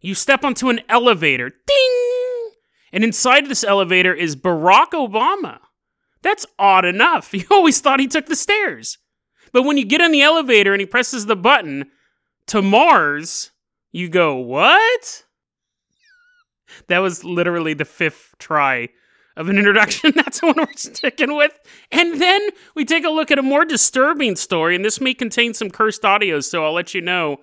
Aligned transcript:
You 0.00 0.14
step 0.14 0.44
onto 0.44 0.70
an 0.70 0.80
elevator, 0.88 1.50
ding! 1.66 2.50
And 2.92 3.04
inside 3.04 3.46
this 3.46 3.64
elevator 3.64 4.14
is 4.14 4.34
Barack 4.34 4.90
Obama. 4.90 5.58
That's 6.22 6.46
odd 6.58 6.84
enough. 6.84 7.32
You 7.34 7.44
always 7.50 7.80
thought 7.80 8.00
he 8.00 8.06
took 8.06 8.26
the 8.26 8.36
stairs. 8.36 8.98
But 9.52 9.62
when 9.62 9.76
you 9.76 9.84
get 9.84 10.00
in 10.00 10.12
the 10.12 10.22
elevator 10.22 10.72
and 10.72 10.80
he 10.80 10.86
presses 10.86 11.26
the 11.26 11.36
button 11.36 11.90
to 12.46 12.62
Mars, 12.62 13.50
you 13.92 14.08
go, 14.08 14.36
What? 14.36 15.24
That 16.86 16.98
was 16.98 17.24
literally 17.24 17.74
the 17.74 17.84
fifth 17.84 18.34
try 18.38 18.88
of 19.36 19.48
an 19.48 19.58
introduction. 19.58 20.12
That's 20.14 20.40
the 20.40 20.46
one 20.46 20.56
we're 20.56 20.72
sticking 20.76 21.36
with. 21.36 21.58
And 21.90 22.20
then 22.20 22.48
we 22.74 22.84
take 22.84 23.04
a 23.04 23.10
look 23.10 23.30
at 23.30 23.38
a 23.38 23.42
more 23.42 23.64
disturbing 23.64 24.36
story, 24.36 24.76
and 24.76 24.84
this 24.84 25.00
may 25.00 25.14
contain 25.14 25.54
some 25.54 25.70
cursed 25.70 26.04
audio, 26.04 26.40
so 26.40 26.64
I'll 26.64 26.72
let 26.72 26.94
you 26.94 27.00
know. 27.00 27.38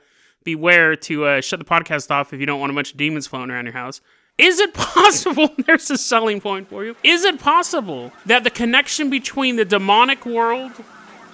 Beware 0.48 0.96
to 0.96 1.26
uh, 1.26 1.42
shut 1.42 1.60
the 1.60 1.66
podcast 1.66 2.10
off 2.10 2.32
if 2.32 2.40
you 2.40 2.46
don't 2.46 2.62
want 2.62 2.72
a 2.72 2.74
bunch 2.74 2.92
of 2.92 2.98
demons 2.98 3.28
floating 3.28 3.52
around 3.52 3.66
your 3.66 3.74
house. 3.74 4.00
Is 4.38 4.62
it 4.62 4.74
possible? 4.74 5.50
There's 5.66 5.92
a 5.92 5.98
selling 5.98 6.40
point 6.40 6.70
for 6.70 6.86
you. 6.86 6.96
Is 7.04 7.26
it 7.26 7.38
possible 7.38 8.14
that 8.26 8.46
the 8.46 8.50
connection 8.50 9.10
between 9.10 9.58
the 9.58 9.66
demonic 9.66 10.26
world 10.26 10.72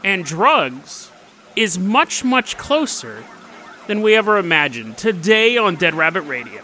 and 0.03 0.25
drugs 0.25 1.11
is 1.55 1.77
much, 1.77 2.23
much 2.23 2.57
closer 2.57 3.23
than 3.85 4.01
we 4.01 4.15
ever 4.15 4.39
imagined? 4.39 4.97
Today 4.97 5.57
on 5.57 5.75
Dead 5.75 5.93
Rabbit 5.93 6.21
Radio. 6.21 6.63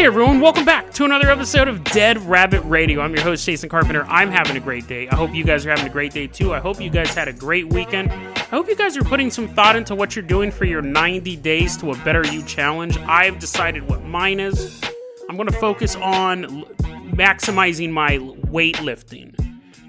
Hey 0.00 0.06
everyone, 0.06 0.40
welcome 0.40 0.64
back 0.64 0.94
to 0.94 1.04
another 1.04 1.28
episode 1.28 1.68
of 1.68 1.84
Dead 1.84 2.16
Rabbit 2.24 2.62
Radio. 2.62 3.02
I'm 3.02 3.14
your 3.14 3.22
host, 3.22 3.44
Jason 3.44 3.68
Carpenter. 3.68 4.04
I'm 4.04 4.30
having 4.30 4.56
a 4.56 4.60
great 4.60 4.86
day. 4.86 5.06
I 5.06 5.14
hope 5.14 5.34
you 5.34 5.44
guys 5.44 5.66
are 5.66 5.68
having 5.68 5.86
a 5.86 5.90
great 5.90 6.14
day 6.14 6.26
too. 6.26 6.54
I 6.54 6.58
hope 6.58 6.80
you 6.80 6.88
guys 6.88 7.12
had 7.12 7.28
a 7.28 7.34
great 7.34 7.70
weekend. 7.70 8.10
I 8.10 8.38
hope 8.44 8.70
you 8.70 8.76
guys 8.76 8.96
are 8.96 9.04
putting 9.04 9.30
some 9.30 9.46
thought 9.46 9.76
into 9.76 9.94
what 9.94 10.16
you're 10.16 10.22
doing 10.22 10.50
for 10.50 10.64
your 10.64 10.80
90 10.80 11.36
days 11.36 11.76
to 11.76 11.90
a 11.90 11.96
better 11.98 12.26
you 12.26 12.42
challenge. 12.44 12.96
I've 13.00 13.38
decided 13.38 13.86
what 13.90 14.02
mine 14.02 14.40
is. 14.40 14.80
I'm 15.28 15.36
going 15.36 15.50
to 15.50 15.58
focus 15.58 15.96
on 15.96 16.64
maximizing 17.12 17.90
my 17.90 18.16
weightlifting. 18.46 19.34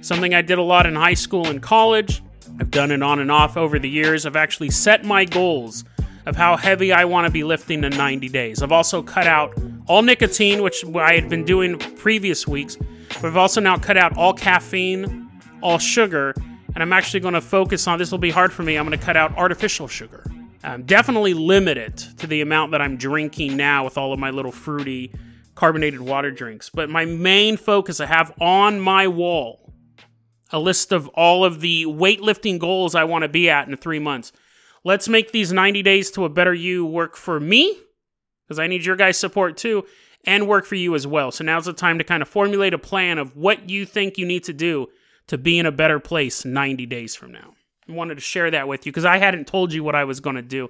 Something 0.02 0.34
I 0.34 0.42
did 0.42 0.58
a 0.58 0.62
lot 0.62 0.86
in 0.88 0.94
high 0.94 1.14
school 1.14 1.48
and 1.48 1.62
college. 1.62 2.22
I've 2.60 2.70
done 2.70 2.92
it 2.92 3.02
on 3.02 3.20
and 3.20 3.32
off 3.32 3.56
over 3.56 3.80
the 3.80 3.90
years. 3.90 4.26
I've 4.26 4.36
actually 4.36 4.72
set 4.72 5.06
my 5.06 5.24
goals 5.24 5.86
of 6.26 6.36
how 6.36 6.58
heavy 6.58 6.92
I 6.92 7.06
want 7.06 7.28
to 7.28 7.32
be 7.32 7.46
lifting 7.46 7.86
in 7.86 7.96
90 7.96 8.28
days. 8.28 8.62
I've 8.62 8.74
also 8.74 9.02
cut 9.02 9.26
out 9.26 9.58
all 9.92 10.04
nicotine, 10.04 10.64
which 10.64 10.86
I 10.96 11.16
had 11.16 11.28
been 11.28 11.44
doing 11.44 11.78
previous 11.78 12.48
weeks, 12.48 12.78
but 13.16 13.26
I've 13.26 13.36
also 13.36 13.60
now 13.60 13.76
cut 13.76 13.98
out 13.98 14.16
all 14.16 14.34
caffeine, 14.34 15.30
all 15.62 15.80
sugar, 15.80 16.34
and 16.74 16.82
I'm 16.82 16.94
actually 16.94 17.20
going 17.20 17.34
to 17.34 17.42
focus 17.42 17.86
on 17.88 18.00
this 18.00 18.10
will 18.10 18.18
be 18.18 18.30
hard 18.30 18.54
for 18.54 18.64
me. 18.64 18.78
I'm 18.78 18.88
going 18.88 18.98
to 18.98 19.06
cut 19.06 19.18
out 19.18 19.38
artificial 19.38 19.90
sugar. 19.90 20.24
Um, 20.64 20.84
definitely 20.84 21.34
limit 21.34 21.78
it 21.78 22.08
to 22.20 22.26
the 22.26 22.40
amount 22.40 22.72
that 22.72 22.82
I'm 22.82 22.96
drinking 22.96 23.58
now 23.58 23.84
with 23.84 23.98
all 23.98 24.14
of 24.14 24.20
my 24.20 24.30
little 24.30 24.54
fruity 24.54 25.14
carbonated 25.56 26.00
water 26.00 26.32
drinks. 26.32 26.70
But 26.70 26.90
my 26.90 27.04
main 27.04 27.58
focus 27.58 28.00
I 28.00 28.06
have 28.06 28.32
on 28.40 28.80
my 28.80 29.10
wall 29.10 29.74
a 30.52 30.60
list 30.60 30.94
of 30.94 31.10
all 31.10 31.44
of 31.44 31.60
the 31.60 31.84
weightlifting 31.84 32.60
goals 32.60 32.96
I 32.96 33.04
want 33.04 33.24
to 33.24 33.28
be 33.28 33.50
at 33.50 33.68
in 33.68 33.76
three 33.76 34.00
months. 34.00 34.32
Let's 34.86 35.10
make 35.10 35.34
these 35.34 35.52
90 35.52 35.84
days 35.84 36.12
to 36.12 36.24
a 36.24 36.30
better 36.30 36.54
you 36.54 36.86
work 36.86 37.18
for 37.18 37.42
me, 37.42 37.78
because 38.52 38.60
I 38.60 38.68
need 38.68 38.84
your 38.84 38.98
guys' 38.98 39.18
support 39.18 39.56
too, 39.56 39.86
and 40.26 40.46
work 40.46 40.66
for 40.66 40.76
you 40.76 40.94
as 40.94 41.08
well. 41.08 41.32
So 41.32 41.46
now's 41.46 41.64
the 41.64 41.72
time 41.72 41.98
to 42.00 42.04
kind 42.04 42.22
of 42.22 42.28
formulate 42.28 42.74
a 42.74 42.78
plan 42.78 43.18
of 43.18 43.38
what 43.38 43.70
you 43.70 43.86
think 43.86 44.18
you 44.18 44.26
need 44.26 44.44
to 44.44 44.52
do 44.52 44.90
to 45.28 45.38
be 45.38 45.58
in 45.58 45.66
a 45.66 45.72
better 45.72 46.02
place 46.02 46.44
90 46.44 46.86
days 46.86 47.16
from 47.16 47.32
now. 47.32 47.54
I 47.88 47.94
wanted 47.94 48.16
to 48.16 48.22
share 48.22 48.52
that 48.52 48.68
with 48.68 48.86
you 48.86 48.92
because 48.92 49.06
I 49.06 49.20
hadn't 49.20 49.48
told 49.48 49.72
you 49.72 49.86
what 49.86 49.96
I 49.96 50.04
was 50.04 50.20
going 50.20 50.36
to 50.36 50.42
do. 50.42 50.70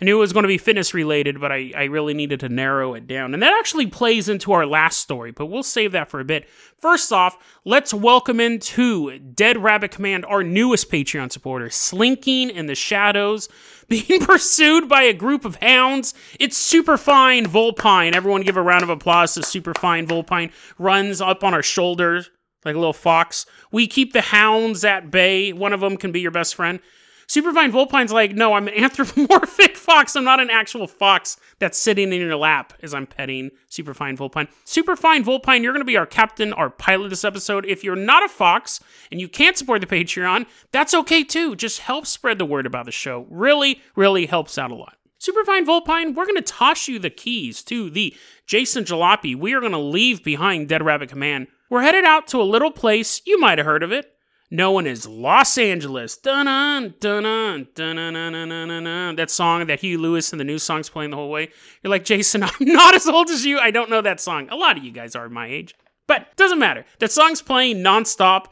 I 0.00 0.06
knew 0.06 0.16
it 0.16 0.20
was 0.20 0.32
going 0.32 0.44
to 0.44 0.48
be 0.48 0.56
fitness 0.56 0.94
related, 0.94 1.38
but 1.38 1.52
I, 1.52 1.72
I 1.76 1.84
really 1.84 2.14
needed 2.14 2.40
to 2.40 2.48
narrow 2.48 2.94
it 2.94 3.06
down. 3.06 3.34
And 3.34 3.42
that 3.42 3.54
actually 3.58 3.86
plays 3.86 4.30
into 4.30 4.52
our 4.52 4.64
last 4.64 5.00
story, 5.00 5.30
but 5.30 5.46
we'll 5.46 5.62
save 5.62 5.92
that 5.92 6.08
for 6.08 6.20
a 6.20 6.24
bit. 6.24 6.48
First 6.78 7.12
off, 7.12 7.36
let's 7.66 7.92
welcome 7.92 8.40
into 8.40 9.18
Dead 9.18 9.58
Rabbit 9.58 9.90
Command 9.90 10.24
our 10.24 10.42
newest 10.42 10.90
Patreon 10.90 11.30
supporter, 11.30 11.68
Slinking 11.68 12.48
in 12.48 12.64
the 12.64 12.74
Shadows, 12.74 13.50
being 13.90 14.20
pursued 14.24 14.88
by 14.88 15.02
a 15.02 15.12
group 15.12 15.44
of 15.44 15.56
hounds. 15.56 16.14
It's 16.38 16.56
Superfine 16.56 17.44
Volpine. 17.44 18.14
Everyone 18.14 18.40
give 18.40 18.56
a 18.56 18.62
round 18.62 18.82
of 18.82 18.88
applause 18.88 19.34
to 19.34 19.42
Superfine 19.42 20.06
Volpine. 20.06 20.50
Runs 20.78 21.20
up 21.20 21.44
on 21.44 21.52
our 21.52 21.62
shoulders 21.62 22.30
like 22.64 22.74
a 22.74 22.78
little 22.78 22.94
fox. 22.94 23.44
We 23.70 23.86
keep 23.86 24.14
the 24.14 24.20
hounds 24.22 24.84
at 24.84 25.10
bay. 25.10 25.52
One 25.52 25.74
of 25.74 25.80
them 25.80 25.98
can 25.98 26.12
be 26.12 26.20
your 26.20 26.30
best 26.30 26.54
friend. 26.54 26.80
Superfine 27.30 27.70
Volpine's 27.70 28.12
like, 28.12 28.32
no, 28.34 28.54
I'm 28.54 28.66
an 28.66 28.74
anthropomorphic 28.76 29.76
fox. 29.76 30.16
I'm 30.16 30.24
not 30.24 30.40
an 30.40 30.50
actual 30.50 30.88
fox 30.88 31.36
that's 31.60 31.78
sitting 31.78 32.12
in 32.12 32.20
your 32.20 32.34
lap 32.34 32.72
as 32.82 32.92
I'm 32.92 33.06
petting 33.06 33.52
Superfine 33.68 34.16
Volpine. 34.16 34.48
Superfine 34.64 35.22
Volpine, 35.22 35.62
you're 35.62 35.72
going 35.72 35.80
to 35.80 35.84
be 35.84 35.96
our 35.96 36.06
captain, 36.06 36.52
our 36.52 36.70
pilot 36.70 37.10
this 37.10 37.24
episode. 37.24 37.64
If 37.66 37.84
you're 37.84 37.94
not 37.94 38.24
a 38.24 38.28
fox 38.28 38.80
and 39.12 39.20
you 39.20 39.28
can't 39.28 39.56
support 39.56 39.80
the 39.80 39.86
Patreon, 39.86 40.46
that's 40.72 40.92
okay 40.92 41.22
too. 41.22 41.54
Just 41.54 41.78
help 41.78 42.04
spread 42.04 42.38
the 42.38 42.44
word 42.44 42.66
about 42.66 42.86
the 42.86 42.90
show. 42.90 43.28
Really, 43.30 43.80
really 43.94 44.26
helps 44.26 44.58
out 44.58 44.72
a 44.72 44.74
lot. 44.74 44.96
Superfine 45.18 45.64
Volpine, 45.64 46.16
we're 46.16 46.26
going 46.26 46.34
to 46.34 46.42
toss 46.42 46.88
you 46.88 46.98
the 46.98 47.10
keys 47.10 47.62
to 47.62 47.90
the 47.90 48.12
Jason 48.44 48.82
Jalopy. 48.82 49.36
We 49.36 49.54
are 49.54 49.60
going 49.60 49.70
to 49.70 49.78
leave 49.78 50.24
behind 50.24 50.68
Dead 50.68 50.84
Rabbit 50.84 51.10
Command. 51.10 51.46
We're 51.68 51.82
headed 51.82 52.04
out 52.04 52.26
to 52.28 52.42
a 52.42 52.42
little 52.42 52.72
place, 52.72 53.22
you 53.24 53.38
might 53.38 53.58
have 53.58 53.66
heard 53.68 53.84
of 53.84 53.92
it 53.92 54.16
known 54.50 54.86
as 54.86 55.06
Los 55.06 55.56
Angeles. 55.58 56.16
Dun 56.16 56.46
dun 56.46 56.94
dun 57.00 57.22
dun 57.22 57.96
dun 57.96 58.14
dun 58.14 58.48
dun 58.48 58.84
dun. 58.84 59.16
That 59.16 59.30
song 59.30 59.66
that 59.66 59.80
Huey 59.80 59.96
Lewis 59.96 60.32
and 60.32 60.40
the 60.40 60.44
News 60.44 60.62
song's 60.62 60.90
playing 60.90 61.10
the 61.10 61.16
whole 61.16 61.30
way. 61.30 61.50
You're 61.82 61.90
like, 61.90 62.04
Jason, 62.04 62.42
I'm 62.44 62.50
not 62.60 62.94
as 62.94 63.06
old 63.06 63.30
as 63.30 63.44
you. 63.44 63.58
I 63.58 63.70
don't 63.70 63.90
know 63.90 64.02
that 64.02 64.20
song. 64.20 64.48
A 64.50 64.56
lot 64.56 64.76
of 64.76 64.84
you 64.84 64.92
guys 64.92 65.14
are 65.14 65.28
my 65.28 65.46
age. 65.46 65.74
But 66.06 66.36
doesn't 66.36 66.58
matter. 66.58 66.84
That 66.98 67.12
song's 67.12 67.40
playing 67.40 67.78
nonstop 67.78 68.46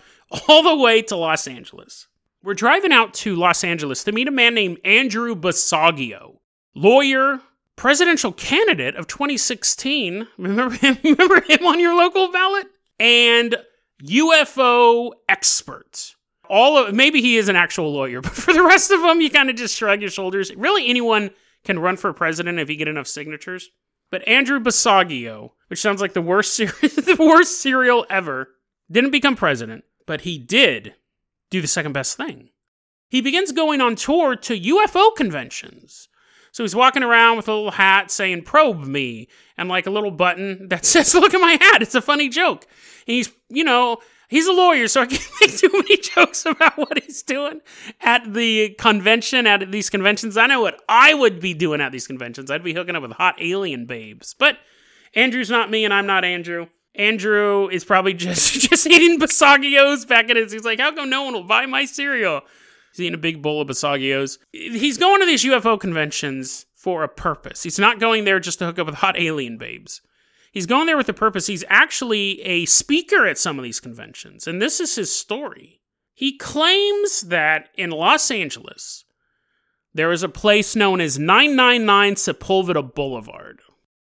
all 0.48 0.62
the 0.62 0.76
way 0.76 1.02
to 1.02 1.16
Los 1.16 1.48
Angeles. 1.48 2.06
We're 2.42 2.54
driving 2.54 2.92
out 2.92 3.14
to 3.14 3.34
Los 3.34 3.64
Angeles 3.64 4.04
to 4.04 4.12
meet 4.12 4.28
a 4.28 4.32
man 4.32 4.54
named 4.54 4.78
Andrew 4.84 5.34
Basiago, 5.34 6.36
lawyer, 6.76 7.40
presidential 7.74 8.32
candidate 8.32 8.94
of 8.94 9.08
2016. 9.08 10.28
Remember 10.38 10.74
him? 10.76 10.98
Remember 11.02 11.40
him 11.40 11.66
on 11.66 11.80
your 11.80 11.96
local 11.96 12.30
ballot? 12.30 12.68
And 13.00 13.56
UFO 14.04 15.12
expert. 15.28 16.14
All 16.48 16.78
of 16.78 16.94
maybe 16.94 17.20
he 17.20 17.36
is 17.36 17.48
an 17.48 17.56
actual 17.56 17.92
lawyer, 17.92 18.20
but 18.22 18.32
for 18.32 18.52
the 18.52 18.62
rest 18.62 18.90
of 18.90 19.02
them, 19.02 19.20
you 19.20 19.30
kind 19.30 19.50
of 19.50 19.56
just 19.56 19.76
shrug 19.76 20.00
your 20.00 20.10
shoulders. 20.10 20.54
Really, 20.54 20.88
anyone 20.88 21.30
can 21.64 21.78
run 21.78 21.96
for 21.96 22.12
president 22.12 22.58
if 22.58 22.70
you 22.70 22.76
get 22.76 22.88
enough 22.88 23.06
signatures. 23.06 23.70
But 24.10 24.26
Andrew 24.26 24.58
Basiago, 24.58 25.50
which 25.68 25.80
sounds 25.80 26.00
like 26.00 26.14
the 26.14 26.22
worst 26.22 26.54
ser- 26.56 26.66
the 26.66 27.16
worst 27.18 27.60
serial 27.60 28.06
ever, 28.08 28.48
didn't 28.90 29.10
become 29.10 29.36
president, 29.36 29.84
but 30.06 30.22
he 30.22 30.38
did 30.38 30.94
do 31.50 31.60
the 31.60 31.68
second 31.68 31.92
best 31.92 32.16
thing. 32.16 32.50
He 33.08 33.20
begins 33.20 33.52
going 33.52 33.80
on 33.80 33.96
tour 33.96 34.36
to 34.36 34.60
UFO 34.60 35.14
conventions. 35.16 36.08
So 36.52 36.64
he's 36.64 36.74
walking 36.74 37.02
around 37.02 37.36
with 37.36 37.48
a 37.48 37.54
little 37.54 37.70
hat 37.70 38.10
saying, 38.10 38.42
probe 38.42 38.84
me, 38.84 39.28
and 39.56 39.68
like 39.68 39.86
a 39.86 39.90
little 39.90 40.10
button 40.10 40.68
that 40.68 40.84
says, 40.84 41.14
look 41.14 41.34
at 41.34 41.40
my 41.40 41.56
hat. 41.60 41.82
It's 41.82 41.94
a 41.94 42.02
funny 42.02 42.28
joke. 42.28 42.66
He's, 43.08 43.32
you 43.48 43.64
know, 43.64 43.98
he's 44.28 44.46
a 44.46 44.52
lawyer, 44.52 44.86
so 44.86 45.00
I 45.00 45.06
can't 45.06 45.26
make 45.40 45.56
too 45.56 45.70
many 45.72 45.96
jokes 45.96 46.44
about 46.44 46.76
what 46.76 47.02
he's 47.02 47.22
doing 47.22 47.62
at 48.02 48.34
the 48.34 48.76
convention, 48.78 49.46
at 49.46 49.72
these 49.72 49.88
conventions. 49.88 50.36
I 50.36 50.46
know 50.46 50.60
what 50.60 50.80
I 50.88 51.14
would 51.14 51.40
be 51.40 51.54
doing 51.54 51.80
at 51.80 51.90
these 51.90 52.06
conventions. 52.06 52.50
I'd 52.50 52.62
be 52.62 52.74
hooking 52.74 52.94
up 52.94 53.02
with 53.02 53.12
hot 53.12 53.36
alien 53.40 53.86
babes. 53.86 54.34
But 54.38 54.58
Andrew's 55.14 55.48
not 55.48 55.70
me, 55.70 55.86
and 55.86 55.94
I'm 55.94 56.06
not 56.06 56.22
Andrew. 56.22 56.66
Andrew 56.94 57.68
is 57.68 57.82
probably 57.82 58.12
just 58.26 58.68
just 58.68 58.86
eating 58.86 59.18
Basiagos 59.18 60.06
back 60.06 60.28
at 60.28 60.36
his. 60.36 60.52
He's 60.52 60.64
like, 60.64 60.80
how 60.80 60.94
come 60.94 61.08
no 61.08 61.22
one 61.22 61.32
will 61.32 61.44
buy 61.44 61.64
my 61.64 61.86
cereal? 61.86 62.42
He's 62.92 63.00
eating 63.00 63.14
a 63.14 63.18
big 63.18 63.40
bowl 63.40 63.62
of 63.62 63.68
Basiagos. 63.68 64.36
He's 64.52 64.98
going 64.98 65.20
to 65.20 65.26
these 65.26 65.44
UFO 65.44 65.80
conventions 65.80 66.66
for 66.74 67.02
a 67.04 67.08
purpose. 67.08 67.62
He's 67.62 67.78
not 67.78 68.00
going 68.00 68.24
there 68.24 68.38
just 68.38 68.58
to 68.58 68.66
hook 68.66 68.78
up 68.78 68.86
with 68.86 68.96
hot 68.96 69.18
alien 69.18 69.56
babes. 69.56 70.02
He's 70.52 70.66
going 70.66 70.86
there 70.86 70.96
with 70.96 71.08
a 71.08 71.14
purpose. 71.14 71.46
He's 71.46 71.64
actually 71.68 72.40
a 72.42 72.64
speaker 72.64 73.26
at 73.26 73.38
some 73.38 73.58
of 73.58 73.62
these 73.62 73.80
conventions, 73.80 74.46
and 74.46 74.60
this 74.60 74.80
is 74.80 74.94
his 74.94 75.14
story. 75.14 75.80
He 76.14 76.36
claims 76.36 77.22
that 77.22 77.68
in 77.76 77.90
Los 77.90 78.30
Angeles, 78.30 79.04
there 79.94 80.10
is 80.10 80.22
a 80.22 80.28
place 80.28 80.74
known 80.74 81.00
as 81.00 81.18
999 81.18 82.14
Sepulveda 82.14 82.94
Boulevard. 82.94 83.60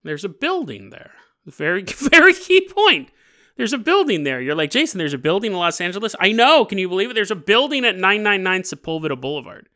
There's 0.04 0.26
a 0.26 0.30
building 0.30 0.90
there. 0.90 1.12
Very, 1.46 1.84
very 1.88 2.34
key 2.34 2.68
point. 2.68 3.10
There's 3.58 3.74
a 3.74 3.78
building 3.78 4.24
there. 4.24 4.42
You're 4.42 4.56
like, 4.56 4.72
Jason, 4.72 4.98
there's 4.98 5.14
a 5.14 5.20
building 5.20 5.52
in 5.52 5.58
Los 5.58 5.82
Angeles? 5.82 6.16
I 6.20 6.32
know. 6.32 6.66
Can 6.66 6.78
you 6.78 6.90
believe 6.90 7.12
it? 7.12 7.14
There's 7.14 7.32
a 7.32 7.36
building 7.36 7.86
at 7.86 7.96
999 7.96 8.64
Sepulveda 8.64 9.20
Boulevard. 9.20 9.70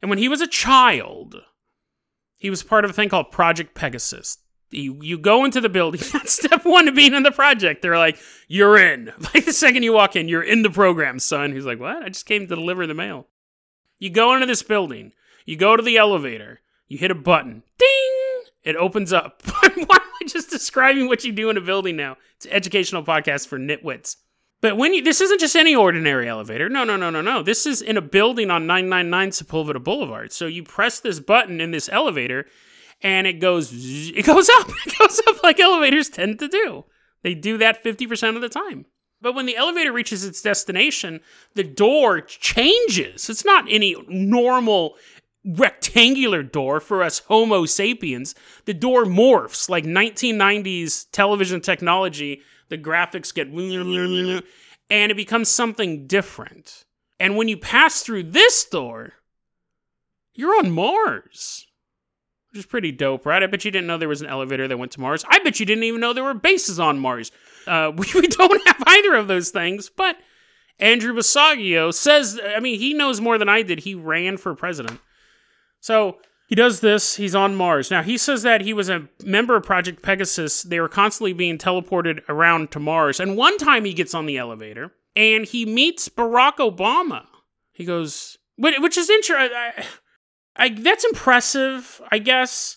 And 0.00 0.08
when 0.08 0.18
he 0.18 0.28
was 0.28 0.40
a 0.40 0.46
child, 0.46 1.36
he 2.38 2.48
was 2.48 2.62
part 2.62 2.84
of 2.84 2.90
a 2.90 2.94
thing 2.94 3.10
called 3.10 3.30
Project 3.30 3.74
Pegasus. 3.74 4.38
You, 4.70 4.98
you 5.02 5.18
go 5.18 5.44
into 5.44 5.60
the 5.60 5.68
building. 5.68 6.00
That's 6.12 6.34
step 6.34 6.64
one 6.64 6.86
to 6.86 6.92
being 6.92 7.14
in 7.14 7.22
the 7.22 7.32
project. 7.32 7.82
They're 7.82 7.98
like, 7.98 8.18
you're 8.48 8.76
in. 8.76 9.12
Like 9.34 9.44
the 9.44 9.52
second 9.52 9.82
you 9.82 9.92
walk 9.92 10.16
in, 10.16 10.28
you're 10.28 10.42
in 10.42 10.62
the 10.62 10.70
program, 10.70 11.18
son. 11.18 11.52
He's 11.52 11.66
like, 11.66 11.78
what? 11.78 12.02
I 12.02 12.08
just 12.08 12.26
came 12.26 12.42
to 12.42 12.54
deliver 12.54 12.86
the 12.86 12.94
mail. 12.94 13.26
You 13.98 14.10
go 14.10 14.34
into 14.34 14.46
this 14.46 14.62
building. 14.62 15.12
You 15.44 15.56
go 15.56 15.76
to 15.76 15.82
the 15.82 15.96
elevator. 15.96 16.60
You 16.88 16.98
hit 16.98 17.10
a 17.10 17.14
button. 17.14 17.62
Ding! 17.78 18.42
It 18.64 18.76
opens 18.76 19.12
up. 19.12 19.42
Why 19.44 19.68
am 19.76 19.86
I 19.90 20.26
just 20.26 20.50
describing 20.50 21.06
what 21.06 21.24
you 21.24 21.32
do 21.32 21.50
in 21.50 21.56
a 21.56 21.60
building 21.60 21.96
now? 21.96 22.16
It's 22.36 22.46
an 22.46 22.52
educational 22.52 23.04
podcast 23.04 23.46
for 23.46 23.58
nitwits. 23.58 24.16
But 24.60 24.76
when 24.76 24.92
you, 24.92 25.02
this 25.02 25.20
isn't 25.20 25.40
just 25.40 25.56
any 25.56 25.74
ordinary 25.74 26.28
elevator. 26.28 26.68
No, 26.68 26.84
no, 26.84 26.96
no, 26.96 27.08
no, 27.08 27.22
no. 27.22 27.42
This 27.42 27.66
is 27.66 27.80
in 27.80 27.96
a 27.96 28.02
building 28.02 28.50
on 28.50 28.66
999 28.66 29.30
Sepulveda 29.30 29.82
Boulevard. 29.82 30.32
So 30.32 30.46
you 30.46 30.62
press 30.62 31.00
this 31.00 31.20
button 31.20 31.60
in 31.60 31.70
this 31.70 31.88
elevator 31.88 32.46
and 33.02 33.26
it 33.26 33.40
goes, 33.40 33.70
it 33.72 34.24
goes 34.24 34.48
up. 34.48 34.70
It 34.86 34.98
goes 34.98 35.20
up 35.28 35.42
like 35.42 35.60
elevators 35.60 36.08
tend 36.08 36.38
to 36.40 36.48
do. 36.48 36.84
They 37.22 37.34
do 37.34 37.58
that 37.58 37.82
50% 37.82 38.36
of 38.36 38.42
the 38.42 38.48
time. 38.48 38.86
But 39.20 39.34
when 39.34 39.46
the 39.46 39.56
elevator 39.56 39.92
reaches 39.92 40.24
its 40.24 40.40
destination, 40.40 41.20
the 41.54 41.64
door 41.64 42.20
changes. 42.20 43.28
It's 43.28 43.44
not 43.44 43.66
any 43.68 43.94
normal 44.08 44.96
rectangular 45.44 46.42
door 46.42 46.80
for 46.80 47.02
us 47.02 47.20
Homo 47.20 47.66
sapiens. 47.66 48.34
The 48.64 48.74
door 48.74 49.04
morphs 49.04 49.68
like 49.68 49.84
1990s 49.84 51.06
television 51.12 51.60
technology. 51.60 52.42
The 52.68 52.78
graphics 52.78 53.34
get 53.34 53.52
and 54.90 55.12
it 55.12 55.16
becomes 55.16 55.48
something 55.48 56.06
different. 56.06 56.84
And 57.18 57.36
when 57.36 57.48
you 57.48 57.58
pass 57.58 58.02
through 58.02 58.24
this 58.24 58.64
door, 58.64 59.12
you're 60.34 60.56
on 60.58 60.70
Mars. 60.70 61.66
Which 62.50 62.60
is 62.60 62.66
pretty 62.66 62.90
dope, 62.90 63.26
right? 63.26 63.42
I 63.42 63.46
bet 63.46 63.64
you 63.64 63.70
didn't 63.70 63.86
know 63.86 63.96
there 63.96 64.08
was 64.08 64.22
an 64.22 64.28
elevator 64.28 64.66
that 64.66 64.78
went 64.78 64.92
to 64.92 65.00
Mars. 65.00 65.24
I 65.28 65.38
bet 65.38 65.60
you 65.60 65.66
didn't 65.66 65.84
even 65.84 66.00
know 66.00 66.12
there 66.12 66.24
were 66.24 66.34
bases 66.34 66.80
on 66.80 66.98
Mars. 66.98 67.30
Uh, 67.66 67.92
we, 67.96 68.06
we 68.14 68.26
don't 68.26 68.66
have 68.66 68.82
either 68.86 69.14
of 69.14 69.28
those 69.28 69.50
things, 69.50 69.88
but 69.88 70.16
Andrew 70.80 71.12
Basiago 71.12 71.94
says, 71.94 72.40
I 72.44 72.58
mean, 72.58 72.78
he 72.78 72.94
knows 72.94 73.20
more 73.20 73.38
than 73.38 73.48
I 73.48 73.62
did. 73.62 73.80
He 73.80 73.94
ran 73.94 74.36
for 74.36 74.54
president. 74.54 74.98
So 75.80 76.18
he 76.48 76.56
does 76.56 76.80
this. 76.80 77.16
He's 77.16 77.34
on 77.34 77.54
Mars. 77.54 77.90
Now, 77.90 78.02
he 78.02 78.18
says 78.18 78.42
that 78.42 78.62
he 78.62 78.72
was 78.72 78.88
a 78.88 79.08
member 79.22 79.54
of 79.54 79.62
Project 79.62 80.02
Pegasus. 80.02 80.62
They 80.62 80.80
were 80.80 80.88
constantly 80.88 81.32
being 81.32 81.58
teleported 81.58 82.22
around 82.28 82.72
to 82.72 82.80
Mars. 82.80 83.20
And 83.20 83.36
one 83.36 83.56
time 83.58 83.84
he 83.84 83.94
gets 83.94 84.14
on 84.14 84.26
the 84.26 84.38
elevator 84.38 84.90
and 85.14 85.44
he 85.44 85.64
meets 85.64 86.08
Barack 86.08 86.56
Obama. 86.56 87.26
He 87.72 87.84
goes, 87.84 88.38
which 88.56 88.98
is 88.98 89.08
interesting. 89.08 89.84
I, 90.56 90.70
that's 90.70 91.04
impressive, 91.04 92.00
I 92.10 92.18
guess. 92.18 92.76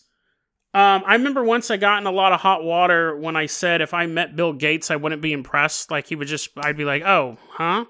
Um, 0.75 1.03
I 1.05 1.13
remember 1.13 1.43
once 1.43 1.69
I 1.69 1.77
got 1.77 2.01
in 2.01 2.07
a 2.07 2.11
lot 2.11 2.31
of 2.31 2.39
hot 2.39 2.63
water 2.63 3.15
when 3.15 3.35
I 3.35 3.45
said 3.45 3.81
if 3.81 3.93
I 3.93 4.07
met 4.07 4.35
Bill 4.35 4.53
Gates, 4.53 4.89
I 4.89 4.95
wouldn't 4.95 5.21
be 5.21 5.33
impressed. 5.33 5.91
Like 5.91 6.07
he 6.07 6.15
would 6.15 6.27
just, 6.27 6.49
I'd 6.57 6.77
be 6.77 6.85
like, 6.85 7.03
oh, 7.03 7.37
huh? 7.49 7.85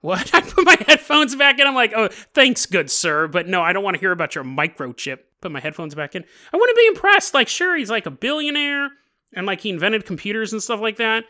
What? 0.00 0.30
I 0.34 0.42
put 0.42 0.64
my 0.64 0.76
headphones 0.86 1.34
back 1.36 1.58
in. 1.58 1.66
I'm 1.66 1.74
like, 1.74 1.92
oh, 1.96 2.08
thanks, 2.34 2.66
good 2.66 2.90
sir. 2.90 3.28
But 3.28 3.48
no, 3.48 3.62
I 3.62 3.72
don't 3.72 3.84
want 3.84 3.94
to 3.94 4.00
hear 4.00 4.12
about 4.12 4.34
your 4.34 4.44
microchip. 4.44 5.20
Put 5.40 5.52
my 5.52 5.60
headphones 5.60 5.94
back 5.94 6.14
in. 6.14 6.24
I 6.52 6.56
to 6.56 6.74
be 6.76 6.86
impressed. 6.88 7.32
Like, 7.32 7.48
sure, 7.48 7.76
he's 7.76 7.90
like 7.90 8.06
a 8.06 8.10
billionaire 8.10 8.90
and 9.34 9.46
like 9.46 9.60
he 9.60 9.70
invented 9.70 10.04
computers 10.04 10.52
and 10.52 10.62
stuff 10.62 10.80
like 10.80 10.96
that 10.96 11.24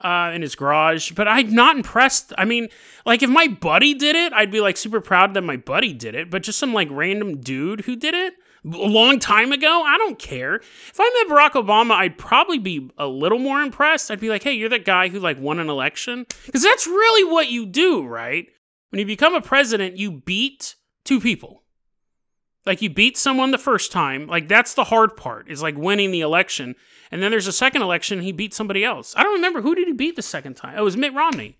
uh, 0.00 0.32
in 0.34 0.42
his 0.42 0.54
garage, 0.54 1.12
but 1.12 1.28
I'm 1.28 1.54
not 1.54 1.76
impressed. 1.76 2.32
I 2.36 2.44
mean, 2.44 2.68
like 3.06 3.22
if 3.22 3.30
my 3.30 3.48
buddy 3.48 3.94
did 3.94 4.16
it, 4.16 4.32
I'd 4.32 4.50
be 4.50 4.60
like 4.60 4.76
super 4.76 5.00
proud 5.00 5.34
that 5.34 5.42
my 5.42 5.56
buddy 5.56 5.92
did 5.92 6.14
it, 6.14 6.30
but 6.30 6.42
just 6.42 6.58
some 6.58 6.74
like 6.74 6.88
random 6.90 7.40
dude 7.40 7.82
who 7.82 7.96
did 7.96 8.14
it 8.14 8.34
a 8.64 8.76
long 8.76 9.18
time 9.18 9.52
ago, 9.52 9.82
I 9.84 9.98
don't 9.98 10.18
care. 10.18 10.56
If 10.56 10.96
I 10.98 11.26
met 11.28 11.34
Barack 11.34 11.52
Obama, 11.52 11.92
I'd 11.92 12.16
probably 12.16 12.58
be 12.58 12.90
a 12.96 13.06
little 13.06 13.38
more 13.38 13.60
impressed. 13.60 14.10
I'd 14.10 14.20
be 14.20 14.30
like, 14.30 14.42
hey, 14.42 14.52
you're 14.52 14.70
that 14.70 14.84
guy 14.84 15.08
who 15.08 15.20
like 15.20 15.38
won 15.38 15.58
an 15.58 15.68
election. 15.68 16.26
Because 16.46 16.62
that's 16.62 16.86
really 16.86 17.30
what 17.30 17.50
you 17.50 17.66
do, 17.66 18.06
right? 18.06 18.46
When 18.90 19.00
you 19.00 19.06
become 19.06 19.34
a 19.34 19.40
president, 19.40 19.98
you 19.98 20.12
beat 20.12 20.76
two 21.04 21.20
people. 21.20 21.63
Like 22.66 22.80
you 22.80 22.90
beat 22.90 23.16
someone 23.16 23.50
the 23.50 23.58
first 23.58 23.92
time. 23.92 24.26
Like 24.26 24.48
that's 24.48 24.74
the 24.74 24.84
hard 24.84 25.16
part, 25.16 25.50
is 25.50 25.62
like 25.62 25.76
winning 25.76 26.10
the 26.10 26.22
election. 26.22 26.74
And 27.10 27.22
then 27.22 27.30
there's 27.30 27.46
a 27.46 27.52
second 27.52 27.82
election, 27.82 28.22
he 28.22 28.32
beat 28.32 28.54
somebody 28.54 28.84
else. 28.84 29.14
I 29.16 29.22
don't 29.22 29.34
remember 29.34 29.60
who 29.60 29.74
did 29.74 29.86
he 29.86 29.92
beat 29.92 30.16
the 30.16 30.22
second 30.22 30.54
time. 30.54 30.74
Oh, 30.76 30.82
it 30.82 30.84
was 30.84 30.96
Mitt 30.96 31.14
Romney. 31.14 31.58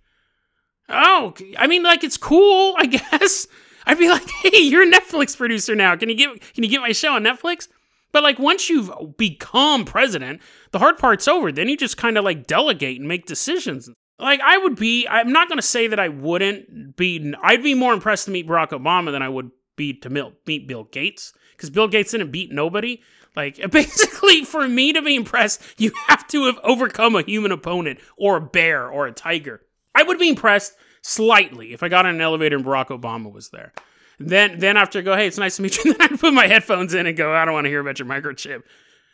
Oh, 0.89 1.35
I 1.59 1.67
mean, 1.67 1.83
like 1.83 2.05
it's 2.05 2.17
cool, 2.17 2.75
I 2.79 2.87
guess. 2.87 3.47
I'd 3.87 3.99
be 3.99 4.09
like, 4.09 4.29
hey, 4.43 4.59
you're 4.59 4.83
a 4.83 4.91
Netflix 4.91 5.37
producer 5.37 5.75
now. 5.75 5.97
Can 5.97 6.09
you 6.09 6.17
get 6.17 6.55
can 6.55 6.65
you 6.65 6.71
get 6.71 6.81
my 6.81 6.93
show 6.93 7.15
on 7.15 7.23
Netflix? 7.23 7.69
But 8.13 8.23
like 8.23 8.39
once 8.39 8.71
you've 8.71 8.91
become 9.17 9.85
president, 9.85 10.41
the 10.71 10.79
hard 10.79 10.99
part's 10.99 11.27
over. 11.27 11.51
Then 11.51 11.69
you 11.69 11.77
just 11.77 11.97
kind 11.97 12.17
of 12.17 12.25
like 12.25 12.47
delegate 12.47 13.01
and 13.01 13.09
make 13.09 13.27
decisions. 13.27 13.91
Like 14.21 14.41
I 14.41 14.57
would 14.57 14.77
be, 14.77 15.07
I'm 15.09 15.33
not 15.33 15.49
to 15.51 15.63
say 15.63 15.89
that 15.89 15.99
I 15.99 16.09
wouldn't 16.09 16.97
be. 16.97 17.35
I'd 17.43 17.63
be 17.63 17.75
more 17.75 17.93
impressed 17.93 18.27
to 18.27 18.31
meet 18.31 18.47
Barack 18.47 18.71
Obama 18.71 19.11
than 19.11 19.23
I 19.23 19.29
would 19.29 19.51
be 19.77 19.93
to 19.95 20.35
meet 20.47 20.67
Bill 20.67 20.85
Gates 20.85 21.33
because 21.57 21.71
Bill 21.71 21.89
Gates 21.89 22.13
didn't 22.13 22.31
beat 22.31 22.53
nobody. 22.53 23.03
Like 23.37 23.57
basically, 23.71 24.45
for 24.45 24.69
me 24.69 24.93
to 24.93 25.03
be 25.03 25.17
impressed, 25.17 25.63
you 25.79 25.93
have 26.07 26.27
to 26.29 26.47
have 26.47 26.59
overcome 26.63 27.17
a 27.17 27.23
human 27.23 27.53
opponent 27.53 28.01
or 28.17 28.37
a 28.37 28.41
bear 28.41 28.89
or 28.89 29.07
a 29.07 29.13
tiger. 29.13 29.61
I 29.95 30.03
would 30.03 30.19
be 30.19 30.29
impressed 30.29 30.75
slightly 31.03 31.73
if 31.73 31.83
I 31.83 31.89
got 31.89 32.07
in 32.07 32.15
an 32.15 32.21
elevator 32.21 32.57
and 32.57 32.65
Barack 32.65 32.89
Obama 32.89 33.33
was 33.33 33.51
there. 33.51 33.73
Then 34.19 34.59
then 34.59 34.77
after 34.77 35.01
I 35.01 35.03
go, 35.03 35.17
hey, 35.17 35.27
it's 35.27 35.39
nice 35.39 35.57
to 35.57 35.63
meet 35.63 35.85
you. 35.85 35.95
Then 35.99 36.13
I 36.13 36.17
put 36.17 36.35
my 36.35 36.47
headphones 36.47 36.95
in 36.95 37.07
and 37.07 37.17
go, 37.17 37.33
I 37.33 37.45
don't 37.45 37.55
want 37.55 37.65
to 37.65 37.71
hear 37.71 37.81
about 37.81 37.99
your 37.99 38.09
microchip. 38.09 38.63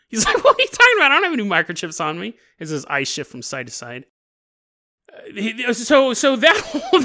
He's 0.08 0.24
like, 0.26 0.42
what 0.44 0.58
are 0.58 0.62
you 0.62 0.68
talking 0.68 0.96
about? 0.98 1.12
I 1.12 1.14
don't 1.20 1.24
have 1.24 1.32
any 1.32 1.48
microchips 1.48 2.00
on 2.00 2.20
me. 2.20 2.34
His 2.58 2.84
eyes 2.86 3.08
shift 3.08 3.30
from 3.30 3.42
side 3.42 3.66
to 3.66 3.72
side. 3.72 4.04
Uh, 5.12 5.72
so 5.72 6.12
so 6.14 6.36
that 6.36 6.56
whole 6.56 7.00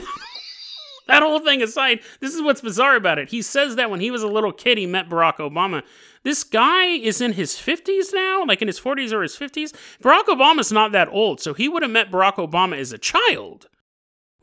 that 1.08 1.22
whole 1.22 1.40
thing 1.40 1.62
aside, 1.62 2.00
this 2.20 2.34
is 2.34 2.42
what's 2.42 2.62
bizarre 2.62 2.96
about 2.96 3.20
it. 3.20 3.30
He 3.30 3.42
says 3.42 3.76
that 3.76 3.90
when 3.90 4.00
he 4.00 4.12
was 4.12 4.24
a 4.24 4.28
little 4.28 4.52
kid, 4.52 4.78
he 4.78 4.86
met 4.86 5.10
Barack 5.10 5.38
Obama. 5.38 5.84
This 6.24 6.44
guy 6.44 6.86
is 6.86 7.22
in 7.22 7.34
his 7.34 7.54
50s 7.54 8.14
now, 8.14 8.44
like 8.46 8.62
in 8.62 8.68
his 8.68 8.80
40s 8.80 9.12
or 9.12 9.22
his 9.22 9.36
50s. 9.36 9.74
Barack 10.02 10.26
Obama's 10.26 10.72
not 10.72 10.92
that 10.94 11.10
old, 11.10 11.40
so 11.40 11.54
he 11.54 11.70
would 11.70 11.84
have 11.84 11.92
met 11.92 12.12
Barack 12.12 12.36
Obama 12.36 12.78
as 12.78 12.92
a 12.92 12.98
child 12.98 13.68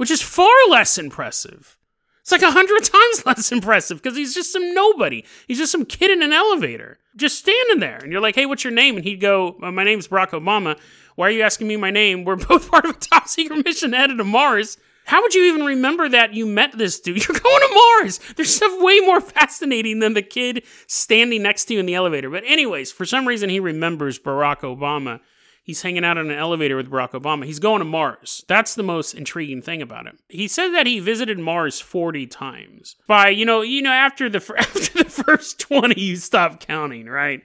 which 0.02 0.10
is 0.10 0.20
far 0.20 0.48
less 0.68 0.98
impressive. 0.98 1.78
It's 2.22 2.32
like 2.32 2.42
a 2.42 2.50
hundred 2.50 2.82
times 2.84 3.24
less 3.24 3.52
impressive 3.52 4.02
because 4.02 4.16
he's 4.16 4.34
just 4.34 4.52
some 4.52 4.74
nobody. 4.74 5.24
He's 5.46 5.58
just 5.58 5.70
some 5.70 5.84
kid 5.84 6.10
in 6.10 6.22
an 6.22 6.32
elevator, 6.32 6.98
just 7.14 7.38
standing 7.38 7.78
there. 7.78 7.98
And 7.98 8.10
you're 8.10 8.20
like, 8.20 8.34
hey, 8.34 8.46
what's 8.46 8.64
your 8.64 8.72
name? 8.72 8.96
And 8.96 9.04
he'd 9.04 9.20
go, 9.20 9.56
uh, 9.62 9.70
my 9.70 9.84
name's 9.84 10.08
Barack 10.08 10.30
Obama. 10.30 10.76
Why 11.14 11.28
are 11.28 11.30
you 11.30 11.42
asking 11.42 11.68
me 11.68 11.76
my 11.76 11.92
name? 11.92 12.24
We're 12.24 12.34
both 12.48 12.68
part 12.68 12.84
of 12.84 12.96
a 12.96 12.98
top 12.98 13.28
secret 13.28 13.64
mission 13.64 13.92
headed 13.92 14.18
to 14.18 14.24
Mars. 14.24 14.76
How 15.04 15.20
would 15.22 15.34
you 15.34 15.44
even 15.44 15.64
remember 15.64 16.08
that 16.08 16.34
you 16.34 16.46
met 16.46 16.76
this 16.76 17.00
dude? 17.00 17.16
You're 17.28 17.38
going 17.38 17.68
to 17.68 17.74
Mars. 18.00 18.20
There's 18.36 18.54
stuff 18.54 18.72
way 18.80 19.00
more 19.00 19.20
fascinating 19.20 19.98
than 19.98 20.14
the 20.14 20.22
kid 20.22 20.64
standing 20.86 21.42
next 21.42 21.66
to 21.66 21.74
you 21.74 21.80
in 21.80 21.86
the 21.86 21.94
elevator. 21.94 22.30
But, 22.30 22.44
anyways, 22.46 22.92
for 22.92 23.04
some 23.04 23.26
reason, 23.26 23.50
he 23.50 23.60
remembers 23.60 24.18
Barack 24.18 24.60
Obama 24.60 25.20
he's 25.62 25.82
hanging 25.82 26.04
out 26.04 26.18
in 26.18 26.30
an 26.30 26.38
elevator 26.38 26.76
with 26.76 26.90
Barack 26.90 27.12
Obama. 27.12 27.44
He's 27.44 27.58
going 27.58 27.78
to 27.78 27.84
Mars. 27.84 28.44
That's 28.48 28.74
the 28.74 28.82
most 28.82 29.14
intriguing 29.14 29.62
thing 29.62 29.80
about 29.80 30.06
him. 30.06 30.18
He 30.28 30.48
said 30.48 30.70
that 30.70 30.86
he 30.86 31.00
visited 31.00 31.38
Mars 31.38 31.80
40 31.80 32.26
times. 32.26 32.96
By, 33.06 33.30
you 33.30 33.44
know, 33.44 33.62
you 33.62 33.82
know 33.82 33.92
after 33.92 34.28
the 34.28 34.54
after 34.58 35.04
the 35.04 35.10
first 35.10 35.60
20 35.60 36.00
you 36.00 36.16
stop 36.16 36.60
counting, 36.60 37.06
right? 37.06 37.42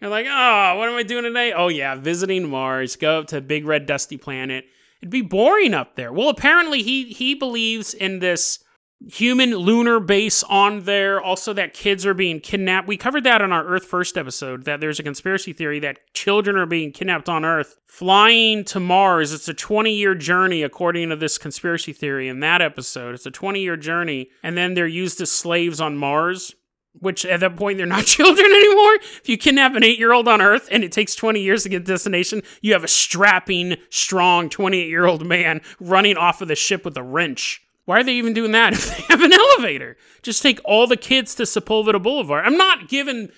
You're 0.00 0.10
like, 0.10 0.26
"Oh, 0.28 0.76
what 0.76 0.88
am 0.88 0.96
I 0.96 1.02
doing 1.02 1.22
today? 1.22 1.52
Oh 1.52 1.68
yeah, 1.68 1.94
visiting 1.94 2.48
Mars. 2.48 2.96
Go 2.96 3.20
up 3.20 3.28
to 3.28 3.40
big 3.40 3.64
red 3.64 3.86
dusty 3.86 4.16
planet. 4.16 4.66
It'd 5.04 5.10
be 5.10 5.20
boring 5.20 5.74
up 5.74 5.96
there." 5.96 6.10
Well, 6.10 6.30
apparently 6.30 6.82
he 6.82 7.04
he 7.04 7.34
believes 7.34 7.92
in 7.92 8.20
this 8.20 8.58
human 9.06 9.54
lunar 9.54 10.00
base 10.00 10.42
on 10.44 10.84
there. 10.84 11.20
Also, 11.20 11.52
that 11.52 11.74
kids 11.74 12.06
are 12.06 12.14
being 12.14 12.40
kidnapped. 12.40 12.88
We 12.88 12.96
covered 12.96 13.24
that 13.24 13.42
on 13.42 13.52
our 13.52 13.66
Earth 13.66 13.84
First 13.84 14.16
episode. 14.16 14.64
That 14.64 14.80
there's 14.80 14.98
a 14.98 15.02
conspiracy 15.02 15.52
theory 15.52 15.78
that 15.80 15.98
children 16.14 16.56
are 16.56 16.64
being 16.64 16.90
kidnapped 16.90 17.28
on 17.28 17.44
Earth, 17.44 17.76
flying 17.86 18.64
to 18.64 18.80
Mars. 18.80 19.34
It's 19.34 19.46
a 19.46 19.52
20 19.52 19.92
year 19.92 20.14
journey, 20.14 20.62
according 20.62 21.10
to 21.10 21.16
this 21.16 21.36
conspiracy 21.36 21.92
theory. 21.92 22.26
In 22.26 22.40
that 22.40 22.62
episode, 22.62 23.14
it's 23.14 23.26
a 23.26 23.30
20 23.30 23.60
year 23.60 23.76
journey, 23.76 24.30
and 24.42 24.56
then 24.56 24.72
they're 24.72 24.86
used 24.86 25.20
as 25.20 25.30
slaves 25.30 25.82
on 25.82 25.98
Mars. 25.98 26.54
Which 27.00 27.24
at 27.26 27.40
that 27.40 27.56
point 27.56 27.78
they're 27.78 27.86
not 27.86 28.04
children 28.06 28.46
anymore. 28.46 28.94
If 28.94 29.28
you 29.28 29.36
kidnap 29.36 29.74
an 29.74 29.84
eight 29.84 29.98
year 29.98 30.12
old 30.12 30.28
on 30.28 30.40
Earth 30.40 30.68
and 30.70 30.84
it 30.84 30.92
takes 30.92 31.14
20 31.14 31.40
years 31.40 31.64
to 31.64 31.68
get 31.68 31.80
to 31.80 31.92
destination, 31.92 32.42
you 32.62 32.72
have 32.72 32.84
a 32.84 32.88
strapping, 32.88 33.76
strong 33.90 34.48
28 34.48 34.88
year 34.88 35.06
old 35.06 35.26
man 35.26 35.60
running 35.80 36.16
off 36.16 36.40
of 36.40 36.48
the 36.48 36.54
ship 36.54 36.84
with 36.84 36.96
a 36.96 37.02
wrench. 37.02 37.62
Why 37.84 38.00
are 38.00 38.04
they 38.04 38.14
even 38.14 38.32
doing 38.32 38.52
that 38.52 38.72
if 38.74 38.88
they 38.88 39.02
have 39.08 39.22
an 39.22 39.32
elevator? 39.32 39.96
Just 40.22 40.42
take 40.42 40.60
all 40.64 40.86
the 40.86 40.96
kids 40.96 41.34
to 41.36 41.42
Sepulveda 41.42 42.02
Boulevard. 42.02 42.46
I'm 42.46 42.56
not 42.56 42.88
giving 42.88 43.30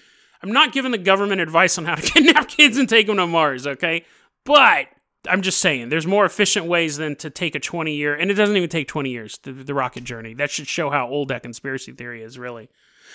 I'm 0.43 0.53
not 0.53 0.73
giving 0.73 0.93
the 0.93 0.99
government 0.99 1.41
advice 1.41 1.79
on 1.79 1.87
how 1.87 1.95
to 1.95 2.03
kidnap 2.13 2.49
kids 2.49 2.77
and 2.77 2.89
take 2.89 3.07
them 3.07 3.17
to 3.17 3.27
Mars, 3.27 3.67
okay? 3.67 4.05
But 4.45 4.87
I'm 5.29 5.43
just 5.43 5.59
saying, 5.59 5.89
there's 5.89 6.07
more 6.07 6.25
efficient 6.25 6.67
ways 6.67 6.97
than 6.97 7.17
to 7.17 7.31
take 7.31 7.55
a 7.55 7.61
20 7.61 7.95
year, 7.95 8.15
and 8.15 8.31
it 8.31 8.35
doesn't 8.35 8.57
even 8.57 8.69
take 8.69 8.89
20 8.89 9.11
years, 9.11 9.39
the, 9.43 9.53
the 9.53 9.75
rocket 9.75 10.05
journey. 10.05 10.35
That 10.35 10.51
should 10.51 10.69
show 10.69 10.91
how 10.91 11.09
old 11.09 11.29
that 11.29 11.43
conspiracy 11.43 11.93
theory 11.93 12.23
is, 12.23 12.39
really. 12.39 12.69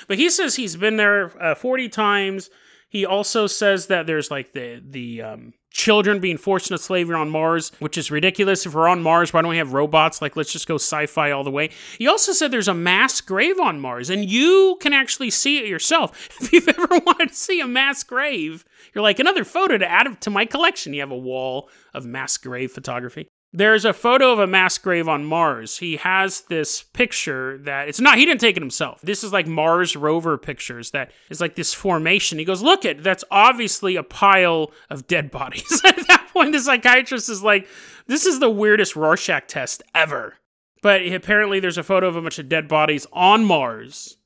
But 0.08 0.18
he 0.18 0.30
says 0.30 0.56
he's 0.56 0.76
been 0.76 0.98
there 0.98 1.32
uh, 1.42 1.56
40 1.56 1.90
times. 1.90 2.50
He 2.90 3.06
also 3.06 3.48
says 3.48 3.88
that 3.88 4.06
there's 4.06 4.30
like 4.30 4.52
the 4.52 4.82
the 4.86 5.22
um, 5.22 5.54
children 5.72 6.20
being 6.20 6.38
forced 6.38 6.70
into 6.70 6.84
slavery 6.84 7.16
on 7.16 7.30
Mars, 7.30 7.72
which 7.80 7.98
is 7.98 8.12
ridiculous. 8.12 8.66
If 8.66 8.76
we're 8.76 8.90
on 8.90 9.02
Mars, 9.02 9.34
why 9.34 9.42
don't 9.42 9.50
we 9.50 9.58
have 9.58 9.74
robots? 9.74 10.22
Like, 10.22 10.36
let's 10.36 10.52
just 10.52 10.68
go 10.68 10.76
sci-fi 10.76 11.32
all 11.32 11.44
the 11.44 11.52
way. 11.52 11.70
He 11.98 12.08
also 12.08 12.34
said 12.34 12.52
there's 12.52 12.68
a 12.68 12.74
mass 12.74 13.22
grave 13.22 13.60
on 13.60 13.80
Mars, 13.80 14.10
and 14.10 14.30
you 14.30 14.78
can 14.82 14.92
actually 14.94 15.30
see 15.30 15.58
it 15.58 15.68
yourself. 15.68 16.30
If 16.42 16.52
you've 16.52 16.68
ever 16.68 16.88
wanted 17.06 17.30
to 17.30 17.36
see 17.36 17.62
a 17.62 17.68
mass 17.68 18.04
grave, 18.04 18.66
you're 18.94 19.02
like 19.04 19.20
another 19.20 19.46
photo 19.46 19.78
to 19.78 19.90
add 19.90 20.20
to 20.22 20.30
my 20.30 20.46
collection. 20.46 20.94
You 20.94 21.00
have 21.02 21.12
a 21.12 21.18
wall 21.18 21.70
of 21.94 22.06
mass 22.06 22.38
grave 22.38 22.72
photography. 22.72 23.30
There's 23.53 23.84
a 23.84 23.91
photo 23.91 24.31
of 24.31 24.39
a 24.39 24.48
mass 24.48 24.77
grave 24.77 25.10
on 25.10 25.25
Mars. 25.25 25.79
He 25.79 25.98
has 25.98 26.41
this 26.41 26.84
picture 26.84 27.58
that 27.60 27.89
it's 27.89 28.00
not, 28.00 28.17
he 28.17 28.25
didn't 28.25 28.39
take 28.39 28.55
it 28.55 28.63
himself. 28.63 29.01
This 29.01 29.25
is 29.25 29.34
like 29.34 29.46
Mars 29.46 29.98
rover 29.98 30.38
pictures 30.38 30.91
that 30.91 31.12
is 31.29 31.41
like 31.41 31.55
this 31.55 31.74
formation. 31.74 32.39
He 32.39 32.46
goes, 32.46 32.62
Look 32.62 32.86
at 32.86 33.03
that's 33.03 33.25
obviously 33.29 33.98
a 33.98 34.03
pile 34.03 34.72
of 34.89 35.05
dead 35.05 35.31
bodies. 35.31 35.81
At 35.86 36.08
that 36.08 36.29
point, 36.31 36.53
the 36.53 36.62
psychiatrist 36.62 37.27
is 37.27 37.43
like, 37.43 37.67
This 38.08 38.25
is 38.25 38.39
the 38.39 38.50
weirdest 38.50 38.96
Rorschach 38.96 39.48
test 39.48 39.84
ever. 39.93 40.36
But 40.81 41.05
apparently, 41.05 41.60
there's 41.60 41.77
a 41.77 41.84
photo 41.84 42.08
of 42.08 42.15
a 42.15 42.22
bunch 42.22 42.39
of 42.39 42.48
dead 42.48 42.70
bodies 42.70 43.05
on 43.12 43.43
Mars. 43.43 44.17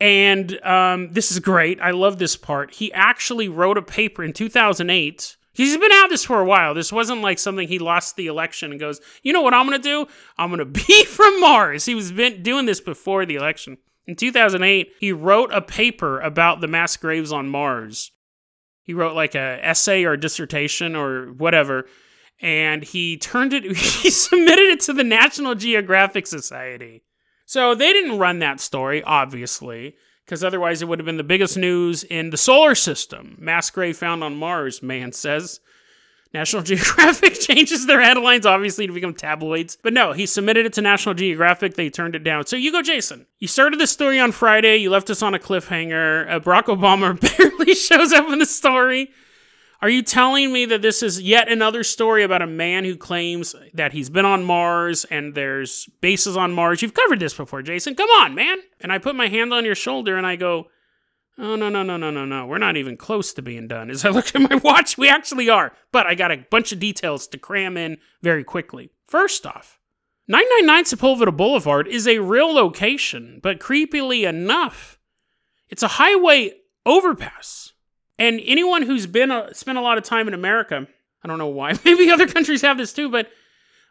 And 0.00 0.60
um, 0.64 1.12
this 1.12 1.30
is 1.30 1.38
great. 1.38 1.80
I 1.80 1.92
love 1.92 2.18
this 2.18 2.36
part. 2.36 2.74
He 2.74 2.92
actually 2.92 3.48
wrote 3.48 3.78
a 3.78 3.82
paper 3.82 4.22
in 4.22 4.32
2008 4.32 5.36
He's 5.58 5.76
been 5.76 5.90
at 5.90 6.06
this 6.06 6.24
for 6.24 6.38
a 6.38 6.44
while. 6.44 6.72
This 6.72 6.92
wasn't 6.92 7.20
like 7.20 7.36
something 7.36 7.66
he 7.66 7.80
lost 7.80 8.14
the 8.14 8.28
election 8.28 8.70
and 8.70 8.78
goes, 8.78 9.00
you 9.24 9.32
know 9.32 9.40
what 9.40 9.54
I'm 9.54 9.66
going 9.66 9.82
to 9.82 9.82
do? 9.82 10.06
I'm 10.38 10.50
going 10.50 10.58
to 10.72 10.86
be 10.86 11.04
from 11.04 11.40
Mars. 11.40 11.84
He 11.84 11.96
was 11.96 12.12
been 12.12 12.44
doing 12.44 12.66
this 12.66 12.80
before 12.80 13.26
the 13.26 13.34
election. 13.34 13.76
In 14.06 14.14
2008, 14.14 14.92
he 15.00 15.10
wrote 15.10 15.52
a 15.52 15.60
paper 15.60 16.20
about 16.20 16.60
the 16.60 16.68
mass 16.68 16.96
graves 16.96 17.32
on 17.32 17.48
Mars. 17.48 18.12
He 18.84 18.94
wrote 18.94 19.16
like 19.16 19.34
a 19.34 19.58
essay 19.60 20.04
or 20.04 20.12
a 20.12 20.20
dissertation 20.20 20.94
or 20.94 21.32
whatever, 21.32 21.86
and 22.40 22.84
he 22.84 23.16
turned 23.16 23.52
it. 23.52 23.64
He 23.76 24.10
submitted 24.10 24.66
it 24.66 24.80
to 24.82 24.92
the 24.92 25.02
National 25.02 25.56
Geographic 25.56 26.28
Society. 26.28 27.02
So 27.46 27.74
they 27.74 27.92
didn't 27.92 28.20
run 28.20 28.38
that 28.38 28.60
story, 28.60 29.02
obviously 29.02 29.96
because 30.28 30.44
otherwise 30.44 30.82
it 30.82 30.88
would 30.88 30.98
have 30.98 31.06
been 31.06 31.16
the 31.16 31.24
biggest 31.24 31.56
news 31.56 32.04
in 32.04 32.28
the 32.28 32.36
solar 32.36 32.74
system. 32.74 33.34
Mass 33.38 33.70
grave 33.70 33.96
found 33.96 34.22
on 34.22 34.36
Mars, 34.36 34.82
man 34.82 35.10
says. 35.10 35.58
National 36.34 36.62
Geographic 36.64 37.40
changes 37.40 37.86
their 37.86 38.02
headlines, 38.02 38.44
obviously, 38.44 38.86
to 38.86 38.92
become 38.92 39.14
tabloids. 39.14 39.78
But 39.82 39.94
no, 39.94 40.12
he 40.12 40.26
submitted 40.26 40.66
it 40.66 40.74
to 40.74 40.82
National 40.82 41.14
Geographic. 41.14 41.76
They 41.76 41.88
turned 41.88 42.14
it 42.14 42.24
down. 42.24 42.44
So 42.44 42.56
you 42.56 42.70
go, 42.70 42.82
Jason. 42.82 43.24
You 43.38 43.48
started 43.48 43.80
this 43.80 43.90
story 43.90 44.20
on 44.20 44.32
Friday. 44.32 44.76
You 44.76 44.90
left 44.90 45.08
us 45.08 45.22
on 45.22 45.32
a 45.32 45.38
cliffhanger. 45.38 46.30
Uh, 46.30 46.40
Barack 46.40 46.64
Obama 46.64 47.18
barely 47.38 47.74
shows 47.74 48.12
up 48.12 48.28
in 48.28 48.38
the 48.38 48.44
story. 48.44 49.10
Are 49.80 49.88
you 49.88 50.02
telling 50.02 50.52
me 50.52 50.64
that 50.66 50.82
this 50.82 51.04
is 51.04 51.20
yet 51.20 51.48
another 51.48 51.84
story 51.84 52.24
about 52.24 52.42
a 52.42 52.48
man 52.48 52.84
who 52.84 52.96
claims 52.96 53.54
that 53.74 53.92
he's 53.92 54.10
been 54.10 54.24
on 54.24 54.42
Mars 54.42 55.04
and 55.04 55.34
there's 55.34 55.88
bases 56.00 56.36
on 56.36 56.52
Mars? 56.52 56.82
You've 56.82 56.94
covered 56.94 57.20
this 57.20 57.34
before, 57.34 57.62
Jason. 57.62 57.94
Come 57.94 58.10
on, 58.10 58.34
man. 58.34 58.58
And 58.80 58.92
I 58.92 58.98
put 58.98 59.14
my 59.14 59.28
hand 59.28 59.54
on 59.54 59.64
your 59.64 59.76
shoulder 59.76 60.16
and 60.16 60.26
I 60.26 60.34
go, 60.34 60.66
Oh, 61.40 61.54
no, 61.54 61.68
no, 61.68 61.84
no, 61.84 61.96
no, 61.96 62.10
no, 62.10 62.24
no. 62.24 62.46
We're 62.46 62.58
not 62.58 62.76
even 62.76 62.96
close 62.96 63.32
to 63.34 63.42
being 63.42 63.68
done. 63.68 63.90
As 63.90 64.04
I 64.04 64.08
look 64.10 64.34
at 64.34 64.50
my 64.50 64.56
watch, 64.56 64.98
we 64.98 65.08
actually 65.08 65.48
are. 65.48 65.72
But 65.92 66.06
I 66.06 66.16
got 66.16 66.32
a 66.32 66.44
bunch 66.50 66.72
of 66.72 66.80
details 66.80 67.28
to 67.28 67.38
cram 67.38 67.76
in 67.76 67.98
very 68.22 68.42
quickly. 68.42 68.90
First 69.06 69.46
off, 69.46 69.78
999 70.26 70.84
Sepulveda 70.84 71.36
Boulevard 71.36 71.86
is 71.86 72.08
a 72.08 72.18
real 72.18 72.52
location, 72.52 73.38
but 73.42 73.60
creepily 73.60 74.28
enough, 74.28 74.98
it's 75.68 75.82
a 75.82 75.88
highway 75.88 76.52
overpass. 76.84 77.67
And 78.18 78.40
anyone 78.44 78.82
who's 78.82 79.06
been 79.06 79.30
a, 79.30 79.54
spent 79.54 79.78
a 79.78 79.82
lot 79.82 79.98
of 79.98 80.04
time 80.04 80.28
in 80.28 80.34
America, 80.34 80.86
I 81.22 81.28
don't 81.28 81.38
know 81.38 81.48
why, 81.48 81.78
maybe 81.84 82.10
other 82.10 82.26
countries 82.26 82.62
have 82.62 82.78
this 82.78 82.92
too, 82.92 83.08
but 83.08 83.30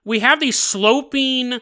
we 0.04 0.20
have 0.20 0.40
these 0.40 0.58
sloping 0.58 1.60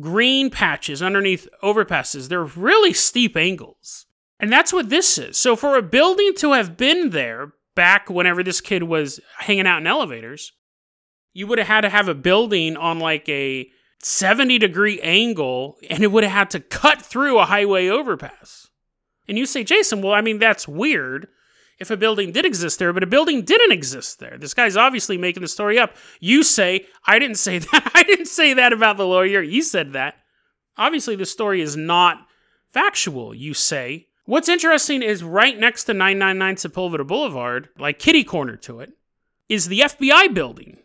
green 0.00 0.50
patches 0.50 1.02
underneath 1.02 1.48
overpasses. 1.62 2.28
They're 2.28 2.44
really 2.44 2.92
steep 2.92 3.36
angles. 3.36 4.06
And 4.40 4.52
that's 4.52 4.72
what 4.72 4.88
this 4.88 5.18
is. 5.18 5.36
So 5.36 5.56
for 5.56 5.76
a 5.76 5.82
building 5.82 6.32
to 6.36 6.52
have 6.52 6.76
been 6.76 7.10
there 7.10 7.52
back 7.74 8.08
whenever 8.08 8.42
this 8.42 8.60
kid 8.60 8.84
was 8.84 9.20
hanging 9.38 9.66
out 9.66 9.78
in 9.78 9.86
elevators, 9.86 10.52
you 11.32 11.46
would 11.46 11.58
have 11.58 11.66
had 11.66 11.80
to 11.82 11.88
have 11.88 12.08
a 12.08 12.14
building 12.14 12.76
on 12.76 12.98
like 12.98 13.28
a 13.28 13.68
70 14.00 14.58
degree 14.58 15.00
angle 15.00 15.76
and 15.90 16.02
it 16.02 16.12
would 16.12 16.24
have 16.24 16.32
had 16.32 16.50
to 16.50 16.60
cut 16.60 17.02
through 17.02 17.38
a 17.38 17.46
highway 17.46 17.88
overpass. 17.88 18.68
And 19.26 19.36
you 19.36 19.46
say, 19.46 19.64
Jason, 19.64 20.02
well, 20.02 20.14
I 20.14 20.20
mean, 20.20 20.38
that's 20.38 20.68
weird 20.68 21.28
if 21.78 21.90
a 21.90 21.96
building 21.96 22.32
did 22.32 22.44
exist 22.44 22.78
there, 22.78 22.92
but 22.92 23.02
a 23.02 23.06
building 23.06 23.42
didn't 23.42 23.72
exist 23.72 24.18
there. 24.18 24.36
This 24.38 24.54
guy's 24.54 24.76
obviously 24.76 25.16
making 25.16 25.42
the 25.42 25.48
story 25.48 25.78
up. 25.78 25.96
You 26.20 26.42
say, 26.42 26.86
I 27.06 27.18
didn't 27.18 27.36
say 27.36 27.58
that. 27.58 27.90
I 27.94 28.02
didn't 28.02 28.26
say 28.26 28.54
that 28.54 28.72
about 28.72 28.96
the 28.96 29.06
lawyer. 29.06 29.42
You 29.42 29.62
said 29.62 29.92
that. 29.92 30.16
Obviously, 30.76 31.16
the 31.16 31.26
story 31.26 31.60
is 31.60 31.76
not 31.76 32.26
factual, 32.70 33.34
you 33.34 33.54
say. 33.54 34.06
What's 34.24 34.48
interesting 34.48 35.02
is 35.02 35.24
right 35.24 35.58
next 35.58 35.84
to 35.84 35.94
999 35.94 36.56
Sepulveda 36.56 37.06
Boulevard, 37.06 37.70
like 37.78 37.98
kitty 37.98 38.24
corner 38.24 38.56
to 38.56 38.80
it, 38.80 38.92
is 39.48 39.68
the 39.68 39.80
FBI 39.80 40.34
building. 40.34 40.78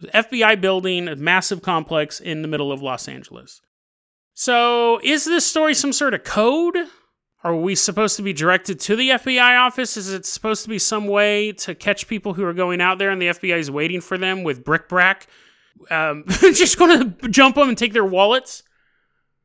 The 0.00 0.08
FBI 0.08 0.60
building, 0.60 1.08
a 1.08 1.16
massive 1.16 1.62
complex 1.62 2.20
in 2.20 2.42
the 2.42 2.48
middle 2.48 2.72
of 2.72 2.82
Los 2.82 3.08
Angeles. 3.08 3.60
So, 4.34 5.00
is 5.02 5.24
this 5.24 5.46
story 5.46 5.74
some 5.74 5.92
sort 5.92 6.14
of 6.14 6.24
code? 6.24 6.76
Are 7.44 7.54
we 7.54 7.76
supposed 7.76 8.16
to 8.16 8.22
be 8.22 8.32
directed 8.32 8.80
to 8.80 8.96
the 8.96 9.10
FBI 9.10 9.58
office? 9.60 9.96
Is 9.96 10.12
it 10.12 10.26
supposed 10.26 10.64
to 10.64 10.68
be 10.68 10.78
some 10.78 11.06
way 11.06 11.52
to 11.52 11.74
catch 11.74 12.08
people 12.08 12.34
who 12.34 12.44
are 12.44 12.52
going 12.52 12.80
out 12.80 12.98
there 12.98 13.10
and 13.10 13.22
the 13.22 13.28
FBI 13.28 13.58
is 13.58 13.70
waiting 13.70 14.00
for 14.00 14.18
them 14.18 14.42
with 14.42 14.64
bric-a-brac? 14.64 15.28
Um, 15.90 16.24
just 16.28 16.78
going 16.78 17.14
to 17.14 17.28
jump 17.28 17.54
them 17.54 17.68
and 17.68 17.78
take 17.78 17.92
their 17.92 18.04
wallets? 18.04 18.64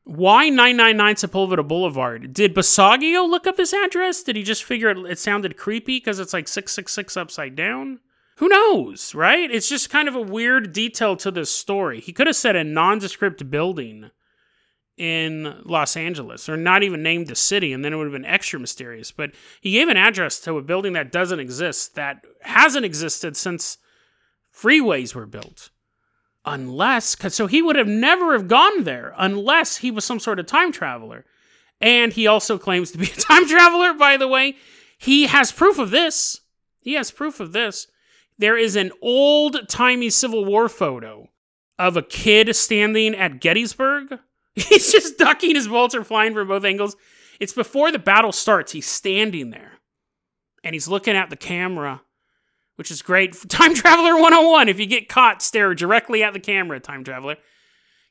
Why 0.05 0.49
999 0.49 1.15
Sepulveda 1.15 1.65
Boulevard? 1.65 2.33
Did 2.33 2.55
Basiago 2.55 3.29
look 3.29 3.45
up 3.45 3.57
this 3.57 3.73
address? 3.73 4.23
Did 4.23 4.35
he 4.35 4.43
just 4.43 4.63
figure 4.63 4.89
it, 4.89 4.97
it 4.97 5.19
sounded 5.19 5.55
creepy 5.55 5.97
because 5.97 6.19
it's 6.19 6.33
like 6.33 6.47
666 6.47 7.15
upside 7.15 7.55
down? 7.55 7.99
Who 8.37 8.49
knows, 8.49 9.13
right? 9.13 9.49
It's 9.49 9.69
just 9.69 9.91
kind 9.91 10.07
of 10.07 10.15
a 10.15 10.21
weird 10.21 10.73
detail 10.73 11.15
to 11.17 11.29
this 11.29 11.51
story. 11.51 12.01
He 12.01 12.11
could 12.11 12.27
have 12.27 12.35
said 12.35 12.55
a 12.55 12.63
nondescript 12.63 13.49
building 13.49 14.09
in 14.97 15.61
Los 15.63 15.97
Angeles, 15.97 16.47
or 16.47 16.55
not 16.55 16.83
even 16.83 17.01
named 17.01 17.27
the 17.27 17.35
city, 17.35 17.73
and 17.73 17.83
then 17.83 17.93
it 17.93 17.95
would 17.95 18.05
have 18.05 18.13
been 18.13 18.25
extra 18.25 18.59
mysterious. 18.59 19.11
But 19.11 19.31
he 19.59 19.71
gave 19.71 19.87
an 19.87 19.97
address 19.97 20.39
to 20.41 20.57
a 20.57 20.61
building 20.61 20.93
that 20.93 21.11
doesn't 21.11 21.39
exist, 21.39 21.95
that 21.95 22.23
hasn't 22.41 22.85
existed 22.85 23.35
since 23.35 23.77
freeways 24.55 25.15
were 25.15 25.25
built. 25.25 25.71
Unless, 26.45 27.17
so 27.33 27.47
he 27.47 27.61
would 27.61 27.77
have 27.77 27.87
never 27.87 28.33
have 28.33 28.47
gone 28.47 28.83
there 28.83 29.13
unless 29.17 29.77
he 29.77 29.89
was 29.89 30.03
some 30.03 30.19
sort 30.19 30.39
of 30.39 30.45
time 30.45 30.71
traveler. 30.71 31.25
And 31.79 32.13
he 32.13 32.27
also 32.27 32.57
claims 32.57 32.91
to 32.91 32.97
be 32.97 33.05
a 33.05 33.15
time 33.21 33.47
traveler, 33.47 33.93
by 33.93 34.17
the 34.17 34.27
way. 34.27 34.57
He 34.97 35.27
has 35.27 35.51
proof 35.51 35.79
of 35.79 35.89
this. 35.89 36.41
He 36.81 36.93
has 36.93 37.11
proof 37.11 37.39
of 37.39 37.53
this. 37.53 37.87
There 38.37 38.57
is 38.57 38.75
an 38.75 38.91
old 39.01 39.69
timey 39.69 40.09
Civil 40.09 40.43
War 40.45 40.67
photo 40.67 41.29
of 41.79 41.97
a 41.97 42.01
kid 42.01 42.55
standing 42.55 43.15
at 43.15 43.39
Gettysburg 43.39 44.19
He's 44.55 44.91
just 44.91 45.17
ducking 45.17 45.55
his 45.55 45.67
bolts 45.67 45.95
are 45.95 46.03
flying 46.03 46.33
from 46.33 46.47
both 46.47 46.63
angles. 46.63 46.95
It's 47.39 47.53
before 47.53 47.91
the 47.91 47.99
battle 47.99 48.31
starts. 48.31 48.71
He's 48.71 48.85
standing 48.85 49.49
there 49.49 49.73
and 50.63 50.75
he's 50.75 50.87
looking 50.87 51.15
at 51.15 51.29
the 51.29 51.35
camera, 51.35 52.01
which 52.75 52.91
is 52.91 53.01
great. 53.01 53.33
Time 53.49 53.73
Traveler 53.73 54.13
101. 54.13 54.69
If 54.69 54.79
you 54.79 54.85
get 54.85 55.09
caught, 55.09 55.41
stare 55.41 55.73
directly 55.73 56.23
at 56.23 56.33
the 56.33 56.39
camera, 56.39 56.79
Time 56.79 57.03
Traveler. 57.03 57.37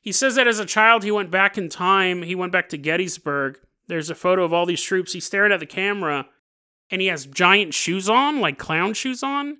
He 0.01 0.11
says 0.11 0.35
that 0.35 0.47
as 0.47 0.59
a 0.59 0.65
child, 0.65 1.03
he 1.03 1.11
went 1.11 1.31
back 1.31 1.57
in 1.57 1.69
time. 1.69 2.23
He 2.23 2.35
went 2.35 2.51
back 2.51 2.67
to 2.69 2.77
Gettysburg. 2.77 3.57
There's 3.87 4.09
a 4.09 4.15
photo 4.15 4.43
of 4.43 4.51
all 4.51 4.65
these 4.65 4.81
troops. 4.81 5.13
He's 5.13 5.25
staring 5.25 5.53
at 5.53 5.61
the 5.61 5.65
camera 5.65 6.27
and 6.91 7.01
he 7.01 7.07
has 7.07 7.25
giant 7.25 7.73
shoes 7.73 8.09
on, 8.09 8.41
like 8.41 8.57
clown 8.57 8.93
shoes 8.93 9.23
on. 9.23 9.59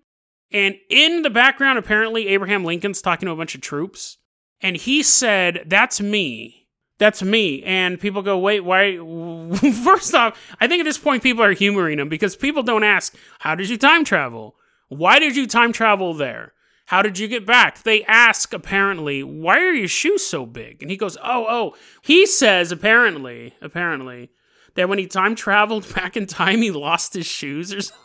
And 0.51 0.75
in 0.89 1.21
the 1.21 1.29
background, 1.29 1.79
apparently, 1.79 2.27
Abraham 2.27 2.65
Lincoln's 2.65 3.01
talking 3.01 3.25
to 3.27 3.31
a 3.31 3.37
bunch 3.37 3.55
of 3.55 3.61
troops. 3.61 4.17
And 4.61 4.75
he 4.75 5.01
said, 5.01 5.63
That's 5.65 5.99
me 5.99 6.62
that's 7.03 7.21
me. 7.21 7.61
And 7.63 7.99
people 7.99 8.21
go, 8.21 8.37
wait, 8.37 8.61
why? 8.61 8.95
First 9.83 10.15
off, 10.15 10.39
I 10.61 10.69
think 10.69 10.79
at 10.79 10.85
this 10.85 10.97
point 10.97 11.21
people 11.21 11.43
are 11.43 11.51
humoring 11.51 11.99
him 11.99 12.07
because 12.07 12.37
people 12.37 12.63
don't 12.63 12.85
ask, 12.85 13.13
how 13.39 13.55
did 13.55 13.67
you 13.67 13.77
time 13.77 14.05
travel? 14.05 14.55
Why 14.87 15.19
did 15.19 15.35
you 15.35 15.45
time 15.45 15.73
travel 15.73 16.13
there? 16.13 16.53
How 16.85 17.01
did 17.01 17.19
you 17.19 17.27
get 17.27 17.45
back? 17.45 17.83
They 17.83 18.05
ask, 18.05 18.53
apparently, 18.53 19.21
why 19.21 19.59
are 19.59 19.73
your 19.73 19.89
shoes 19.89 20.25
so 20.25 20.45
big? 20.45 20.81
And 20.81 20.89
he 20.89 20.95
goes, 20.95 21.17
oh, 21.21 21.45
oh. 21.49 21.75
He 22.01 22.25
says, 22.25 22.71
apparently, 22.71 23.53
apparently, 23.61 24.29
that 24.75 24.87
when 24.87 24.97
he 24.97 25.05
time 25.05 25.35
traveled 25.35 25.93
back 25.95 26.15
in 26.15 26.25
time, 26.25 26.61
he 26.61 26.71
lost 26.71 27.15
his 27.15 27.25
shoes 27.25 27.73
or 27.73 27.81
something. 27.81 27.99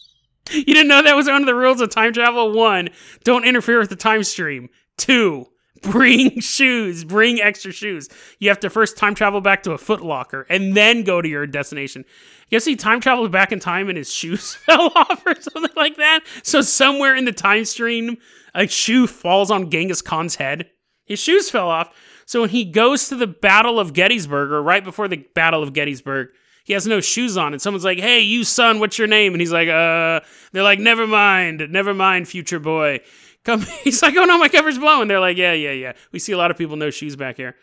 you 0.50 0.74
didn't 0.74 0.88
know 0.88 1.02
that 1.02 1.14
was 1.14 1.28
one 1.28 1.42
of 1.42 1.46
the 1.46 1.54
rules 1.54 1.80
of 1.80 1.90
time 1.90 2.12
travel? 2.12 2.50
One, 2.50 2.88
don't 3.22 3.44
interfere 3.44 3.78
with 3.78 3.90
the 3.90 3.96
time 3.96 4.24
stream. 4.24 4.70
Two, 4.96 5.46
bring 5.82 6.40
shoes, 6.40 7.04
bring 7.04 7.40
extra 7.40 7.72
shoes. 7.72 8.08
You 8.38 8.48
have 8.48 8.60
to 8.60 8.70
first 8.70 8.96
time 8.96 9.14
travel 9.14 9.40
back 9.40 9.62
to 9.64 9.72
a 9.72 9.78
Foot 9.78 10.02
Locker 10.02 10.46
and 10.48 10.76
then 10.76 11.02
go 11.02 11.22
to 11.22 11.28
your 11.28 11.46
destination. 11.46 12.04
Guess 12.50 12.64
he 12.64 12.76
time 12.76 13.00
traveled 13.00 13.30
back 13.30 13.52
in 13.52 13.60
time 13.60 13.88
and 13.88 13.96
his 13.96 14.12
shoes 14.12 14.54
fell 14.66 14.92
off 14.94 15.22
or 15.26 15.34
something 15.40 15.74
like 15.76 15.96
that. 15.96 16.20
So 16.42 16.60
somewhere 16.60 17.14
in 17.14 17.24
the 17.24 17.32
time 17.32 17.64
stream, 17.64 18.18
a 18.54 18.66
shoe 18.66 19.06
falls 19.06 19.50
on 19.50 19.70
Genghis 19.70 20.02
Khan's 20.02 20.36
head. 20.36 20.70
His 21.06 21.20
shoes 21.20 21.50
fell 21.50 21.68
off. 21.68 21.90
So 22.26 22.40
when 22.42 22.50
he 22.50 22.64
goes 22.64 23.08
to 23.08 23.16
the 23.16 23.26
Battle 23.26 23.80
of 23.80 23.92
Gettysburg, 23.92 24.52
or 24.52 24.62
right 24.62 24.84
before 24.84 25.08
the 25.08 25.26
Battle 25.34 25.62
of 25.62 25.72
Gettysburg, 25.72 26.28
he 26.62 26.74
has 26.74 26.86
no 26.86 27.00
shoes 27.00 27.36
on, 27.36 27.52
and 27.52 27.60
someone's 27.60 27.84
like, 27.84 27.98
"Hey, 27.98 28.20
you 28.20 28.44
son, 28.44 28.78
what's 28.78 28.96
your 28.98 29.08
name?" 29.08 29.32
And 29.32 29.40
he's 29.40 29.50
like, 29.50 29.68
"Uh," 29.68 30.20
they're 30.52 30.62
like, 30.62 30.78
"Never 30.78 31.08
mind, 31.08 31.66
never 31.70 31.92
mind, 31.92 32.28
future 32.28 32.60
boy." 32.60 33.00
Come, 33.44 33.60
he's 33.84 34.02
like, 34.02 34.16
"Oh 34.16 34.24
no, 34.24 34.38
my 34.38 34.48
cover's 34.48 34.78
blown." 34.78 35.08
They're 35.08 35.20
like, 35.20 35.36
"Yeah, 35.36 35.52
yeah, 35.52 35.72
yeah." 35.72 35.92
We 36.12 36.18
see 36.18 36.32
a 36.32 36.38
lot 36.38 36.50
of 36.50 36.58
people 36.58 36.76
no 36.76 36.90
shoes 36.90 37.16
back 37.16 37.36
here. 37.36 37.56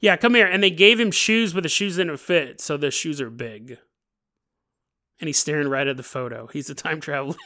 Yeah, 0.00 0.16
come 0.16 0.34
here, 0.34 0.46
and 0.46 0.62
they 0.62 0.70
gave 0.70 0.98
him 0.98 1.10
shoes, 1.10 1.52
but 1.52 1.62
the 1.62 1.68
shoes 1.68 1.96
didn't 1.96 2.16
fit, 2.16 2.60
so 2.60 2.76
the 2.76 2.90
shoes 2.90 3.20
are 3.20 3.30
big. 3.30 3.78
And 5.20 5.28
he's 5.28 5.38
staring 5.38 5.68
right 5.68 5.86
at 5.86 5.96
the 5.96 6.02
photo. 6.02 6.48
He's 6.48 6.68
a 6.68 6.74
time 6.74 7.00
traveler. 7.00 7.36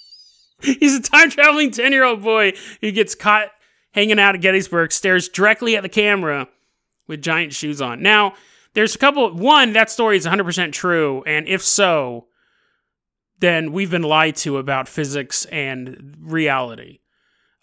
he's 0.60 0.94
a 0.94 1.00
time 1.00 1.30
traveling 1.30 1.70
ten 1.70 1.92
year 1.92 2.04
old 2.04 2.22
boy 2.22 2.52
who 2.80 2.92
gets 2.92 3.14
caught 3.14 3.48
hanging 3.92 4.18
out 4.18 4.34
at 4.34 4.40
Gettysburg, 4.40 4.92
stares 4.92 5.28
directly 5.28 5.76
at 5.76 5.82
the 5.82 5.88
camera 5.88 6.48
with 7.06 7.22
giant 7.22 7.54
shoes 7.54 7.80
on. 7.80 8.02
Now 8.02 8.34
there's 8.74 8.94
a 8.94 8.98
couple. 8.98 9.32
One, 9.32 9.72
that 9.72 9.90
story 9.90 10.16
is 10.16 10.26
100% 10.26 10.72
true, 10.72 11.22
and 11.26 11.48
if 11.48 11.62
so, 11.62 12.26
then 13.38 13.72
we've 13.72 13.90
been 13.90 14.02
lied 14.02 14.36
to 14.36 14.58
about 14.58 14.88
physics 14.88 15.44
and 15.46 16.16
reality. 16.20 16.98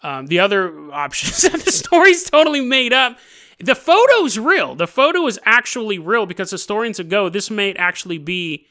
Um, 0.02 0.26
the 0.26 0.40
other 0.40 0.92
options, 0.92 1.42
the 1.64 1.70
story's 1.70 2.28
totally 2.28 2.60
made 2.60 2.92
up. 2.92 3.18
The 3.58 3.74
photo's 3.74 4.38
real. 4.38 4.74
The 4.74 4.86
photo 4.86 5.26
is 5.26 5.38
actually 5.44 5.98
real 5.98 6.26
because 6.26 6.50
historians 6.50 6.98
ago, 6.98 7.28
this 7.28 7.50
may 7.50 7.72
actually 7.74 8.18
be 8.18 8.66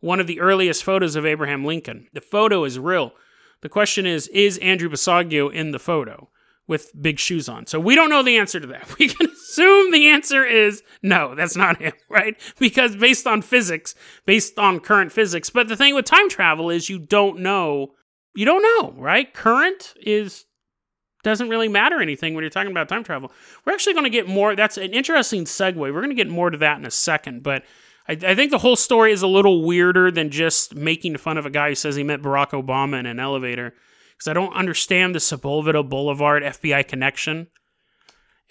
one 0.00 0.20
of 0.20 0.26
the 0.26 0.40
earliest 0.40 0.84
photos 0.84 1.16
of 1.16 1.24
Abraham 1.24 1.64
Lincoln. 1.64 2.08
The 2.12 2.20
photo 2.20 2.64
is 2.64 2.78
real. 2.78 3.12
The 3.62 3.70
question 3.70 4.04
is, 4.04 4.28
is 4.28 4.58
Andrew 4.58 4.90
Basiago 4.90 5.50
in 5.50 5.70
the 5.70 5.78
photo? 5.78 6.28
with 6.66 6.90
big 7.00 7.18
shoes 7.18 7.48
on. 7.48 7.66
So 7.66 7.78
we 7.78 7.94
don't 7.94 8.10
know 8.10 8.22
the 8.22 8.38
answer 8.38 8.60
to 8.60 8.66
that. 8.68 8.88
We 8.98 9.08
can 9.08 9.28
assume 9.30 9.92
the 9.92 10.08
answer 10.08 10.44
is 10.44 10.82
no, 11.02 11.34
that's 11.34 11.56
not 11.56 11.80
him, 11.80 11.92
right? 12.08 12.36
Because 12.58 12.96
based 12.96 13.26
on 13.26 13.42
physics, 13.42 13.94
based 14.24 14.58
on 14.58 14.80
current 14.80 15.12
physics. 15.12 15.50
But 15.50 15.68
the 15.68 15.76
thing 15.76 15.94
with 15.94 16.06
time 16.06 16.28
travel 16.28 16.70
is 16.70 16.88
you 16.88 16.98
don't 16.98 17.40
know. 17.40 17.94
You 18.34 18.44
don't 18.44 18.62
know, 18.62 19.00
right? 19.00 19.32
Current 19.32 19.94
is 20.00 20.46
doesn't 21.24 21.48
really 21.48 21.68
matter 21.68 22.00
anything 22.00 22.34
when 22.34 22.42
you're 22.42 22.50
talking 22.50 22.70
about 22.70 22.88
time 22.88 23.02
travel. 23.02 23.32
We're 23.64 23.72
actually 23.72 23.94
going 23.94 24.04
to 24.04 24.10
get 24.10 24.28
more. 24.28 24.54
That's 24.54 24.76
an 24.76 24.92
interesting 24.92 25.44
segue. 25.44 25.76
We're 25.76 25.92
going 25.92 26.10
to 26.10 26.14
get 26.14 26.28
more 26.28 26.50
to 26.50 26.58
that 26.58 26.78
in 26.78 26.86
a 26.86 26.90
second, 26.90 27.42
but 27.42 27.64
I, 28.08 28.12
I, 28.12 28.34
think 28.34 28.50
the 28.50 28.58
whole 28.58 28.76
story 28.76 29.12
is 29.12 29.22
a 29.22 29.26
little 29.26 29.64
weirder 29.64 30.10
than 30.10 30.30
just 30.30 30.74
making 30.74 31.16
fun 31.16 31.38
of 31.38 31.46
a 31.46 31.50
guy 31.50 31.70
who 31.70 31.74
says 31.74 31.96
he 31.96 32.04
met 32.04 32.22
Barack 32.22 32.50
Obama 32.50 33.00
in 33.00 33.06
an 33.06 33.18
elevator 33.18 33.74
because 34.12 34.28
I 34.28 34.34
don't 34.34 34.54
understand 34.54 35.14
the 35.14 35.20
Sepulveda 35.20 35.88
Boulevard 35.88 36.42
FBI 36.42 36.86
connection. 36.86 37.48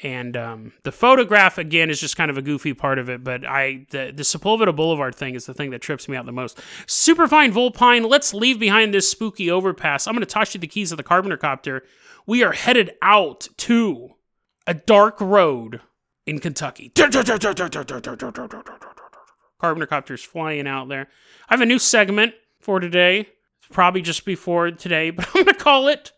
And 0.01 0.35
um, 0.35 0.73
the 0.83 0.91
photograph 0.91 1.57
again 1.57 1.89
is 1.89 1.99
just 2.01 2.17
kind 2.17 2.31
of 2.31 2.37
a 2.37 2.41
goofy 2.41 2.73
part 2.73 2.97
of 2.97 3.09
it, 3.09 3.23
but 3.23 3.45
I 3.45 3.85
the, 3.91 4.11
the 4.13 4.23
Sepulveda 4.23 4.75
Boulevard 4.75 5.13
thing 5.13 5.35
is 5.35 5.45
the 5.45 5.53
thing 5.53 5.69
that 5.69 5.81
trips 5.81 6.09
me 6.09 6.17
out 6.17 6.25
the 6.25 6.31
most. 6.31 6.59
Superfine 6.87 7.53
Volpine, 7.53 8.09
let's 8.09 8.33
leave 8.33 8.59
behind 8.59 8.93
this 8.93 9.09
spooky 9.09 9.51
overpass. 9.51 10.07
I'm 10.07 10.13
going 10.13 10.25
to 10.25 10.25
toss 10.25 10.53
you 10.55 10.59
the 10.59 10.67
keys 10.67 10.91
of 10.91 10.97
the 10.97 11.03
Carpenter 11.03 11.37
copter. 11.37 11.83
We 12.25 12.43
are 12.43 12.53
headed 12.53 12.93
out 13.01 13.47
to 13.57 14.11
a 14.65 14.73
dark 14.73 15.19
road 15.19 15.81
in 16.25 16.39
Kentucky. 16.39 16.89
Carpenter 19.59 19.85
copter's 19.87 20.23
flying 20.23 20.67
out 20.67 20.89
there. 20.89 21.07
I 21.49 21.53
have 21.53 21.61
a 21.61 21.65
new 21.65 21.79
segment 21.79 22.33
for 22.59 22.79
today 22.79 23.27
probably 23.71 24.01
just 24.01 24.25
before 24.25 24.71
today, 24.71 25.09
but 25.09 25.27
I'm 25.33 25.45
to 25.45 25.53
call 25.53 25.87
it 25.87 26.11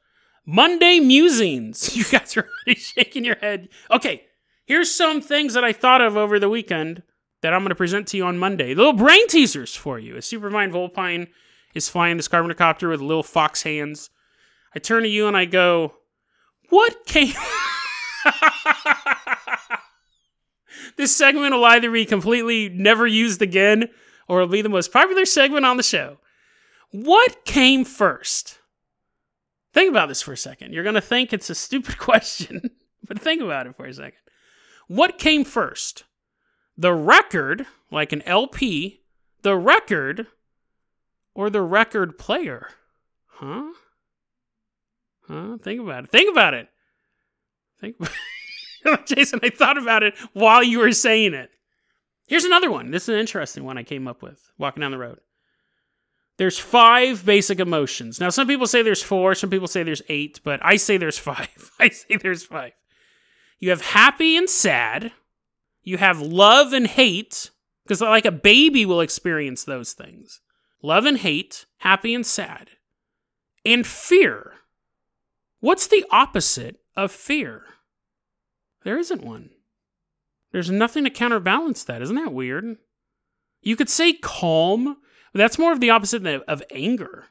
Monday 0.46 1.00
Musings. 1.00 1.96
You 1.96 2.04
guys 2.04 2.38
are 2.38 2.48
already 2.68 2.80
shaking 2.80 3.26
your 3.26 3.38
head. 3.38 3.70
Okay, 3.90 4.26
here's 4.66 4.92
some 4.92 5.22
things 5.22 5.54
that 5.54 5.64
I 5.64 5.74
thought 5.74 6.02
of 6.02 6.18
over 6.18 6.40
the 6.40 6.50
weekend 6.50 7.04
that 7.42 7.54
I'm 7.54 7.68
to 7.68 7.76
present 7.76 8.08
to 8.10 8.18
you 8.18 8.26
on 8.26 8.38
Monday. 8.38 8.76
Little 8.76 8.94
brain 8.94 9.28
teasers 9.28 9.76
for 9.76 10.00
you. 10.00 10.16
A 10.16 10.22
Superfine 10.22 10.72
Volpine 10.72 11.28
is 11.74 11.90
flying 11.90 12.18
this 12.18 12.28
Carpenter 12.28 12.56
copter 12.56 12.90
with 12.90 13.02
little 13.02 13.24
fox 13.24 13.64
hands. 13.64 14.10
I 14.76 14.80
turn 14.80 15.04
to 15.04 15.10
you 15.10 15.28
and 15.28 15.38
I 15.38 15.46
go, 15.46 15.94
What 16.70 17.06
came. 17.06 17.34
this 20.98 21.16
segment 21.16 21.54
will 21.54 21.66
either 21.66 21.92
be 21.92 22.06
completely 22.06 22.70
never 22.70 23.06
used 23.06 23.42
again 23.42 23.90
or 24.28 24.42
it'll 24.42 24.52
be 24.52 24.62
the 24.62 24.70
most 24.70 24.92
popular 24.92 25.26
segment 25.26 25.66
on 25.66 25.78
the 25.78 25.84
show. 25.84 26.18
What 26.92 27.46
came 27.46 27.86
first? 27.86 28.60
Think 29.74 29.90
about 29.90 30.08
this 30.08 30.22
for 30.22 30.34
a 30.34 30.38
second. 30.38 30.74
You're 30.74 30.84
going 30.84 30.96
to 30.96 31.02
think 31.02 31.34
it's 31.34 31.50
a 31.50 31.56
stupid 31.56 31.98
question, 31.98 32.72
but 33.08 33.20
think 33.20 33.42
about 33.42 33.68
it 33.68 33.76
for 33.76 33.86
a 33.86 33.94
second. 33.94 34.20
What 34.88 35.18
came 35.18 35.44
first? 35.44 36.04
The 36.78 36.94
record, 36.94 37.66
like 37.92 38.12
an 38.12 38.22
LP, 38.24 39.02
the 39.42 39.56
record, 39.56 40.28
or 41.34 41.50
the 41.50 41.62
record 41.62 42.18
player? 42.18 42.70
Huh? 43.28 43.72
Huh? 45.28 45.58
Think 45.62 45.82
about 45.82 46.06
it. 46.06 46.12
Think 46.12 46.32
about 46.32 46.54
it. 46.54 46.70
Think 47.80 47.98
Jason, 49.06 49.40
I 49.44 49.50
thought 49.50 49.78
about 49.78 50.04
it 50.04 50.16
while 50.34 50.64
you 50.64 50.80
were 50.80 50.92
saying 50.92 51.34
it. 51.34 51.50
Here's 52.28 52.46
another 52.46 52.72
one. 52.72 52.92
This 52.92 53.04
is 53.04 53.10
an 53.10 53.20
interesting 53.20 53.64
one 53.64 53.78
I 53.78 53.84
came 53.84 54.08
up 54.08 54.22
with 54.22 54.52
walking 54.58 54.82
down 54.82 54.92
the 54.92 54.98
road. 54.98 55.20
There's 56.38 56.60
five 56.60 57.26
basic 57.26 57.60
emotions. 57.60 58.20
Now, 58.20 58.30
some 58.30 58.48
people 58.48 58.68
say 58.68 58.82
there's 58.82 59.04
four, 59.04 59.36
some 59.36 59.50
people 59.50 59.68
say 59.68 59.84
there's 59.84 60.02
eight, 60.10 60.42
but 60.44 60.60
I 60.64 60.76
say 60.76 60.98
there's 60.98 61.18
five. 61.18 61.72
I 61.80 61.90
say 61.90 62.18
there's 62.18 62.44
five. 62.44 62.74
You 63.60 63.70
have 63.70 63.82
happy 63.82 64.36
and 64.36 64.50
sad. 64.50 65.14
You 65.82 65.98
have 65.98 66.20
love 66.20 66.74
and 66.74 66.88
hate, 66.88 67.52
because 67.84 68.02
like 68.02 68.26
a 68.26 68.32
baby 68.32 68.86
will 68.86 69.02
experience 69.02 69.64
those 69.64 69.94
things. 69.94 70.42
Love 70.82 71.06
and 71.06 71.20
hate, 71.20 71.66
happy 71.78 72.14
and 72.14 72.26
sad. 72.26 72.72
And 73.64 73.86
fear. 73.88 74.54
What's 75.66 75.88
the 75.88 76.06
opposite 76.12 76.76
of 76.96 77.12
fear? 77.12 77.64
There 78.84 79.00
isn't 79.00 79.24
one. 79.24 79.50
There's 80.52 80.70
nothing 80.70 81.06
to 81.06 81.10
counterbalance 81.10 81.84
that. 81.86 82.04
Isn't 82.04 82.18
that 82.18 82.32
weird? 82.32 82.78
You 83.64 83.76
could 83.76 83.90
say 83.90 84.14
calm, 84.14 84.98
but 85.34 85.40
that's 85.40 85.58
more 85.58 85.72
of 85.72 85.80
the 85.80 85.90
opposite 85.90 86.24
of 86.24 86.62
anger. 86.70 87.26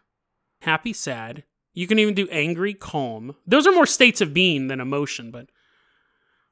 Happy, 0.63 0.93
sad. 0.93 1.45
You 1.75 1.87
can 1.87 2.01
even 2.01 2.15
do 2.15 2.27
angry, 2.29 2.75
calm. 2.75 3.37
Those 3.47 3.69
are 3.69 3.73
more 3.73 3.87
states 3.87 4.21
of 4.21 4.35
being 4.35 4.67
than 4.67 4.81
emotion, 4.81 5.31
but 5.31 5.47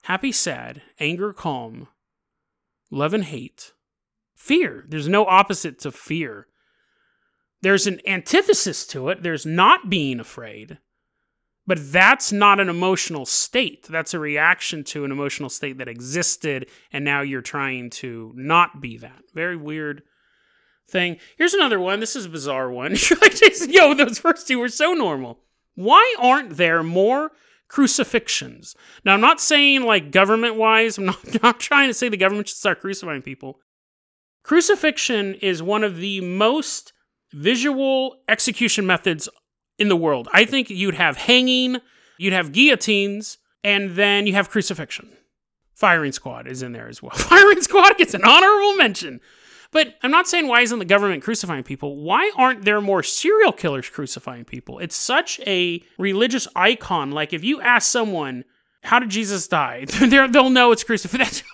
happy, 0.03 0.31
sad, 0.31 0.83
anger, 1.01 1.33
calm, 1.33 1.89
love 2.93 3.13
and 3.13 3.25
hate, 3.25 3.73
fear. 4.37 4.85
There's 4.89 5.09
no 5.09 5.27
opposite 5.27 5.81
to 5.81 5.91
fear. 5.91 6.47
There's 7.61 7.89
an 7.89 8.01
antithesis 8.07 8.87
to 8.87 9.09
it. 9.09 9.25
There's 9.25 9.45
not 9.45 9.91
being 9.91 10.21
afraid. 10.21 10.79
But 11.67 11.93
that's 11.93 12.33
not 12.33 12.59
an 12.59 12.69
emotional 12.69 13.25
state. 13.25 13.87
That's 13.89 14.15
a 14.15 14.19
reaction 14.19 14.83
to 14.85 15.05
an 15.05 15.13
emotional 15.13 15.49
state 15.49 15.79
that 15.79 15.89
existed, 15.89 16.69
and 16.93 17.05
now 17.05 17.21
you're 17.21 17.41
trying 17.41 17.91
to 17.91 18.33
not 18.35 18.81
be 18.81 18.99
that. 18.99 19.23
Very 19.33 19.57
weird 19.57 20.03
thing. 20.89 21.19
Here's 21.37 21.55
another 21.55 21.79
one. 21.79 22.01
This 22.01 22.17
is 22.17 22.27
a 22.27 22.31
bizarre 22.31 22.71
one. 22.71 22.97
Yo, 23.69 23.95
those 23.95 24.19
first 24.19 24.49
two 24.49 24.59
were 24.59 24.69
so 24.69 24.93
normal. 24.93 25.41
Why 25.75 26.15
aren't 26.19 26.57
there 26.57 26.83
more 26.83 27.31
crucifixions? 27.69 28.75
Now, 29.05 29.15
I'm 29.15 29.21
not 29.21 29.41
saying 29.41 29.83
like 29.83 30.11
government 30.11 30.57
wise, 30.57 30.99
I'm 30.99 31.07
not, 31.07 31.19
not 31.43 31.61
trying 31.61 31.89
to 31.89 31.95
say 31.95 32.09
the 32.09 32.17
government 32.17 32.49
should 32.49 32.59
start 32.59 32.81
crucifying 32.81 33.23
people. 33.23 33.61
Crucifixion 34.43 35.35
is 35.35 35.63
one 35.63 35.85
of 35.85 35.97
the 35.97 36.21
most 36.21 36.93
visual 37.33 38.17
execution 38.29 38.87
methods 38.87 39.29
in 39.83 39.89
the 39.89 39.97
world. 39.97 40.29
I 40.33 40.47
think 40.47 40.71
you'd 40.71 40.95
have 40.95 41.17
hanging, 41.19 41.79
you'd 42.17 42.33
have 42.33 42.53
guillotines, 42.53 43.37
and 43.63 43.91
then 43.97 44.27
you 44.27 44.33
have 44.33 44.49
crucifixion. 44.49 45.11
Firing 45.75 46.13
squad 46.13 46.47
is 46.47 46.63
in 46.63 46.73
there 46.73 46.89
as 46.89 47.03
well. 47.03 47.11
Firing 47.15 47.61
squad 47.61 47.99
gets 47.99 48.15
an 48.15 48.25
honorable 48.25 48.77
mention. 48.77 49.21
But 49.73 49.97
I'm 50.03 50.11
not 50.11 50.29
saying 50.29 50.47
why 50.47 50.61
isn't 50.61 50.79
the 50.79 50.85
government 50.85 51.23
crucifying 51.23 51.65
people? 51.65 51.97
Why 51.97 52.31
aren't 52.37 52.65
there 52.65 52.81
more 52.81 53.03
serial 53.03 53.53
killers 53.53 53.89
crucifying 53.89 54.45
people? 54.45 54.79
It's 54.79 54.97
such 54.97 55.41
a 55.41 55.83
religious 55.99 56.47
icon. 56.55 57.11
Like 57.11 57.33
if 57.33 57.43
you 57.43 57.61
ask 57.61 57.91
someone, 57.91 58.45
how 58.83 58.99
did 58.99 59.09
Jesus 59.11 59.49
die? 59.49 59.87
they'll 60.01 60.51
know 60.51 60.73
it's 60.73 60.85
crucifixion. 60.85 61.47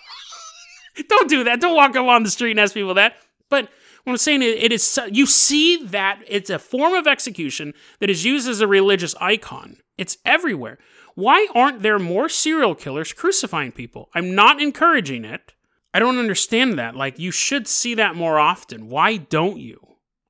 Don't 1.07 1.29
do 1.29 1.45
that. 1.45 1.61
Don't 1.61 1.75
walk 1.75 1.95
along 1.95 2.23
the 2.23 2.29
street 2.29 2.51
and 2.51 2.59
ask 2.59 2.73
people 2.73 2.93
that. 2.95 3.15
But 3.49 3.69
What 4.03 4.13
I'm 4.13 4.17
saying 4.17 4.41
is, 4.41 4.55
it 4.57 4.71
is 4.71 4.99
you 5.11 5.25
see 5.25 5.83
that 5.85 6.21
it's 6.27 6.49
a 6.49 6.59
form 6.59 6.93
of 6.93 7.07
execution 7.07 7.73
that 7.99 8.09
is 8.09 8.25
used 8.25 8.47
as 8.47 8.61
a 8.61 8.67
religious 8.67 9.15
icon. 9.19 9.77
It's 9.97 10.17
everywhere. 10.25 10.77
Why 11.15 11.47
aren't 11.53 11.81
there 11.81 11.99
more 11.99 12.29
serial 12.29 12.75
killers 12.75 13.11
crucifying 13.11 13.73
people? 13.73 14.09
I'm 14.15 14.33
not 14.33 14.61
encouraging 14.61 15.25
it. 15.25 15.53
I 15.93 15.99
don't 15.99 16.17
understand 16.17 16.79
that. 16.79 16.95
Like 16.95 17.19
you 17.19 17.31
should 17.31 17.67
see 17.67 17.93
that 17.95 18.15
more 18.15 18.39
often. 18.39 18.89
Why 18.89 19.17
don't 19.17 19.57
you? 19.57 19.79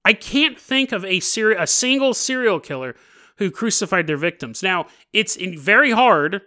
I 0.04 0.14
can't 0.14 0.60
think 0.60 0.92
of 0.92 1.06
a 1.06 1.20
seri- 1.20 1.56
a 1.56 1.68
single 1.68 2.14
serial 2.14 2.60
killer 2.60 2.96
who 3.38 3.52
crucified 3.52 4.08
their 4.08 4.18
victims. 4.18 4.64
Now, 4.64 4.88
it's 5.14 5.36
very 5.36 5.92
hard. 5.92 6.42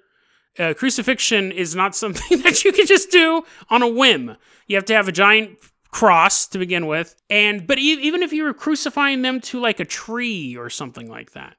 Uh, 0.58 0.74
crucifixion 0.74 1.52
is 1.52 1.74
not 1.74 1.94
something 1.94 2.40
that 2.42 2.64
you 2.64 2.72
can 2.72 2.86
just 2.86 3.10
do 3.10 3.44
on 3.70 3.82
a 3.82 3.88
whim. 3.88 4.36
You 4.66 4.76
have 4.76 4.84
to 4.86 4.94
have 4.94 5.08
a 5.08 5.12
giant 5.12 5.58
cross 5.92 6.46
to 6.48 6.58
begin 6.58 6.86
with, 6.86 7.14
and 7.30 7.66
but 7.66 7.78
even 7.78 8.22
if 8.22 8.32
you 8.32 8.44
were 8.44 8.54
crucifying 8.54 9.22
them 9.22 9.40
to 9.42 9.60
like 9.60 9.78
a 9.78 9.84
tree 9.84 10.56
or 10.56 10.68
something 10.68 11.08
like 11.08 11.32
that, 11.32 11.56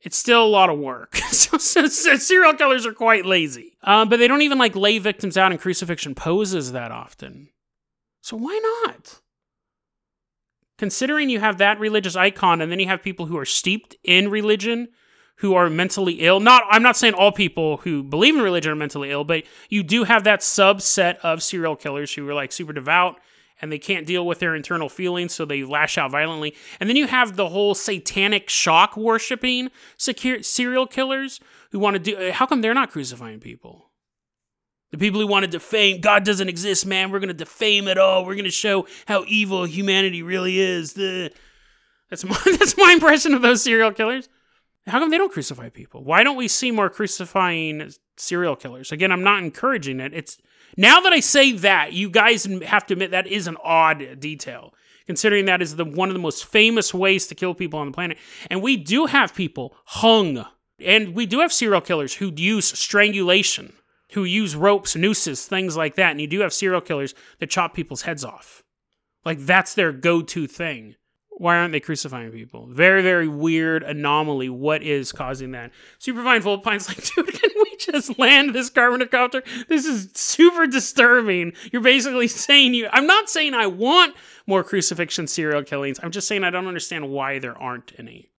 it's 0.00 0.16
still 0.16 0.44
a 0.44 0.46
lot 0.46 0.70
of 0.70 0.78
work. 0.78 1.16
so, 1.30 1.58
so, 1.58 1.86
so 1.86 2.16
serial 2.16 2.54
killers 2.54 2.86
are 2.86 2.94
quite 2.94 3.26
lazy, 3.26 3.76
um, 3.82 4.08
but 4.08 4.18
they 4.18 4.28
don't 4.28 4.42
even 4.42 4.58
like 4.58 4.74
lay 4.74 4.98
victims 4.98 5.36
out 5.36 5.52
in 5.52 5.58
crucifixion 5.58 6.14
poses 6.14 6.72
that 6.72 6.90
often. 6.90 7.48
So 8.22 8.36
why 8.36 8.58
not? 8.86 9.20
considering 10.82 11.30
you 11.30 11.38
have 11.38 11.58
that 11.58 11.78
religious 11.78 12.16
icon 12.16 12.60
and 12.60 12.72
then 12.72 12.80
you 12.80 12.88
have 12.88 13.00
people 13.00 13.26
who 13.26 13.38
are 13.38 13.44
steeped 13.44 13.94
in 14.02 14.28
religion 14.28 14.88
who 15.36 15.54
are 15.54 15.70
mentally 15.70 16.14
ill 16.14 16.40
not 16.40 16.64
i'm 16.70 16.82
not 16.82 16.96
saying 16.96 17.14
all 17.14 17.30
people 17.30 17.76
who 17.78 18.02
believe 18.02 18.34
in 18.34 18.42
religion 18.42 18.72
are 18.72 18.74
mentally 18.74 19.12
ill 19.12 19.22
but 19.22 19.44
you 19.68 19.84
do 19.84 20.02
have 20.02 20.24
that 20.24 20.40
subset 20.40 21.18
of 21.18 21.40
serial 21.40 21.76
killers 21.76 22.12
who 22.12 22.28
are 22.28 22.34
like 22.34 22.50
super 22.50 22.72
devout 22.72 23.20
and 23.62 23.72
they 23.72 23.78
can't 23.78 24.06
deal 24.06 24.26
with 24.26 24.40
their 24.40 24.54
internal 24.54 24.88
feelings 24.88 25.32
so 25.32 25.44
they 25.44 25.62
lash 25.62 25.96
out 25.96 26.10
violently 26.10 26.54
and 26.80 26.88
then 26.88 26.96
you 26.96 27.06
have 27.06 27.36
the 27.36 27.48
whole 27.48 27.74
satanic 27.74 28.50
shock 28.50 28.96
worshiping 28.96 29.70
serial 29.96 30.86
killers 30.86 31.40
who 31.70 31.78
want 31.78 31.94
to 31.94 32.00
do 32.00 32.16
uh, 32.16 32.32
how 32.32 32.44
come 32.44 32.60
they're 32.60 32.74
not 32.74 32.90
crucifying 32.90 33.40
people 33.40 33.92
the 34.92 34.98
people 34.98 35.20
who 35.20 35.26
want 35.26 35.44
to 35.44 35.50
defame 35.50 36.00
God 36.00 36.22
doesn't 36.22 36.48
exist, 36.48 36.86
man. 36.86 37.10
We're 37.10 37.18
going 37.18 37.28
to 37.28 37.34
defame 37.34 37.88
it 37.88 37.98
all. 37.98 38.24
We're 38.24 38.34
going 38.34 38.44
to 38.44 38.50
show 38.50 38.86
how 39.06 39.24
evil 39.26 39.64
humanity 39.64 40.22
really 40.22 40.60
is. 40.60 40.92
The... 40.92 41.32
That's 42.10 42.24
my 42.26 42.38
that's 42.58 42.76
my 42.76 42.92
impression 42.92 43.34
of 43.34 43.42
those 43.42 43.62
serial 43.62 43.90
killers. 43.90 44.28
How 44.86 44.98
come 44.98 45.10
they 45.10 45.18
don't 45.18 45.32
crucify 45.32 45.70
people? 45.70 46.04
Why 46.04 46.22
don't 46.22 46.36
we 46.36 46.48
see 46.48 46.70
more 46.70 46.90
crucifying 46.90 47.92
serial 48.16 48.56
killers? 48.56 48.92
Again, 48.92 49.12
I'm 49.12 49.22
not 49.22 49.42
encouraging 49.42 50.00
it. 50.00 50.12
It's 50.12 50.38
now 50.76 51.00
that 51.00 51.12
I 51.12 51.20
say 51.20 51.52
that, 51.52 51.92
you 51.92 52.10
guys 52.10 52.44
have 52.44 52.86
to 52.86 52.94
admit 52.94 53.10
that 53.10 53.26
is 53.26 53.46
an 53.46 53.56
odd 53.62 54.20
detail, 54.20 54.74
considering 55.06 55.44
that 55.46 55.62
is 55.62 55.76
the 55.76 55.84
one 55.84 56.08
of 56.08 56.14
the 56.14 56.20
most 56.20 56.46
famous 56.46 56.94
ways 56.94 57.26
to 57.28 57.34
kill 57.34 57.54
people 57.54 57.78
on 57.78 57.86
the 57.86 57.92
planet. 57.92 58.18
And 58.50 58.62
we 58.62 58.76
do 58.76 59.06
have 59.06 59.34
people 59.34 59.74
hung, 59.84 60.44
and 60.78 61.14
we 61.14 61.26
do 61.26 61.40
have 61.40 61.52
serial 61.52 61.80
killers 61.80 62.14
who 62.14 62.32
use 62.34 62.66
strangulation 62.66 63.72
who 64.12 64.24
use 64.24 64.54
ropes, 64.54 64.94
nooses, 64.94 65.46
things 65.46 65.76
like 65.76 65.96
that. 65.96 66.10
And 66.10 66.20
you 66.20 66.26
do 66.26 66.40
have 66.40 66.52
serial 66.52 66.80
killers 66.80 67.14
that 67.38 67.50
chop 67.50 67.74
people's 67.74 68.02
heads 68.02 68.24
off. 68.24 68.62
Like 69.24 69.40
that's 69.40 69.74
their 69.74 69.92
go 69.92 70.22
to 70.22 70.46
thing. 70.46 70.96
Why 71.38 71.56
aren't 71.56 71.72
they 71.72 71.80
crucifying 71.80 72.30
people? 72.30 72.66
Very, 72.66 73.02
very 73.02 73.26
weird 73.26 73.82
anomaly. 73.82 74.48
What 74.48 74.82
is 74.82 75.12
causing 75.12 75.52
that? 75.52 75.72
Superfine 75.98 76.42
Volpine's 76.42 76.88
like, 76.88 77.02
dude, 77.04 77.40
can 77.40 77.50
we 77.56 77.76
just 77.78 78.18
land 78.18 78.54
this 78.54 78.70
Carpenter 78.70 79.06
copter? 79.06 79.42
This 79.68 79.86
is 79.86 80.10
super 80.14 80.66
disturbing. 80.66 81.52
You're 81.72 81.82
basically 81.82 82.28
saying 82.28 82.74
you. 82.74 82.88
I'm 82.92 83.06
not 83.06 83.28
saying 83.28 83.54
I 83.54 83.66
want 83.66 84.14
more 84.46 84.62
crucifixion 84.62 85.26
serial 85.26 85.64
killings. 85.64 85.98
I'm 86.02 86.10
just 86.10 86.28
saying 86.28 86.44
I 86.44 86.50
don't 86.50 86.68
understand 86.68 87.10
why 87.10 87.38
there 87.38 87.56
aren't 87.56 87.92
any. 87.98 88.30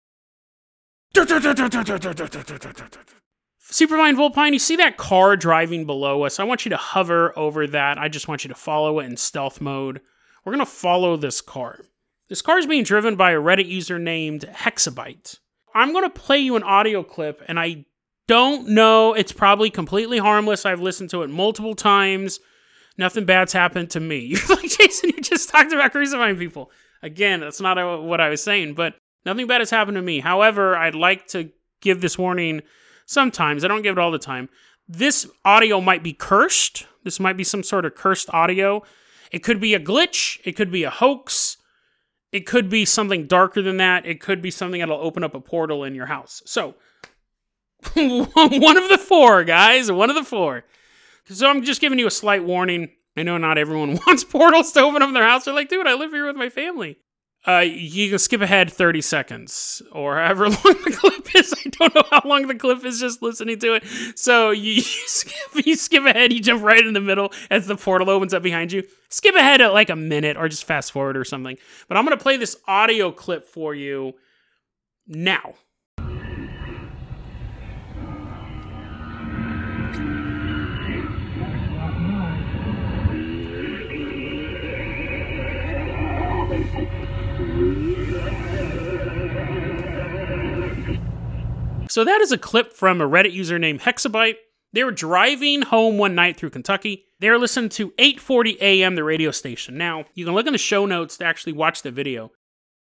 Superfine 3.58 4.16
Volpine, 4.16 4.52
you 4.52 4.58
see 4.58 4.76
that 4.76 4.96
car 4.96 5.36
driving 5.36 5.84
below 5.84 6.22
us? 6.22 6.38
I 6.38 6.44
want 6.44 6.64
you 6.64 6.70
to 6.70 6.76
hover 6.76 7.36
over 7.36 7.66
that. 7.66 7.98
I 7.98 8.08
just 8.08 8.28
want 8.28 8.44
you 8.44 8.48
to 8.48 8.54
follow 8.54 9.00
it 9.00 9.06
in 9.06 9.16
stealth 9.16 9.60
mode. 9.60 10.00
We're 10.44 10.52
going 10.52 10.64
to 10.64 10.70
follow 10.70 11.16
this 11.16 11.40
car. 11.40 11.80
This 12.28 12.42
car 12.42 12.58
is 12.58 12.66
being 12.66 12.84
driven 12.84 13.16
by 13.16 13.32
a 13.32 13.40
Reddit 13.40 13.68
user 13.68 13.98
named 13.98 14.48
Hexabyte. 14.50 15.38
I'm 15.74 15.92
going 15.92 16.04
to 16.04 16.10
play 16.10 16.38
you 16.38 16.56
an 16.56 16.62
audio 16.62 17.02
clip, 17.02 17.42
and 17.48 17.58
I 17.58 17.84
don't 18.28 18.68
know. 18.68 19.12
It's 19.12 19.32
probably 19.32 19.70
completely 19.70 20.18
harmless. 20.18 20.64
I've 20.64 20.80
listened 20.80 21.10
to 21.10 21.22
it 21.22 21.30
multiple 21.30 21.74
times. 21.74 22.40
Nothing 22.96 23.24
bad's 23.24 23.52
happened 23.52 23.90
to 23.90 24.00
me. 24.00 24.18
You're 24.26 24.46
like, 24.48 24.70
Jason, 24.70 25.10
you 25.10 25.20
just 25.20 25.48
talked 25.48 25.72
about 25.72 25.92
crucifying 25.92 26.36
people. 26.36 26.70
Again, 27.02 27.40
that's 27.40 27.60
not 27.60 28.02
what 28.02 28.20
I 28.20 28.30
was 28.30 28.42
saying, 28.42 28.74
but 28.74 28.94
nothing 29.26 29.46
bad 29.46 29.60
has 29.60 29.70
happened 29.70 29.96
to 29.96 30.02
me. 30.02 30.20
However, 30.20 30.76
I'd 30.76 30.94
like 30.94 31.26
to 31.28 31.50
give 31.82 32.00
this 32.00 32.16
warning 32.16 32.62
Sometimes. 33.06 33.64
I 33.64 33.68
don't 33.68 33.82
give 33.82 33.96
it 33.96 34.00
all 34.00 34.10
the 34.10 34.18
time. 34.18 34.48
This 34.88 35.28
audio 35.44 35.80
might 35.80 36.02
be 36.02 36.12
cursed. 36.12 36.86
This 37.04 37.20
might 37.20 37.36
be 37.36 37.44
some 37.44 37.62
sort 37.62 37.84
of 37.84 37.94
cursed 37.94 38.30
audio. 38.32 38.82
It 39.30 39.42
could 39.42 39.60
be 39.60 39.74
a 39.74 39.80
glitch. 39.80 40.40
It 40.44 40.52
could 40.52 40.70
be 40.70 40.84
a 40.84 40.90
hoax. 40.90 41.56
It 42.34 42.46
could 42.46 42.68
be 42.68 42.84
something 42.84 43.28
darker 43.28 43.62
than 43.62 43.76
that. 43.76 44.04
It 44.06 44.20
could 44.20 44.42
be 44.42 44.50
something 44.50 44.80
that'll 44.80 44.98
open 44.98 45.22
up 45.22 45.36
a 45.36 45.40
portal 45.40 45.84
in 45.84 45.94
your 45.94 46.06
house. 46.06 46.42
So, 46.44 46.74
one 47.94 48.76
of 48.76 48.88
the 48.88 48.98
four, 48.98 49.44
guys. 49.44 49.92
One 49.92 50.10
of 50.10 50.16
the 50.16 50.24
four. 50.24 50.64
So, 51.26 51.48
I'm 51.48 51.62
just 51.62 51.80
giving 51.80 52.00
you 52.00 52.08
a 52.08 52.10
slight 52.10 52.42
warning. 52.42 52.90
I 53.16 53.22
know 53.22 53.38
not 53.38 53.56
everyone 53.56 54.00
wants 54.06 54.24
portals 54.24 54.72
to 54.72 54.80
open 54.80 55.00
up 55.00 55.06
in 55.06 55.14
their 55.14 55.22
house. 55.22 55.44
They're 55.44 55.54
like, 55.54 55.68
dude, 55.68 55.86
I 55.86 55.94
live 55.94 56.10
here 56.10 56.26
with 56.26 56.34
my 56.34 56.48
family. 56.48 56.98
Uh, 57.46 57.58
you 57.58 58.08
can 58.08 58.18
skip 58.18 58.40
ahead 58.40 58.72
30 58.72 59.02
seconds 59.02 59.82
or 59.92 60.16
however 60.16 60.44
long 60.48 60.58
the 60.62 60.96
clip 60.98 61.34
is. 61.34 61.52
I 61.52 61.68
don't 61.68 61.94
know 61.94 62.04
how 62.10 62.22
long 62.24 62.46
the 62.46 62.54
clip 62.54 62.84
is 62.84 62.98
just 62.98 63.20
listening 63.20 63.58
to 63.58 63.74
it. 63.74 63.84
So 64.16 64.50
you, 64.50 64.72
you, 64.74 64.82
skip, 64.82 65.66
you 65.66 65.76
skip 65.76 66.04
ahead, 66.04 66.32
you 66.32 66.40
jump 66.40 66.62
right 66.62 66.84
in 66.84 66.94
the 66.94 67.00
middle 67.00 67.32
as 67.50 67.66
the 67.66 67.76
portal 67.76 68.08
opens 68.08 68.32
up 68.32 68.42
behind 68.42 68.72
you. 68.72 68.82
Skip 69.10 69.34
ahead 69.34 69.60
at 69.60 69.74
like 69.74 69.90
a 69.90 69.96
minute 69.96 70.38
or 70.38 70.48
just 70.48 70.64
fast 70.64 70.92
forward 70.92 71.16
or 71.16 71.24
something. 71.24 71.58
But 71.86 71.98
I'm 71.98 72.06
going 72.06 72.16
to 72.16 72.22
play 72.22 72.38
this 72.38 72.56
audio 72.66 73.12
clip 73.12 73.46
for 73.46 73.74
you 73.74 74.14
now. 75.06 75.54
So 91.94 92.02
that 92.02 92.20
is 92.20 92.32
a 92.32 92.38
clip 92.38 92.72
from 92.72 93.00
a 93.00 93.08
Reddit 93.08 93.30
user 93.30 93.56
named 93.56 93.82
Hexabyte. 93.82 94.34
They 94.72 94.82
were 94.82 94.90
driving 94.90 95.62
home 95.62 95.96
one 95.96 96.16
night 96.16 96.36
through 96.36 96.50
Kentucky. 96.50 97.04
They 97.20 97.30
were 97.30 97.38
listening 97.38 97.68
to 97.68 97.92
8:40 97.92 98.56
a.m. 98.60 98.96
the 98.96 99.04
radio 99.04 99.30
station. 99.30 99.78
Now, 99.78 100.06
you 100.12 100.24
can 100.24 100.34
look 100.34 100.48
in 100.48 100.54
the 100.54 100.58
show 100.58 100.86
notes 100.86 101.16
to 101.18 101.24
actually 101.24 101.52
watch 101.52 101.82
the 101.82 101.92
video. 101.92 102.32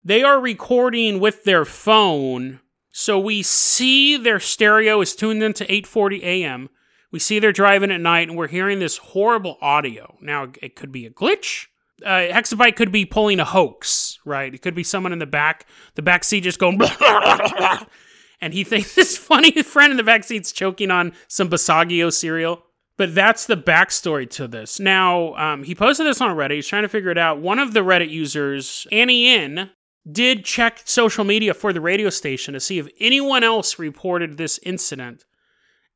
They 0.03 0.23
are 0.23 0.39
recording 0.39 1.19
with 1.19 1.43
their 1.43 1.65
phone, 1.65 2.61
so 2.91 3.19
we 3.19 3.43
see 3.43 4.17
their 4.17 4.39
stereo 4.39 5.01
is 5.01 5.15
tuned 5.15 5.43
into 5.43 5.65
8:40 5.65 6.23
a.m. 6.23 6.69
We 7.11 7.19
see 7.19 7.37
they're 7.37 7.51
driving 7.51 7.91
at 7.91 8.01
night 8.01 8.27
and 8.27 8.35
we're 8.35 8.47
hearing 8.47 8.79
this 8.79 8.97
horrible 8.97 9.59
audio. 9.61 10.17
Now, 10.19 10.51
it 10.63 10.75
could 10.75 10.91
be 10.91 11.05
a 11.05 11.11
glitch. 11.11 11.67
Uh, 12.03 12.33
Hexabyte 12.33 12.75
could 12.75 12.91
be 12.91 13.05
pulling 13.05 13.39
a 13.39 13.45
hoax, 13.45 14.17
right? 14.25 14.51
It 14.51 14.63
could 14.63 14.73
be 14.73 14.83
someone 14.83 15.13
in 15.13 15.19
the 15.19 15.27
back, 15.27 15.67
the 15.93 16.01
back 16.01 16.23
seat 16.23 16.41
just 16.41 16.57
going 16.57 16.79
and 18.41 18.53
he 18.53 18.63
thinks 18.63 18.95
his 18.95 19.17
funny 19.17 19.61
friend 19.63 19.91
in 19.91 19.97
the 19.97 20.03
backseat's 20.03 20.51
choking 20.51 20.91
on 20.91 21.13
some 21.27 21.49
Basiago 21.49 22.11
cereal. 22.11 22.63
But 22.97 23.13
that's 23.13 23.45
the 23.45 23.57
backstory 23.57 24.29
to 24.31 24.47
this. 24.47 24.79
Now, 24.79 25.35
um, 25.35 25.63
he 25.63 25.75
posted 25.75 26.05
this 26.05 26.21
on 26.21 26.35
Reddit. 26.35 26.55
He's 26.55 26.67
trying 26.67 26.83
to 26.83 26.89
figure 26.89 27.11
it 27.11 27.17
out. 27.17 27.41
One 27.41 27.59
of 27.59 27.73
the 27.73 27.81
Reddit 27.81 28.09
users, 28.09 28.87
Annie 28.89 29.33
In, 29.35 29.69
did 30.09 30.45
check 30.45 30.81
social 30.85 31.25
media 31.25 31.53
for 31.53 31.73
the 31.73 31.81
radio 31.81 32.09
station 32.09 32.53
to 32.53 32.59
see 32.61 32.79
if 32.79 32.87
anyone 33.01 33.43
else 33.43 33.79
reported 33.79 34.37
this 34.37 34.59
incident. 34.63 35.25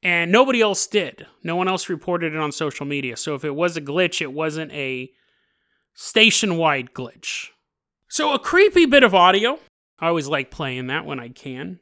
And 0.03 0.31
nobody 0.31 0.61
else 0.61 0.87
did. 0.87 1.25
No 1.41 1.55
one 1.55 1.69
else 1.69 1.87
reported 1.87 2.33
it 2.33 2.39
on 2.39 2.51
social 2.51 2.85
media. 2.85 3.15
So 3.15 3.33
if 3.35 3.45
it 3.45 3.55
was 3.55 3.77
a 3.77 3.81
glitch, 3.81 4.21
it 4.21 4.33
wasn't 4.33 4.71
a 4.73 5.09
station 5.93 6.57
wide 6.57 6.93
glitch. 6.93 7.49
So, 8.07 8.33
a 8.33 8.39
creepy 8.39 8.85
bit 8.87 9.03
of 9.03 9.13
audio. 9.13 9.59
I 9.99 10.07
always 10.07 10.27
like 10.27 10.49
playing 10.49 10.87
that 10.87 11.05
when 11.05 11.19
I 11.19 11.29
can. 11.29 11.79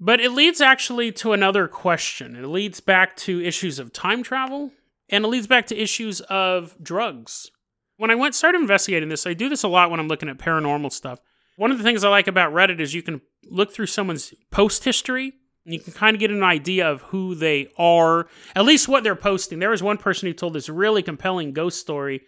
But 0.00 0.20
it 0.20 0.30
leads 0.30 0.60
actually 0.60 1.10
to 1.12 1.32
another 1.32 1.66
question. 1.66 2.36
It 2.36 2.46
leads 2.46 2.80
back 2.80 3.16
to 3.18 3.42
issues 3.44 3.78
of 3.78 3.92
time 3.92 4.22
travel 4.22 4.72
and 5.08 5.24
it 5.24 5.28
leads 5.28 5.46
back 5.46 5.66
to 5.68 5.76
issues 5.76 6.20
of 6.22 6.76
drugs. 6.82 7.50
When 7.96 8.10
I 8.10 8.14
went 8.14 8.36
started 8.36 8.60
investigating 8.60 9.08
this, 9.08 9.26
I 9.26 9.34
do 9.34 9.48
this 9.48 9.64
a 9.64 9.68
lot 9.68 9.90
when 9.90 9.98
I'm 9.98 10.06
looking 10.06 10.28
at 10.28 10.38
paranormal 10.38 10.92
stuff. 10.92 11.18
One 11.56 11.72
of 11.72 11.78
the 11.78 11.84
things 11.84 12.04
I 12.04 12.10
like 12.10 12.28
about 12.28 12.52
Reddit 12.52 12.78
is 12.78 12.94
you 12.94 13.02
can 13.02 13.20
look 13.50 13.72
through 13.72 13.86
someone's 13.86 14.32
post 14.52 14.84
history 14.84 15.32
and 15.64 15.74
you 15.74 15.80
can 15.80 15.92
kind 15.92 16.14
of 16.14 16.20
get 16.20 16.30
an 16.30 16.44
idea 16.44 16.88
of 16.88 17.02
who 17.02 17.34
they 17.34 17.72
are, 17.76 18.28
at 18.54 18.64
least 18.64 18.86
what 18.86 19.02
they're 19.02 19.16
posting. 19.16 19.58
There 19.58 19.70
was 19.70 19.82
one 19.82 19.98
person 19.98 20.28
who 20.28 20.32
told 20.32 20.52
this 20.52 20.68
really 20.68 21.02
compelling 21.02 21.52
ghost 21.52 21.80
story 21.80 22.22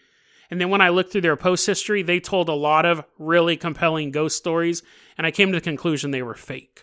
And 0.51 0.61
then 0.61 0.69
when 0.69 0.81
I 0.81 0.89
looked 0.89 1.13
through 1.13 1.21
their 1.21 1.37
post 1.37 1.67
history, 1.67 2.03
they 2.03 2.19
told 2.19 2.49
a 2.49 2.55
lot 2.55 2.85
of 2.85 3.05
really 3.19 3.57
compelling 3.57 4.11
ghost 4.11 4.37
stories, 4.37 4.83
and 5.17 5.27
I 5.27 5.31
came 5.31 5.53
to 5.53 5.59
the 5.59 5.65
conclusion 5.65 6.11
they 6.11 6.23
were 6.23 6.35
fake. 6.35 6.83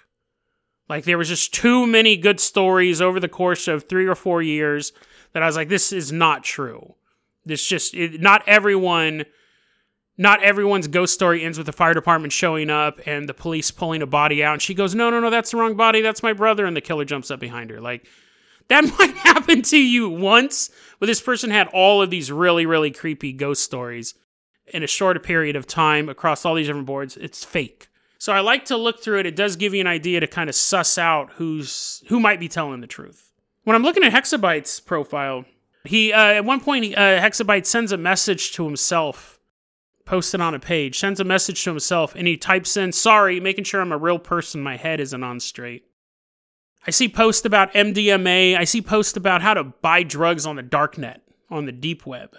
Like 0.89 1.03
there 1.03 1.17
was 1.17 1.29
just 1.29 1.53
too 1.53 1.85
many 1.85 2.15
good 2.15 2.39
stories 2.39 3.01
over 3.01 3.19
the 3.19 3.27
course 3.27 3.67
of 3.67 3.87
three 3.87 4.07
or 4.07 4.15
four 4.15 4.41
years 4.41 4.93
that 5.33 5.43
I 5.43 5.45
was 5.45 5.55
like, 5.55 5.69
this 5.69 5.91
is 5.91 6.11
not 6.11 6.43
true. 6.43 6.95
This 7.45 7.65
just 7.65 7.93
it, 7.93 8.21
not 8.21 8.43
everyone 8.47 9.25
not 10.17 10.41
everyone's 10.41 10.87
ghost 10.87 11.13
story 11.13 11.43
ends 11.43 11.57
with 11.57 11.67
the 11.67 11.73
fire 11.73 11.93
department 11.93 12.33
showing 12.33 12.69
up 12.69 12.99
and 13.05 13.29
the 13.29 13.33
police 13.33 13.69
pulling 13.69 14.01
a 14.01 14.07
body 14.07 14.43
out. 14.43 14.53
And 14.53 14.61
she 14.61 14.73
goes 14.73 14.95
no 14.95 15.09
no 15.09 15.19
no 15.19 15.29
that's 15.29 15.51
the 15.51 15.57
wrong 15.57 15.75
body. 15.75 16.01
That's 16.01 16.23
my 16.23 16.33
brother. 16.33 16.65
And 16.65 16.75
the 16.75 16.81
killer 16.81 17.05
jumps 17.05 17.31
up 17.31 17.39
behind 17.39 17.69
her. 17.69 17.81
Like 17.81 18.07
that 18.69 18.83
might 18.99 19.15
happen 19.15 19.61
to 19.63 19.77
you 19.77 20.09
once 20.09 20.69
but 20.99 21.05
this 21.05 21.21
person 21.21 21.51
had 21.51 21.67
all 21.67 22.01
of 22.01 22.09
these 22.09 22.31
really 22.31 22.65
really 22.65 22.91
creepy 22.91 23.33
ghost 23.33 23.63
stories 23.63 24.15
in 24.67 24.83
a 24.83 24.87
short 24.87 25.21
period 25.23 25.55
of 25.55 25.65
time 25.67 26.09
across 26.09 26.43
all 26.45 26.55
these 26.55 26.67
different 26.67 26.87
boards. 26.87 27.15
It's 27.17 27.43
fake 27.43 27.87
so 28.17 28.33
i 28.33 28.39
like 28.39 28.65
to 28.65 28.77
look 28.77 29.01
through 29.01 29.19
it 29.19 29.25
it 29.25 29.35
does 29.35 29.55
give 29.55 29.73
you 29.73 29.81
an 29.81 29.87
idea 29.87 30.19
to 30.19 30.27
kind 30.27 30.49
of 30.49 30.55
suss 30.55 30.97
out 30.97 31.31
who's 31.33 32.03
who 32.07 32.19
might 32.19 32.39
be 32.39 32.47
telling 32.47 32.81
the 32.81 32.87
truth 32.87 33.31
when 33.63 33.75
i'm 33.75 33.83
looking 33.83 34.03
at 34.03 34.13
hexabyte's 34.13 34.79
profile 34.79 35.45
he 35.83 36.11
uh, 36.11 36.33
at 36.33 36.45
one 36.45 36.59
point 36.59 36.97
uh, 36.97 37.19
hexabyte 37.19 37.65
sends 37.65 37.91
a 37.91 37.97
message 37.97 38.51
to 38.53 38.65
himself 38.65 39.37
posted 40.07 40.41
on 40.41 40.55
a 40.55 40.59
page, 40.59 40.97
sends 40.97 41.19
a 41.19 41.23
message 41.23 41.63
to 41.63 41.69
himself, 41.69 42.15
and 42.15 42.25
he 42.25 42.37
types 42.37 42.75
in, 42.75 42.91
Sorry, 42.91 43.39
making 43.39 43.65
sure 43.65 43.81
I'm 43.81 43.91
a 43.91 43.97
real 43.97 44.17
person, 44.17 44.63
my 44.63 44.77
head 44.77 44.99
isn't 44.99 45.23
on 45.23 45.39
straight. 45.39 45.83
I 46.87 46.91
see 46.91 47.09
posts 47.09 47.45
about 47.45 47.73
MDMA. 47.73 48.57
I 48.57 48.63
see 48.63 48.81
posts 48.81 49.17
about 49.17 49.41
how 49.41 49.53
to 49.53 49.65
buy 49.65 50.03
drugs 50.03 50.45
on 50.45 50.55
the 50.55 50.63
darknet, 50.63 51.19
on 51.51 51.65
the 51.65 51.73
deep 51.73 52.05
web. 52.05 52.37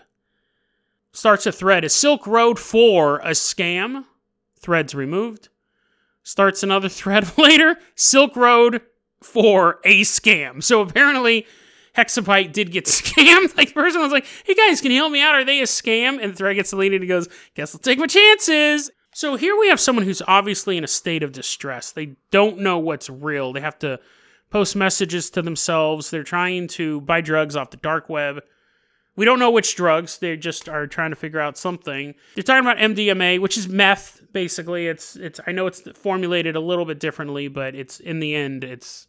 Starts 1.13 1.45
a 1.45 1.53
thread. 1.53 1.85
Is 1.85 1.95
Silk 1.95 2.27
Road 2.27 2.59
4 2.59 3.19
a 3.19 3.31
scam? 3.31 4.07
Thread's 4.59 4.95
removed. 4.95 5.51
Starts 6.29 6.63
another 6.63 6.89
thread 7.01 7.39
later. 7.39 7.79
Silk 7.95 8.37
Road 8.37 8.83
for 9.23 9.81
a 9.83 10.03
scam. 10.03 10.63
So 10.63 10.83
apparently 10.83 11.47
Hexabyte 11.97 12.53
did 12.53 12.71
get 12.71 12.85
scammed. 12.87 13.57
Like 13.57 13.69
the 13.69 13.75
person 13.75 14.03
was 14.03 14.13
like, 14.13 14.27
"Hey 14.45 14.53
guys, 14.55 14.83
can 14.83 14.91
you 14.91 14.99
help 14.99 15.11
me 15.11 15.23
out? 15.23 15.35
Are 15.35 15.45
they 15.45 15.61
a 15.61 15.65
scam?" 15.65 16.23
And 16.23 16.35
the 16.35 16.37
thread 16.37 16.57
gets 16.57 16.69
deleted. 16.69 17.01
He 17.01 17.09
goes, 17.09 17.29
"Guess 17.55 17.75
I'll 17.75 17.81
take 17.81 17.99
my 17.99 18.07
chances." 18.07 18.91
So 19.15 19.37
here 19.37 19.59
we 19.59 19.69
have 19.69 19.81
someone 19.81 20.05
who's 20.05 20.21
obviously 20.29 20.77
in 20.77 20.85
a 20.85 20.89
state 20.89 21.23
of 21.23 21.33
distress. 21.33 21.93
They 21.93 22.17
don't 22.31 22.59
know 22.59 22.79
what's 22.79 23.09
real. 23.09 23.55
They 23.55 23.63
have 23.63 23.79
to 23.79 23.99
post 24.51 24.77
messages 24.77 25.31
to 25.31 25.41
themselves. 25.41 26.11
They're 26.11 26.23
trying 26.25 26.69
to 26.69 27.01
buy 27.01 27.23
drugs 27.23 27.57
off 27.57 27.71
the 27.71 27.79
dark 27.79 28.11
web. 28.11 28.43
We 29.19 29.25
don't 29.25 29.41
know 29.41 29.51
which 29.51 29.75
drugs. 29.75 30.19
They 30.19 30.37
just 30.37 30.69
are 30.69 30.87
trying 30.87 31.11
to 31.11 31.17
figure 31.17 31.41
out 31.41 31.59
something. 31.59 32.15
They're 32.37 32.45
talking 32.45 32.65
about 32.65 32.79
MDMA, 32.79 33.41
which 33.41 33.59
is 33.59 33.69
meth. 33.69 34.23
Basically, 34.33 34.87
it's 34.87 35.17
it's. 35.17 35.41
I 35.45 35.51
know 35.51 35.67
it's 35.67 35.81
formulated 35.99 36.55
a 36.55 36.61
little 36.61 36.85
bit 36.85 37.01
differently, 37.01 37.49
but 37.49 37.75
it's 37.75 37.99
in 37.99 38.21
the 38.21 38.37
end, 38.37 38.63
it's 38.63 39.09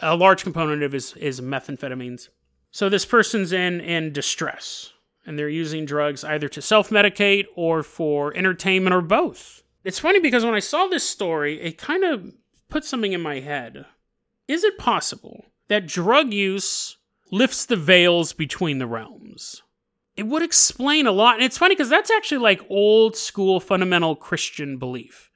a 0.00 0.14
large 0.14 0.44
component 0.44 0.84
of 0.84 0.94
is 0.94 1.12
is 1.14 1.40
methamphetamines. 1.40 2.28
So 2.70 2.88
this 2.88 3.04
person's 3.04 3.52
in 3.52 3.80
in 3.80 4.12
distress 4.12 4.92
and 5.26 5.36
they're 5.36 5.48
using 5.48 5.84
drugs 5.84 6.22
either 6.22 6.48
to 6.48 6.62
self-medicate 6.62 7.46
or 7.56 7.82
for 7.82 8.32
entertainment 8.36 8.94
or 8.94 9.00
both. 9.00 9.64
It's 9.82 9.98
funny 9.98 10.20
because 10.20 10.44
when 10.44 10.54
I 10.54 10.60
saw 10.60 10.86
this 10.86 11.08
story, 11.08 11.60
it 11.60 11.78
kind 11.78 12.04
of 12.04 12.32
put 12.68 12.84
something 12.84 13.12
in 13.12 13.20
my 13.20 13.40
head. 13.40 13.86
Is 14.46 14.62
it 14.62 14.78
possible 14.78 15.46
that 15.66 15.88
drug 15.88 16.32
use 16.32 16.97
lifts 17.30 17.66
the 17.66 17.76
veils 17.76 18.32
between 18.32 18.78
the 18.78 18.86
realms? 18.86 19.62
It 20.16 20.26
would 20.26 20.42
explain 20.42 21.06
a 21.06 21.12
lot. 21.12 21.36
And 21.36 21.44
it's 21.44 21.58
funny 21.58 21.74
because 21.74 21.88
that's 21.88 22.10
actually 22.10 22.38
like 22.38 22.68
old 22.68 23.16
school 23.16 23.60
fundamental 23.60 24.16
Christian 24.16 24.76
belief 24.78 25.30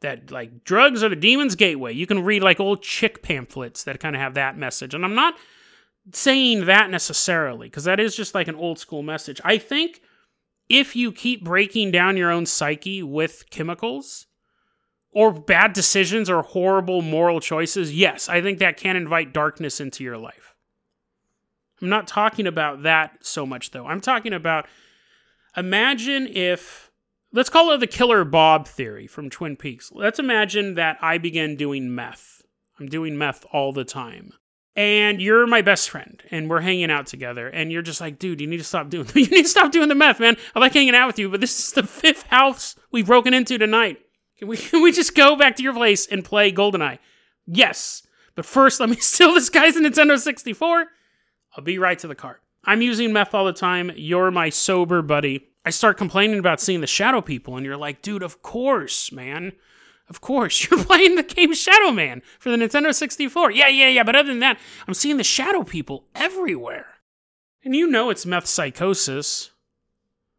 that 0.00 0.30
like 0.30 0.64
drugs 0.64 1.02
are 1.02 1.08
the 1.08 1.16
demon's 1.16 1.54
gateway. 1.54 1.92
You 1.92 2.06
can 2.06 2.24
read 2.24 2.42
like 2.42 2.60
old 2.60 2.82
Chick 2.82 3.22
pamphlets 3.22 3.84
that 3.84 4.00
kind 4.00 4.14
of 4.14 4.22
have 4.22 4.34
that 4.34 4.56
message. 4.56 4.94
And 4.94 5.04
I'm 5.04 5.14
not 5.14 5.34
saying 6.12 6.66
that 6.66 6.90
necessarily 6.90 7.68
because 7.68 7.84
that 7.84 8.00
is 8.00 8.16
just 8.16 8.34
like 8.34 8.48
an 8.48 8.54
old 8.54 8.78
school 8.78 9.02
message. 9.02 9.40
I 9.44 9.58
think 9.58 10.00
if 10.68 10.96
you 10.96 11.12
keep 11.12 11.44
breaking 11.44 11.90
down 11.90 12.16
your 12.16 12.30
own 12.30 12.46
psyche 12.46 13.02
with 13.02 13.50
chemicals 13.50 14.26
or 15.10 15.32
bad 15.32 15.72
decisions 15.72 16.28
or 16.28 16.42
horrible 16.42 17.02
moral 17.02 17.40
choices, 17.40 17.94
yes, 17.94 18.28
I 18.28 18.42
think 18.42 18.58
that 18.58 18.76
can 18.76 18.96
invite 18.96 19.32
darkness 19.32 19.80
into 19.80 20.04
your 20.04 20.18
life. 20.18 20.45
I'm 21.80 21.88
not 21.88 22.06
talking 22.06 22.46
about 22.46 22.82
that 22.82 23.24
so 23.24 23.44
much 23.46 23.70
though. 23.70 23.86
I'm 23.86 24.00
talking 24.00 24.32
about 24.32 24.66
imagine 25.56 26.26
if 26.26 26.90
let's 27.32 27.50
call 27.50 27.70
it 27.72 27.78
the 27.78 27.86
killer 27.86 28.24
Bob 28.24 28.66
theory 28.66 29.06
from 29.06 29.30
Twin 29.30 29.56
Peaks. 29.56 29.90
Let's 29.92 30.18
imagine 30.18 30.74
that 30.74 30.98
I 31.00 31.18
begin 31.18 31.56
doing 31.56 31.94
meth. 31.94 32.42
I'm 32.78 32.88
doing 32.88 33.16
meth 33.18 33.44
all 33.52 33.72
the 33.72 33.84
time. 33.84 34.32
And 34.74 35.22
you're 35.22 35.46
my 35.46 35.62
best 35.62 35.88
friend, 35.88 36.22
and 36.30 36.50
we're 36.50 36.60
hanging 36.60 36.90
out 36.90 37.06
together, 37.06 37.48
and 37.48 37.72
you're 37.72 37.80
just 37.80 38.02
like, 38.02 38.18
dude, 38.18 38.42
you 38.42 38.46
need 38.46 38.58
to 38.58 38.64
stop 38.64 38.90
doing 38.90 39.06
you 39.14 39.26
need 39.26 39.44
to 39.44 39.48
stop 39.48 39.72
doing 39.72 39.88
the 39.88 39.94
meth, 39.94 40.20
man. 40.20 40.36
I 40.54 40.58
like 40.60 40.74
hanging 40.74 40.94
out 40.94 41.06
with 41.06 41.18
you, 41.18 41.30
but 41.30 41.40
this 41.40 41.58
is 41.58 41.72
the 41.72 41.82
fifth 41.82 42.24
house 42.24 42.76
we've 42.92 43.06
broken 43.06 43.32
into 43.32 43.56
tonight. 43.56 44.00
Can 44.38 44.48
we 44.48 44.56
can 44.56 44.82
we 44.82 44.92
just 44.92 45.14
go 45.14 45.36
back 45.36 45.56
to 45.56 45.62
your 45.62 45.72
place 45.72 46.06
and 46.06 46.24
play 46.24 46.52
GoldenEye? 46.52 46.98
Yes. 47.46 48.02
But 48.34 48.44
first, 48.44 48.80
let 48.80 48.90
me 48.90 48.96
steal 49.00 49.34
this 49.34 49.48
guy's 49.48 49.76
Nintendo 49.76 50.18
64. 50.18 50.86
I'll 51.56 51.64
be 51.64 51.78
right 51.78 51.98
to 51.98 52.06
the 52.06 52.14
cart. 52.14 52.42
I'm 52.64 52.82
using 52.82 53.12
meth 53.12 53.34
all 53.34 53.46
the 53.46 53.52
time. 53.52 53.90
You're 53.96 54.30
my 54.30 54.50
sober 54.50 55.00
buddy. 55.00 55.48
I 55.64 55.70
start 55.70 55.96
complaining 55.96 56.38
about 56.38 56.60
seeing 56.60 56.80
the 56.80 56.86
shadow 56.86 57.20
people, 57.20 57.56
and 57.56 57.64
you're 57.64 57.76
like, 57.76 58.02
dude, 58.02 58.22
of 58.22 58.42
course, 58.42 59.10
man. 59.10 59.52
Of 60.08 60.20
course, 60.20 60.64
you're 60.70 60.84
playing 60.84 61.16
the 61.16 61.22
game 61.22 61.52
Shadow 61.54 61.90
Man 61.90 62.22
for 62.38 62.50
the 62.50 62.56
Nintendo 62.56 62.94
64. 62.94 63.50
Yeah, 63.52 63.68
yeah, 63.68 63.88
yeah, 63.88 64.04
but 64.04 64.14
other 64.14 64.28
than 64.28 64.40
that, 64.40 64.58
I'm 64.86 64.94
seeing 64.94 65.16
the 65.16 65.24
shadow 65.24 65.64
people 65.64 66.04
everywhere. 66.14 66.86
And 67.64 67.74
you 67.74 67.88
know 67.88 68.10
it's 68.10 68.26
meth 68.26 68.46
psychosis. 68.46 69.50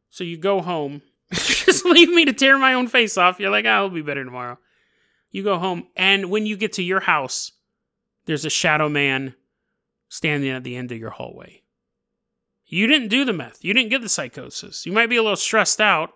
So 0.10 0.24
you 0.24 0.38
go 0.38 0.62
home, 0.62 1.02
just 1.34 1.84
leave 1.86 2.10
me 2.10 2.24
to 2.26 2.34
tear 2.34 2.58
my 2.58 2.74
own 2.74 2.88
face 2.88 3.18
off. 3.18 3.40
You're 3.40 3.52
like, 3.52 3.66
ah, 3.66 3.70
oh, 3.70 3.84
I'll 3.84 3.90
be 3.90 4.02
better 4.02 4.24
tomorrow. 4.24 4.58
You 5.32 5.44
go 5.44 5.58
home, 5.58 5.88
and 5.96 6.30
when 6.30 6.46
you 6.46 6.56
get 6.56 6.74
to 6.74 6.84
your 6.84 7.02
house, 7.02 7.52
there's 8.26 8.46
a 8.46 8.50
shadow 8.50 8.88
man 8.88 9.36
standing 10.10 10.50
at 10.50 10.64
the 10.64 10.76
end 10.76 10.92
of 10.92 10.98
your 10.98 11.12
hallway. 11.12 11.62
You 12.66 12.88
didn't 12.88 13.08
do 13.08 13.24
the 13.24 13.34
meth. 13.34 13.64
You 13.64 13.74
didn't 13.74 13.90
get 13.90 14.02
the 14.02 14.10
psychosis. 14.10 14.86
You 14.86 14.92
might 14.92 15.10
be 15.10 15.16
a 15.16 15.24
little 15.24 15.38
stressed 15.38 15.80
out 15.80 16.12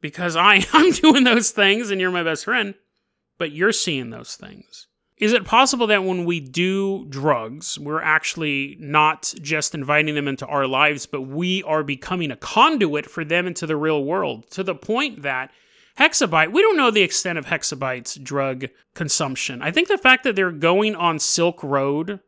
because 0.00 0.34
I, 0.36 0.64
I'm 0.72 0.92
doing 0.92 1.24
those 1.24 1.50
things 1.50 1.90
and 1.90 2.00
you're 2.00 2.10
my 2.10 2.22
best 2.22 2.44
friend, 2.44 2.74
but 3.38 3.52
you're 3.52 3.72
seeing 3.72 4.10
those 4.10 4.34
things. 4.34 4.86
Is 5.18 5.32
it 5.32 5.44
possible 5.44 5.86
that 5.86 6.02
when 6.02 6.24
we 6.24 6.40
do 6.40 7.06
drugs, 7.08 7.78
we're 7.78 8.02
actually 8.02 8.76
not 8.80 9.32
just 9.40 9.74
inviting 9.74 10.16
them 10.16 10.26
into 10.26 10.46
our 10.46 10.66
lives, 10.66 11.06
but 11.06 11.22
we 11.22 11.62
are 11.62 11.84
becoming 11.84 12.32
a 12.32 12.36
conduit 12.36 13.08
for 13.08 13.24
them 13.24 13.46
into 13.46 13.66
the 13.66 13.76
real 13.76 14.02
world 14.02 14.50
to 14.50 14.64
the 14.64 14.74
point 14.74 15.22
that 15.22 15.52
Hexabyte, 15.98 16.52
we 16.52 16.62
don't 16.62 16.76
know 16.76 16.90
the 16.90 17.02
extent 17.02 17.38
of 17.38 17.46
Hexabyte's 17.46 18.16
drug 18.16 18.66
consumption. 18.94 19.62
I 19.62 19.70
think 19.70 19.88
the 19.88 19.98
fact 19.98 20.24
that 20.24 20.34
they're 20.34 20.50
going 20.50 20.96
on 20.96 21.18
Silk 21.18 21.62
Road 21.62 22.18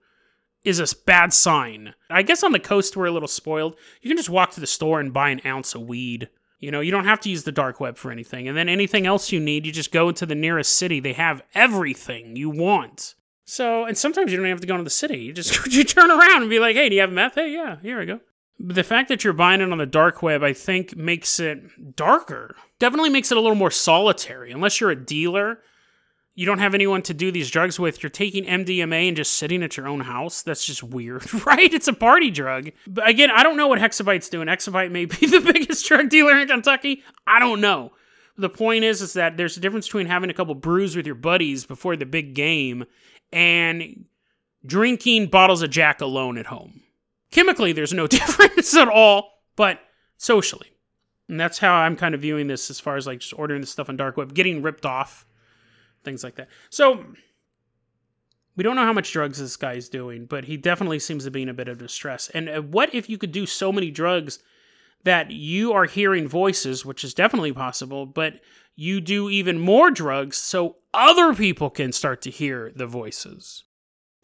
is 0.64 0.80
a 0.80 0.96
bad 1.04 1.32
sign. 1.32 1.94
I 2.10 2.22
guess 2.22 2.42
on 2.42 2.52
the 2.52 2.58
coast 2.58 2.96
we're 2.96 3.06
a 3.06 3.10
little 3.10 3.28
spoiled. 3.28 3.76
You 4.00 4.08
can 4.08 4.16
just 4.16 4.30
walk 4.30 4.52
to 4.52 4.60
the 4.60 4.66
store 4.66 5.00
and 5.00 5.12
buy 5.12 5.30
an 5.30 5.42
ounce 5.44 5.74
of 5.74 5.82
weed. 5.82 6.28
You 6.58 6.70
know, 6.70 6.80
you 6.80 6.90
don't 6.90 7.04
have 7.04 7.20
to 7.20 7.30
use 7.30 7.44
the 7.44 7.52
dark 7.52 7.78
web 7.80 7.98
for 7.98 8.10
anything. 8.10 8.48
And 8.48 8.56
then 8.56 8.68
anything 8.70 9.06
else 9.06 9.30
you 9.30 9.38
need, 9.38 9.66
you 9.66 9.72
just 9.72 9.92
go 9.92 10.08
into 10.08 10.24
the 10.24 10.34
nearest 10.34 10.76
city. 10.76 10.98
They 10.98 11.12
have 11.12 11.42
everything 11.54 12.36
you 12.36 12.48
want. 12.48 13.14
So, 13.44 13.84
and 13.84 13.98
sometimes 13.98 14.32
you 14.32 14.38
don't 14.38 14.46
even 14.46 14.56
have 14.56 14.62
to 14.62 14.66
go 14.66 14.74
into 14.74 14.84
the 14.84 14.90
city. 14.90 15.18
You 15.18 15.32
just 15.34 15.66
you 15.72 15.84
turn 15.84 16.10
around 16.10 16.42
and 16.42 16.50
be 16.50 16.58
like, 16.58 16.76
"Hey, 16.76 16.88
do 16.88 16.94
you 16.94 17.02
have 17.02 17.12
meth? 17.12 17.34
Hey, 17.34 17.52
yeah, 17.52 17.76
here 17.82 18.00
I 18.00 18.06
go." 18.06 18.20
But 18.58 18.76
the 18.76 18.84
fact 18.84 19.08
that 19.08 19.24
you're 19.24 19.32
buying 19.32 19.60
it 19.60 19.70
on 19.70 19.78
the 19.78 19.86
dark 19.86 20.22
web, 20.22 20.42
I 20.42 20.52
think, 20.52 20.96
makes 20.96 21.38
it 21.40 21.96
darker. 21.96 22.56
Definitely 22.78 23.10
makes 23.10 23.30
it 23.30 23.36
a 23.36 23.40
little 23.40 23.56
more 23.56 23.70
solitary. 23.70 24.52
Unless 24.52 24.80
you're 24.80 24.90
a 24.90 24.96
dealer 24.96 25.58
you 26.34 26.46
don't 26.46 26.58
have 26.58 26.74
anyone 26.74 27.02
to 27.02 27.14
do 27.14 27.30
these 27.30 27.50
drugs 27.50 27.78
with. 27.78 28.02
You're 28.02 28.10
taking 28.10 28.44
MDMA 28.44 29.08
and 29.08 29.16
just 29.16 29.34
sitting 29.34 29.62
at 29.62 29.76
your 29.76 29.86
own 29.86 30.00
house. 30.00 30.42
That's 30.42 30.66
just 30.66 30.82
weird, 30.82 31.32
right? 31.46 31.72
It's 31.72 31.88
a 31.88 31.92
party 31.92 32.30
drug. 32.30 32.70
But 32.86 33.08
again, 33.08 33.30
I 33.30 33.42
don't 33.42 33.56
know 33.56 33.68
what 33.68 33.78
Hexabyte's 33.78 34.28
doing. 34.28 34.48
Hexabyte 34.48 34.90
may 34.90 35.04
be 35.04 35.14
the 35.26 35.40
biggest 35.40 35.86
drug 35.86 36.08
dealer 36.08 36.38
in 36.38 36.48
Kentucky. 36.48 37.02
I 37.26 37.38
don't 37.38 37.60
know. 37.60 37.92
The 38.36 38.50
point 38.50 38.82
is, 38.82 39.00
is 39.00 39.12
that 39.12 39.36
there's 39.36 39.56
a 39.56 39.60
difference 39.60 39.86
between 39.86 40.06
having 40.06 40.28
a 40.28 40.34
couple 40.34 40.56
brews 40.56 40.96
with 40.96 41.06
your 41.06 41.14
buddies 41.14 41.64
before 41.66 41.94
the 41.94 42.06
big 42.06 42.34
game 42.34 42.84
and 43.32 44.06
drinking 44.66 45.28
bottles 45.28 45.62
of 45.62 45.70
Jack 45.70 46.00
alone 46.00 46.36
at 46.36 46.46
home. 46.46 46.80
Chemically, 47.30 47.72
there's 47.72 47.92
no 47.92 48.06
difference 48.08 48.76
at 48.76 48.88
all, 48.88 49.42
but 49.54 49.78
socially. 50.16 50.72
And 51.28 51.38
that's 51.38 51.58
how 51.58 51.74
I'm 51.74 51.94
kind 51.94 52.14
of 52.14 52.22
viewing 52.22 52.48
this 52.48 52.70
as 52.70 52.80
far 52.80 52.96
as 52.96 53.06
like 53.06 53.20
just 53.20 53.38
ordering 53.38 53.60
the 53.60 53.68
stuff 53.68 53.88
on 53.88 53.96
dark 53.96 54.16
web, 54.16 54.34
getting 54.34 54.62
ripped 54.62 54.84
off 54.84 55.24
things 56.04 56.22
like 56.22 56.36
that. 56.36 56.48
So 56.70 57.04
we 58.56 58.62
don't 58.62 58.76
know 58.76 58.84
how 58.84 58.92
much 58.92 59.12
drugs 59.12 59.38
this 59.38 59.56
guy 59.56 59.74
is 59.74 59.88
doing, 59.88 60.26
but 60.26 60.44
he 60.44 60.56
definitely 60.56 60.98
seems 60.98 61.24
to 61.24 61.30
be 61.30 61.42
in 61.42 61.48
a 61.48 61.54
bit 61.54 61.68
of 61.68 61.78
distress. 61.78 62.30
And 62.30 62.48
uh, 62.48 62.62
what 62.62 62.94
if 62.94 63.08
you 63.08 63.18
could 63.18 63.32
do 63.32 63.46
so 63.46 63.72
many 63.72 63.90
drugs 63.90 64.38
that 65.02 65.30
you 65.30 65.72
are 65.72 65.84
hearing 65.86 66.28
voices, 66.28 66.84
which 66.84 67.04
is 67.04 67.14
definitely 67.14 67.52
possible, 67.52 68.06
but 68.06 68.40
you 68.76 69.00
do 69.00 69.28
even 69.28 69.58
more 69.58 69.90
drugs 69.90 70.36
so 70.36 70.76
other 70.92 71.34
people 71.34 71.70
can 71.70 71.92
start 71.92 72.22
to 72.22 72.30
hear 72.30 72.72
the 72.74 72.86
voices? 72.86 73.64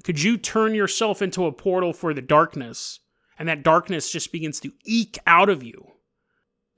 Could 0.05 0.23
you 0.23 0.38
turn 0.38 0.75
yourself 0.75 1.21
into 1.21 1.45
a 1.45 1.53
portal 1.53 1.93
for 1.93 2.14
the 2.14 2.23
darkness 2.23 3.01
and 3.38 3.49
that 3.49 3.62
darkness 3.62 4.11
just 4.11 4.33
begins 4.33 4.61
to 4.61 4.73
eke 4.85 5.19
out 5.27 5.49
of 5.49 5.62
you 5.62 5.93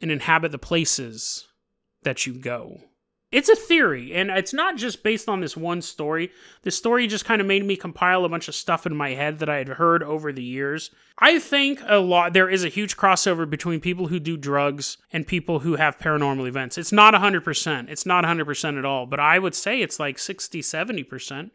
and 0.00 0.10
inhabit 0.10 0.52
the 0.52 0.58
places 0.58 1.46
that 2.02 2.26
you 2.26 2.34
go? 2.34 2.80
It's 3.32 3.48
a 3.48 3.56
theory, 3.56 4.12
and 4.12 4.30
it's 4.30 4.52
not 4.52 4.76
just 4.76 5.02
based 5.02 5.26
on 5.26 5.40
this 5.40 5.56
one 5.56 5.80
story. 5.80 6.30
This 6.64 6.76
story 6.76 7.06
just 7.06 7.24
kind 7.24 7.40
of 7.40 7.46
made 7.46 7.64
me 7.64 7.76
compile 7.76 8.26
a 8.26 8.28
bunch 8.28 8.46
of 8.46 8.54
stuff 8.54 8.84
in 8.84 8.94
my 8.94 9.10
head 9.14 9.38
that 9.38 9.48
I 9.48 9.56
had 9.56 9.68
heard 9.68 10.02
over 10.02 10.32
the 10.32 10.42
years. 10.42 10.90
I 11.18 11.38
think 11.38 11.80
a 11.86 11.98
lot 11.98 12.34
there 12.34 12.50
is 12.50 12.62
a 12.62 12.68
huge 12.68 12.94
crossover 12.94 13.48
between 13.48 13.80
people 13.80 14.08
who 14.08 14.20
do 14.20 14.36
drugs 14.36 14.98
and 15.14 15.26
people 15.26 15.60
who 15.60 15.76
have 15.76 15.98
paranormal 15.98 16.46
events. 16.46 16.76
It's 16.76 16.92
not 16.92 17.14
100%. 17.14 17.88
It's 17.88 18.04
not 18.04 18.24
100% 18.24 18.78
at 18.78 18.84
all, 18.84 19.06
but 19.06 19.18
I 19.18 19.38
would 19.38 19.54
say 19.54 19.80
it's 19.80 19.98
like 19.98 20.18
60, 20.18 20.60
70%. 20.60 21.50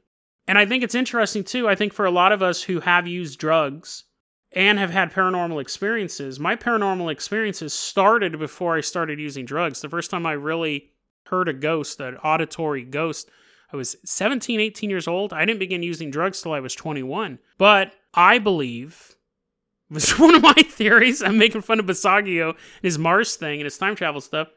And 0.48 0.58
I 0.58 0.66
think 0.66 0.84
it's 0.84 0.96
interesting 0.96 1.44
too. 1.44 1.70
I 1.70 1.76
think 1.76 1.94
for 1.94 2.06
a 2.06 2.12
lot 2.12 2.32
of 2.32 2.42
us 2.42 2.64
who 2.64 2.80
have 2.80 3.06
used 3.06 3.38
drugs 3.38 4.06
and 4.52 4.80
have 4.80 4.92
had 4.92 5.14
paranormal 5.14 5.62
experiences, 5.62 6.40
my 6.40 6.56
paranormal 6.56 7.12
experiences 7.12 7.74
started 7.74 8.40
before 8.40 8.78
I 8.78 8.82
started 8.82 9.20
using 9.20 9.46
drugs. 9.46 9.82
The 9.82 9.90
first 9.90 10.10
time 10.10 10.26
I 10.26 10.32
really 10.32 10.90
heard 11.30 11.48
a 11.48 11.54
ghost, 11.54 12.00
an 12.00 12.18
auditory 12.18 12.84
ghost. 12.84 13.30
I 13.72 13.76
was 13.76 13.98
17, 14.06 14.60
18 14.60 14.90
years 14.90 15.08
old. 15.08 15.34
I 15.34 15.46
didn't 15.46 15.60
begin 15.60 15.84
using 15.84 16.10
drugs 16.10 16.42
till 16.42 16.54
I 16.54 16.60
was 16.60 16.74
21. 16.76 17.40
But 17.58 17.94
I 18.14 18.40
believe, 18.40 19.16
was 19.90 20.18
one 20.18 20.36
of 20.36 20.42
my 20.42 20.54
theories, 20.54 21.22
I'm 21.22 21.38
making 21.38 21.62
fun 21.62 21.80
of 21.80 21.86
Basiago 21.86 22.50
and 22.50 22.58
his 22.84 22.98
Mars 22.98 23.36
thing 23.36 23.60
and 23.60 23.66
his 23.66 23.78
time 23.78 23.96
travel 23.96 24.22
stuff. 24.22 24.50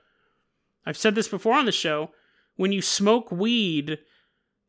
I've 0.86 0.96
said 0.96 1.14
this 1.14 1.28
before 1.28 1.54
on 1.54 1.66
the 1.66 1.72
show. 1.72 2.10
When 2.56 2.72
you 2.72 2.82
smoke 2.82 3.30
weed, 3.30 3.98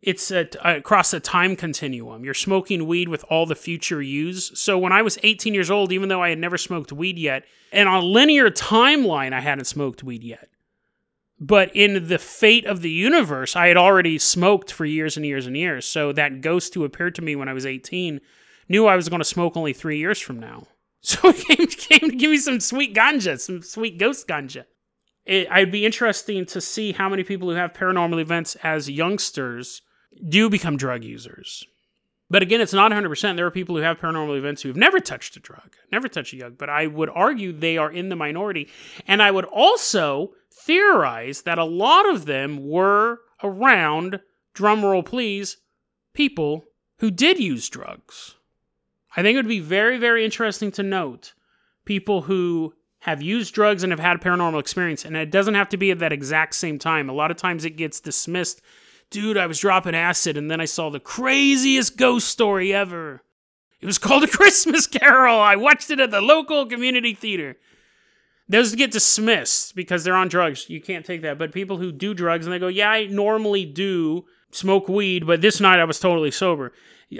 it's 0.01 0.31
a, 0.31 0.47
uh, 0.65 0.77
across 0.77 1.13
a 1.13 1.19
time 1.19 1.55
continuum. 1.55 2.25
You're 2.25 2.33
smoking 2.33 2.87
weed 2.87 3.07
with 3.07 3.23
all 3.29 3.45
the 3.45 3.55
future 3.55 4.01
yous. 4.01 4.51
So 4.55 4.77
when 4.77 4.91
I 4.91 5.01
was 5.01 5.19
18 5.23 5.53
years 5.53 5.69
old, 5.69 5.91
even 5.91 6.09
though 6.09 6.23
I 6.23 6.29
had 6.29 6.39
never 6.39 6.57
smoked 6.57 6.91
weed 6.91 7.17
yet, 7.17 7.43
and 7.71 7.87
on 7.87 8.03
a 8.03 8.05
linear 8.05 8.49
timeline, 8.49 9.33
I 9.33 9.41
hadn't 9.41 9.65
smoked 9.65 10.03
weed 10.03 10.23
yet. 10.23 10.49
But 11.43 11.75
in 11.75 12.07
the 12.07 12.19
fate 12.19 12.67
of 12.67 12.83
the 12.83 12.91
universe, 12.91 13.55
I 13.55 13.67
had 13.67 13.75
already 13.75 14.19
smoked 14.19 14.71
for 14.71 14.85
years 14.85 15.17
and 15.17 15.25
years 15.25 15.47
and 15.47 15.57
years. 15.57 15.87
So 15.87 16.13
that 16.13 16.41
ghost 16.41 16.75
who 16.75 16.83
appeared 16.85 17.15
to 17.15 17.23
me 17.23 17.35
when 17.35 17.49
I 17.49 17.53
was 17.53 17.65
18 17.65 18.21
knew 18.69 18.85
I 18.85 18.95
was 18.95 19.09
going 19.09 19.21
to 19.21 19.25
smoke 19.25 19.57
only 19.57 19.73
three 19.73 19.97
years 19.97 20.19
from 20.19 20.39
now. 20.39 20.67
So 21.03 21.31
he 21.31 21.55
came, 21.55 21.67
came 21.67 22.09
to 22.11 22.15
give 22.15 22.29
me 22.29 22.37
some 22.37 22.59
sweet 22.59 22.93
ganja, 22.93 23.39
some 23.39 23.63
sweet 23.63 23.97
ghost 23.97 24.27
ganja. 24.27 24.65
It, 25.25 25.47
I'd 25.49 25.71
be 25.71 25.83
interesting 25.83 26.45
to 26.45 26.61
see 26.61 26.91
how 26.91 27.09
many 27.09 27.23
people 27.23 27.49
who 27.49 27.55
have 27.55 27.73
paranormal 27.73 28.21
events 28.21 28.55
as 28.61 28.87
youngsters 28.87 29.81
do 30.29 30.47
become 30.47 30.77
drug 30.77 31.03
users. 31.03 31.65
But 32.31 32.41
again, 32.41 32.61
it's 32.61 32.71
not 32.71 32.93
100%. 32.93 33.35
There 33.35 33.45
are 33.45 33.51
people 33.51 33.75
who 33.75 33.81
have 33.81 33.99
paranormal 33.99 34.37
events 34.37 34.61
who 34.61 34.69
have 34.69 34.77
never 34.77 35.01
touched 35.01 35.35
a 35.35 35.41
drug, 35.41 35.75
never 35.91 36.07
touched 36.07 36.31
a 36.31 36.37
drug, 36.37 36.57
but 36.57 36.69
I 36.69 36.87
would 36.87 37.09
argue 37.09 37.51
they 37.51 37.77
are 37.77 37.91
in 37.91 38.07
the 38.07 38.15
minority. 38.15 38.69
And 39.05 39.21
I 39.21 39.31
would 39.31 39.43
also 39.43 40.31
theorize 40.49 41.41
that 41.41 41.57
a 41.57 41.65
lot 41.65 42.09
of 42.09 42.25
them 42.25 42.69
were 42.69 43.19
around, 43.43 44.21
drumroll 44.55 45.05
please, 45.05 45.57
people 46.13 46.63
who 46.99 47.11
did 47.11 47.37
use 47.37 47.67
drugs. 47.67 48.35
I 49.17 49.21
think 49.21 49.35
it 49.35 49.39
would 49.39 49.47
be 49.49 49.59
very, 49.59 49.97
very 49.97 50.23
interesting 50.23 50.71
to 50.71 50.83
note 50.83 51.33
people 51.83 52.21
who 52.21 52.73
have 52.99 53.21
used 53.21 53.53
drugs 53.53 53.83
and 53.83 53.91
have 53.91 53.99
had 53.99 54.15
a 54.15 54.19
paranormal 54.19 54.59
experience, 54.59 55.03
and 55.03 55.17
it 55.17 55.31
doesn't 55.31 55.55
have 55.55 55.67
to 55.67 55.77
be 55.77 55.91
at 55.91 55.99
that 55.99 56.13
exact 56.13 56.55
same 56.55 56.79
time. 56.79 57.09
A 57.09 57.13
lot 57.13 57.29
of 57.29 57.35
times 57.35 57.65
it 57.65 57.71
gets 57.71 57.99
dismissed. 57.99 58.61
Dude, 59.11 59.37
I 59.37 59.45
was 59.45 59.59
dropping 59.59 59.93
acid, 59.93 60.37
and 60.37 60.49
then 60.49 60.59
I 60.59 60.65
saw 60.65 60.89
the 60.89 60.99
craziest 60.99 61.97
ghost 61.97 62.27
story 62.27 62.73
ever. 62.73 63.21
It 63.79 63.85
was 63.85 63.97
called 63.99 64.23
A 64.23 64.27
Christmas 64.27 64.87
Carol. 64.87 65.39
I 65.39 65.55
watched 65.55 65.91
it 65.91 65.99
at 65.99 66.09
the 66.09 66.21
local 66.21 66.65
community 66.65 67.13
theater 67.13 67.57
those 68.51 68.75
get 68.75 68.91
dismissed 68.91 69.75
because 69.75 70.03
they're 70.03 70.13
on 70.13 70.27
drugs. 70.27 70.69
You 70.69 70.81
can't 70.81 71.05
take 71.05 71.21
that. 71.21 71.39
But 71.39 71.53
people 71.53 71.77
who 71.77 71.91
do 71.91 72.13
drugs 72.13 72.45
and 72.45 72.53
they 72.53 72.59
go, 72.59 72.67
yeah, 72.67 72.91
I 72.91 73.05
normally 73.05 73.65
do 73.65 74.25
smoke 74.51 74.89
weed, 74.89 75.25
but 75.25 75.41
this 75.41 75.61
night 75.61 75.79
I 75.79 75.85
was 75.85 75.99
totally 75.99 76.31
sober. 76.31 76.73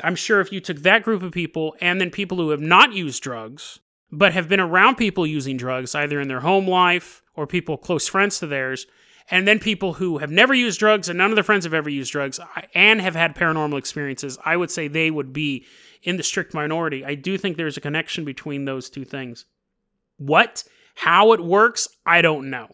I'm 0.04 0.16
sure 0.16 0.42
if 0.42 0.52
you 0.52 0.60
took 0.60 0.80
that 0.80 1.04
group 1.04 1.24
of 1.24 1.32
people 1.32 1.76
and 1.80 2.02
then 2.02 2.12
people 2.12 2.38
who 2.38 2.50
have 2.50 2.60
not 2.60 2.94
used 2.94 3.24
drugs, 3.24 3.80
but 4.12 4.34
have 4.34 4.50
been 4.50 4.60
around 4.60 4.96
people 4.96 5.26
using 5.26 5.56
drugs, 5.56 5.96
either 5.96 6.20
in 6.20 6.28
their 6.28 6.42
home 6.42 6.68
life 6.68 7.24
or 7.34 7.48
people 7.48 7.78
close 7.78 8.10
friends 8.10 8.40
to 8.40 8.48
theirs, 8.48 8.86
and 9.32 9.48
then 9.48 9.60
people 9.60 9.94
who 9.94 10.18
have 10.18 10.30
never 10.30 10.54
used 10.54 10.78
drugs 10.78 11.08
and 11.08 11.18
none 11.18 11.32
of 11.32 11.36
their 11.36 11.44
friends 11.44 11.64
have 11.64 11.74
ever 11.74 11.90
used 11.90 12.12
drugs 12.12 12.40
and 12.76 13.00
have 13.02 13.16
had 13.16 13.34
paranormal 13.34 13.80
experiences, 13.80 14.38
I 14.44 14.58
would 14.58 14.70
say 14.70 14.88
they 14.88 15.10
would 15.10 15.32
be 15.32 15.66
in 16.04 16.18
the 16.18 16.24
strict 16.24 16.54
minority. 16.54 17.06
I 17.06 17.16
do 17.16 17.38
think 17.38 17.56
there's 17.56 17.78
a 17.78 17.82
connection 17.82 18.26
between 18.26 18.66
those 18.66 18.90
two 18.90 19.06
things. 19.06 19.46
What 20.18 20.66
how 20.96 21.32
it 21.32 21.40
works, 21.40 21.88
I 22.06 22.22
don't 22.22 22.50
know. 22.50 22.68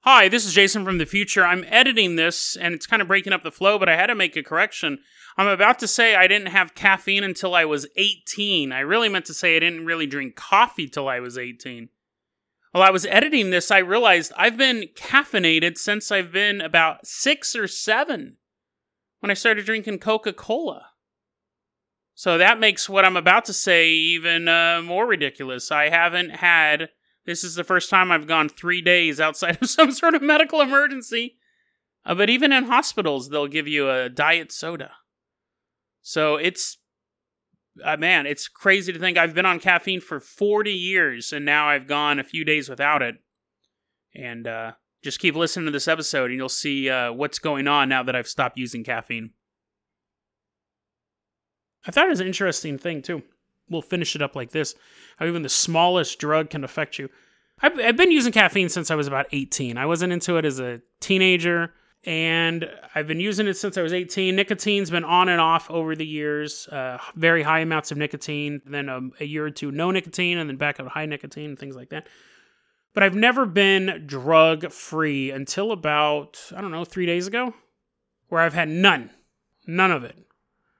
Hi, 0.00 0.28
this 0.28 0.44
is 0.44 0.52
Jason 0.52 0.84
from 0.84 0.98
the 0.98 1.06
future. 1.06 1.46
I'm 1.46 1.64
editing 1.68 2.16
this 2.16 2.56
and 2.56 2.74
it's 2.74 2.86
kind 2.86 3.00
of 3.00 3.08
breaking 3.08 3.32
up 3.32 3.42
the 3.42 3.50
flow, 3.50 3.78
but 3.78 3.88
I 3.88 3.96
had 3.96 4.08
to 4.08 4.14
make 4.14 4.36
a 4.36 4.42
correction. 4.42 4.98
I'm 5.38 5.48
about 5.48 5.78
to 5.78 5.88
say 5.88 6.14
I 6.14 6.26
didn't 6.26 6.48
have 6.48 6.74
caffeine 6.74 7.24
until 7.24 7.54
I 7.54 7.64
was 7.64 7.86
18. 7.96 8.70
I 8.70 8.80
really 8.80 9.08
meant 9.08 9.24
to 9.26 9.34
say 9.34 9.56
I 9.56 9.60
didn't 9.60 9.86
really 9.86 10.06
drink 10.06 10.36
coffee 10.36 10.86
till 10.86 11.08
I 11.08 11.20
was 11.20 11.38
18. 11.38 11.88
While 12.74 12.82
I 12.82 12.90
was 12.90 13.06
editing 13.06 13.50
this, 13.50 13.70
I 13.70 13.78
realized 13.78 14.32
I've 14.36 14.56
been 14.56 14.88
caffeinated 14.96 15.78
since 15.78 16.10
I've 16.10 16.32
been 16.32 16.60
about 16.60 17.06
six 17.06 17.54
or 17.54 17.68
seven 17.68 18.38
when 19.20 19.30
I 19.30 19.34
started 19.34 19.64
drinking 19.64 20.00
Coca 20.00 20.32
Cola. 20.32 20.86
So 22.16 22.36
that 22.36 22.58
makes 22.58 22.88
what 22.88 23.04
I'm 23.04 23.16
about 23.16 23.44
to 23.44 23.52
say 23.52 23.90
even 23.90 24.48
uh, 24.48 24.82
more 24.82 25.06
ridiculous. 25.06 25.70
I 25.70 25.88
haven't 25.88 26.30
had 26.30 26.88
this 27.26 27.44
is 27.44 27.54
the 27.54 27.62
first 27.62 27.90
time 27.90 28.10
I've 28.10 28.26
gone 28.26 28.48
three 28.48 28.82
days 28.82 29.20
outside 29.20 29.58
of 29.62 29.70
some 29.70 29.92
sort 29.92 30.16
of 30.16 30.22
medical 30.22 30.60
emergency. 30.60 31.36
Uh, 32.04 32.16
but 32.16 32.28
even 32.28 32.52
in 32.52 32.64
hospitals, 32.64 33.28
they'll 33.28 33.46
give 33.46 33.68
you 33.68 33.88
a 33.88 34.08
diet 34.08 34.50
soda. 34.50 34.90
So 36.02 36.34
it's, 36.34 36.78
uh, 37.82 37.96
man, 37.96 38.26
it's 38.26 38.48
crazy 38.48 38.92
to 38.92 38.98
think 38.98 39.16
I've 39.16 39.34
been 39.34 39.46
on 39.46 39.60
caffeine 39.60 40.00
for 40.00 40.20
40 40.20 40.72
years 40.72 41.32
and 41.32 41.44
now 41.44 41.68
I've 41.68 41.86
gone 41.86 42.18
a 42.18 42.24
few 42.24 42.44
days 42.44 42.68
without 42.68 43.02
it. 43.02 43.16
And 44.14 44.46
uh, 44.46 44.72
just 45.02 45.18
keep 45.18 45.34
listening 45.34 45.66
to 45.66 45.72
this 45.72 45.88
episode 45.88 46.30
and 46.30 46.38
you'll 46.38 46.48
see 46.48 46.88
uh, 46.88 47.12
what's 47.12 47.38
going 47.38 47.66
on 47.66 47.88
now 47.88 48.02
that 48.02 48.14
I've 48.14 48.28
stopped 48.28 48.58
using 48.58 48.84
caffeine. 48.84 49.30
I 51.86 51.90
thought 51.90 52.06
it 52.06 52.10
was 52.10 52.20
an 52.20 52.26
interesting 52.26 52.78
thing, 52.78 53.02
too 53.02 53.22
we'll 53.68 53.82
finish 53.82 54.14
it 54.14 54.22
up 54.22 54.36
like 54.36 54.50
this. 54.50 54.74
How 55.18 55.26
even 55.26 55.42
the 55.42 55.48
smallest 55.48 56.18
drug 56.18 56.50
can 56.50 56.64
affect 56.64 56.98
you. 56.98 57.08
I've, 57.60 57.78
I've 57.78 57.96
been 57.96 58.10
using 58.10 58.32
caffeine 58.32 58.68
since 58.68 58.90
I 58.90 58.94
was 58.94 59.06
about 59.06 59.26
18. 59.32 59.78
I 59.78 59.86
wasn't 59.86 60.12
into 60.12 60.36
it 60.36 60.44
as 60.44 60.60
a 60.60 60.80
teenager, 61.00 61.72
and 62.06 62.68
I've 62.94 63.06
been 63.06 63.20
using 63.20 63.46
it 63.46 63.54
since 63.54 63.78
I 63.78 63.82
was 63.82 63.92
18. 63.92 64.36
Nicotine's 64.36 64.90
been 64.90 65.04
on 65.04 65.28
and 65.28 65.40
off 65.40 65.70
over 65.70 65.96
the 65.96 66.06
years, 66.06 66.68
uh, 66.68 66.98
very 67.14 67.42
high 67.42 67.60
amounts 67.60 67.90
of 67.90 67.98
nicotine, 67.98 68.60
then 68.66 68.88
a, 68.88 69.00
a 69.20 69.24
year 69.24 69.46
or 69.46 69.50
two 69.50 69.70
no 69.70 69.90
nicotine, 69.90 70.38
and 70.38 70.48
then 70.48 70.56
back 70.56 70.78
up 70.80 70.88
high 70.88 71.06
nicotine, 71.06 71.56
things 71.56 71.76
like 71.76 71.90
that. 71.90 72.06
But 72.92 73.02
I've 73.02 73.14
never 73.14 73.46
been 73.46 74.04
drug 74.06 74.70
free 74.70 75.30
until 75.30 75.72
about, 75.72 76.40
I 76.56 76.60
don't 76.60 76.70
know, 76.70 76.84
three 76.84 77.06
days 77.06 77.26
ago, 77.26 77.54
where 78.28 78.40
I've 78.40 78.54
had 78.54 78.68
none. 78.68 79.10
None 79.66 79.90
of 79.90 80.04
it. 80.04 80.16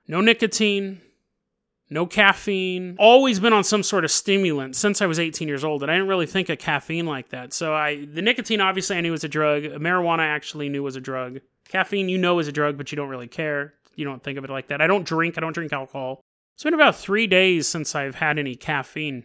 No 0.07 0.21
nicotine, 0.21 1.01
no 1.95 2.07
caffeine. 2.07 2.97
Always 2.99 3.39
been 3.39 3.53
on 3.53 3.63
some 3.63 3.85
sort 3.85 4.05
of 4.05 4.11
stimulant 4.11 4.75
since 4.75 5.01
I 5.01 5.07
was 5.07 5.21
18 5.21 5.47
years 5.47 5.63
old, 5.63 5.83
and 5.83 5.91
I 5.91 5.95
didn't 5.95 6.09
really 6.09 6.27
think 6.27 6.49
of 6.49 6.59
caffeine 6.59 7.07
like 7.07 7.29
that. 7.29 7.53
So 7.53 7.73
I, 7.73 8.05
the 8.05 8.21
nicotine 8.21 8.61
obviously 8.61 8.97
I 8.97 9.01
knew 9.01 9.13
was 9.13 9.23
a 9.23 9.29
drug. 9.29 9.63
Marijuana 9.63 10.19
I 10.19 10.27
actually 10.27 10.69
knew 10.69 10.83
was 10.83 10.97
a 10.97 11.01
drug. 11.01 11.39
Caffeine 11.69 12.09
you 12.09 12.19
know 12.19 12.41
is 12.41 12.49
a 12.49 12.53
drug, 12.53 12.77
but 12.77 12.91
you 12.91 12.97
don't 12.97 13.09
really 13.09 13.29
care. 13.29 13.75
You 13.95 14.05
don't 14.05 14.23
think 14.23 14.37
of 14.37 14.45
it 14.45 14.51
like 14.51 14.67
that. 14.69 14.81
I 14.81 14.89
don't 14.89 15.07
drink. 15.07 15.39
I 15.39 15.41
don't 15.41 15.53
drink 15.53 15.73
alcohol. 15.73 16.21
It's 16.55 16.65
been 16.65 16.75
about 16.75 16.97
three 16.97 17.29
days 17.29 17.69
since 17.69 17.95
I've 17.95 18.17
had 18.17 18.41
any 18.41 18.57
caffeine. 18.57 19.25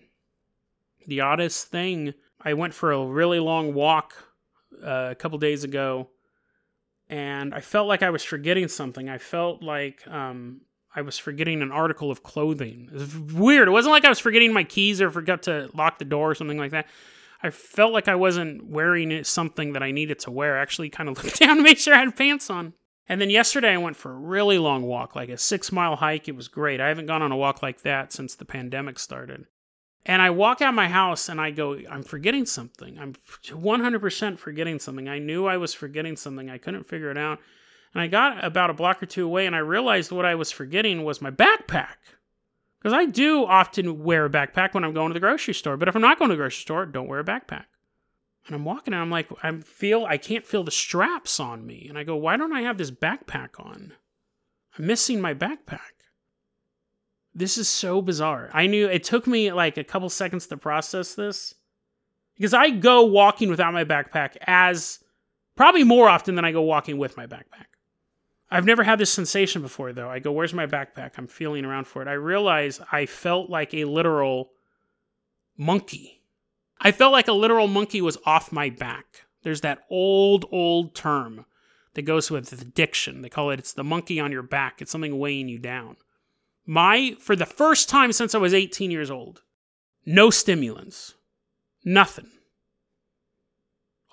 The 1.07 1.21
oddest 1.21 1.69
thing, 1.69 2.13
I 2.39 2.53
went 2.53 2.75
for 2.75 2.91
a 2.91 3.03
really 3.03 3.39
long 3.39 3.73
walk 3.73 4.13
uh, 4.83 5.09
a 5.09 5.15
couple 5.15 5.39
days 5.39 5.63
ago, 5.63 6.09
and 7.09 7.51
I 7.51 7.61
felt 7.61 7.87
like 7.87 8.03
I 8.03 8.11
was 8.11 8.23
forgetting 8.23 8.67
something. 8.67 9.09
I 9.09 9.17
felt 9.17 9.63
like 9.63 10.07
um, 10.07 10.61
I 10.95 11.01
was 11.01 11.17
forgetting 11.17 11.61
an 11.61 11.71
article 11.71 12.09
of 12.09 12.23
clothing. 12.23 12.89
It 12.91 12.99
was 12.99 13.17
weird. 13.17 13.67
It 13.67 13.71
wasn't 13.71 13.91
like 13.91 14.05
I 14.05 14.09
was 14.09 14.19
forgetting 14.19 14.53
my 14.53 14.63
keys 14.63 15.01
or 15.01 15.11
forgot 15.11 15.43
to 15.43 15.69
lock 15.73 15.99
the 15.99 16.05
door 16.05 16.31
or 16.31 16.35
something 16.35 16.57
like 16.57 16.71
that. 16.71 16.87
I 17.41 17.51
felt 17.51 17.93
like 17.93 18.07
I 18.07 18.15
wasn't 18.15 18.65
wearing 18.65 19.23
something 19.23 19.73
that 19.73 19.83
I 19.83 19.91
needed 19.91 20.19
to 20.19 20.31
wear. 20.31 20.57
I 20.57 20.61
actually 20.61 20.89
kind 20.89 21.07
of 21.07 21.17
looked 21.23 21.39
down 21.39 21.57
to 21.57 21.63
make 21.63 21.77
sure 21.77 21.93
I 21.93 21.99
had 21.99 22.15
pants 22.15 22.49
on. 22.49 22.73
And 23.07 23.19
then 23.19 23.29
yesterday 23.29 23.73
I 23.73 23.77
went 23.77 23.97
for 23.97 24.11
a 24.11 24.17
really 24.17 24.59
long 24.59 24.83
walk, 24.83 25.15
like 25.15 25.29
a 25.29 25.37
six 25.37 25.71
mile 25.71 25.95
hike. 25.95 26.27
It 26.27 26.35
was 26.35 26.47
great. 26.47 26.79
I 26.79 26.89
haven't 26.89 27.07
gone 27.07 27.21
on 27.21 27.31
a 27.31 27.37
walk 27.37 27.63
like 27.63 27.81
that 27.81 28.13
since 28.13 28.35
the 28.35 28.45
pandemic 28.45 28.99
started. 28.99 29.45
And 30.05 30.21
I 30.21 30.29
walk 30.29 30.61
out 30.61 30.73
my 30.73 30.87
house 30.87 31.27
and 31.27 31.41
I 31.41 31.51
go, 31.51 31.79
I'm 31.89 32.03
forgetting 32.03 32.45
something. 32.45 32.97
I'm 32.99 33.13
100% 33.43 34.39
forgetting 34.39 34.79
something. 34.79 35.09
I 35.09 35.19
knew 35.19 35.45
I 35.45 35.57
was 35.57 35.73
forgetting 35.73 36.15
something. 36.15 36.49
I 36.49 36.57
couldn't 36.57 36.87
figure 36.87 37.11
it 37.11 37.17
out. 37.17 37.39
And 37.93 38.01
I 38.01 38.07
got 38.07 38.43
about 38.43 38.69
a 38.69 38.73
block 38.73 39.01
or 39.01 39.05
two 39.05 39.25
away 39.25 39.45
and 39.45 39.55
I 39.55 39.59
realized 39.59 40.11
what 40.11 40.25
I 40.25 40.35
was 40.35 40.51
forgetting 40.51 41.03
was 41.03 41.21
my 41.21 41.31
backpack. 41.31 41.95
Because 42.79 42.93
I 42.93 43.05
do 43.05 43.45
often 43.45 44.03
wear 44.03 44.25
a 44.25 44.29
backpack 44.29 44.73
when 44.73 44.83
I'm 44.85 44.93
going 44.93 45.09
to 45.09 45.13
the 45.13 45.19
grocery 45.19 45.53
store. 45.53 45.75
But 45.75 45.89
if 45.89 45.95
I'm 45.95 46.01
not 46.01 46.17
going 46.17 46.29
to 46.29 46.35
the 46.35 46.39
grocery 46.39 46.61
store, 46.61 46.85
don't 46.85 47.07
wear 47.07 47.19
a 47.19 47.25
backpack. 47.25 47.65
And 48.45 48.55
I'm 48.55 48.63
walking 48.63 48.93
and 48.93 49.01
I'm 49.01 49.09
like, 49.09 49.27
I 49.43 49.51
feel 49.57 50.05
I 50.05 50.17
can't 50.17 50.45
feel 50.45 50.63
the 50.63 50.71
straps 50.71 51.39
on 51.39 51.65
me. 51.65 51.87
And 51.89 51.97
I 51.97 52.03
go, 52.03 52.15
why 52.15 52.37
don't 52.37 52.53
I 52.53 52.61
have 52.61 52.77
this 52.77 52.91
backpack 52.91 53.59
on? 53.59 53.93
I'm 54.77 54.87
missing 54.87 55.19
my 55.19 55.33
backpack. 55.33 55.79
This 57.33 57.57
is 57.57 57.69
so 57.69 58.01
bizarre. 58.01 58.49
I 58.53 58.67
knew 58.67 58.87
it 58.87 59.03
took 59.03 59.27
me 59.27 59.51
like 59.51 59.77
a 59.77 59.83
couple 59.83 60.09
seconds 60.09 60.47
to 60.47 60.57
process 60.57 61.15
this 61.15 61.53
because 62.35 62.53
I 62.53 62.69
go 62.69 63.03
walking 63.03 63.49
without 63.49 63.73
my 63.73 63.83
backpack 63.83 64.37
as 64.47 64.99
probably 65.55 65.83
more 65.83 66.09
often 66.09 66.35
than 66.35 66.45
I 66.45 66.51
go 66.51 66.61
walking 66.61 66.97
with 66.97 67.17
my 67.17 67.27
backpack. 67.27 67.68
I've 68.51 68.65
never 68.65 68.83
had 68.83 68.99
this 68.99 69.11
sensation 69.11 69.61
before 69.61 69.93
though. 69.93 70.09
I 70.09 70.19
go, 70.19 70.31
Where's 70.31 70.53
my 70.53 70.65
backpack? 70.65 71.11
I'm 71.17 71.27
feeling 71.27 71.65
around 71.65 71.87
for 71.87 72.01
it. 72.01 72.07
I 72.07 72.13
realize 72.13 72.79
I 72.91 73.05
felt 73.05 73.49
like 73.49 73.73
a 73.73 73.85
literal 73.85 74.51
monkey. 75.57 76.21
I 76.81 76.91
felt 76.91 77.11
like 77.11 77.27
a 77.27 77.33
literal 77.33 77.67
monkey 77.67 78.01
was 78.01 78.17
off 78.25 78.51
my 78.51 78.69
back. 78.69 79.25
There's 79.43 79.61
that 79.61 79.83
old, 79.89 80.45
old 80.51 80.95
term 80.95 81.45
that 81.93 82.03
goes 82.03 82.31
with 82.31 82.51
addiction. 82.53 83.21
They 83.21 83.29
call 83.29 83.51
it 83.51 83.59
it's 83.59 83.73
the 83.73 83.83
monkey 83.83 84.19
on 84.19 84.31
your 84.31 84.43
back. 84.43 84.81
It's 84.81 84.91
something 84.91 85.19
weighing 85.19 85.49
you 85.49 85.59
down 85.59 85.97
my 86.69 87.15
for 87.19 87.35
the 87.35 87.47
first 87.47 87.89
time 87.89 88.13
since 88.13 88.35
I 88.35 88.37
was 88.37 88.53
18 88.53 88.91
years 88.91 89.09
old, 89.09 89.41
no 90.05 90.29
stimulants. 90.29 91.15
Nothing. 91.83 92.29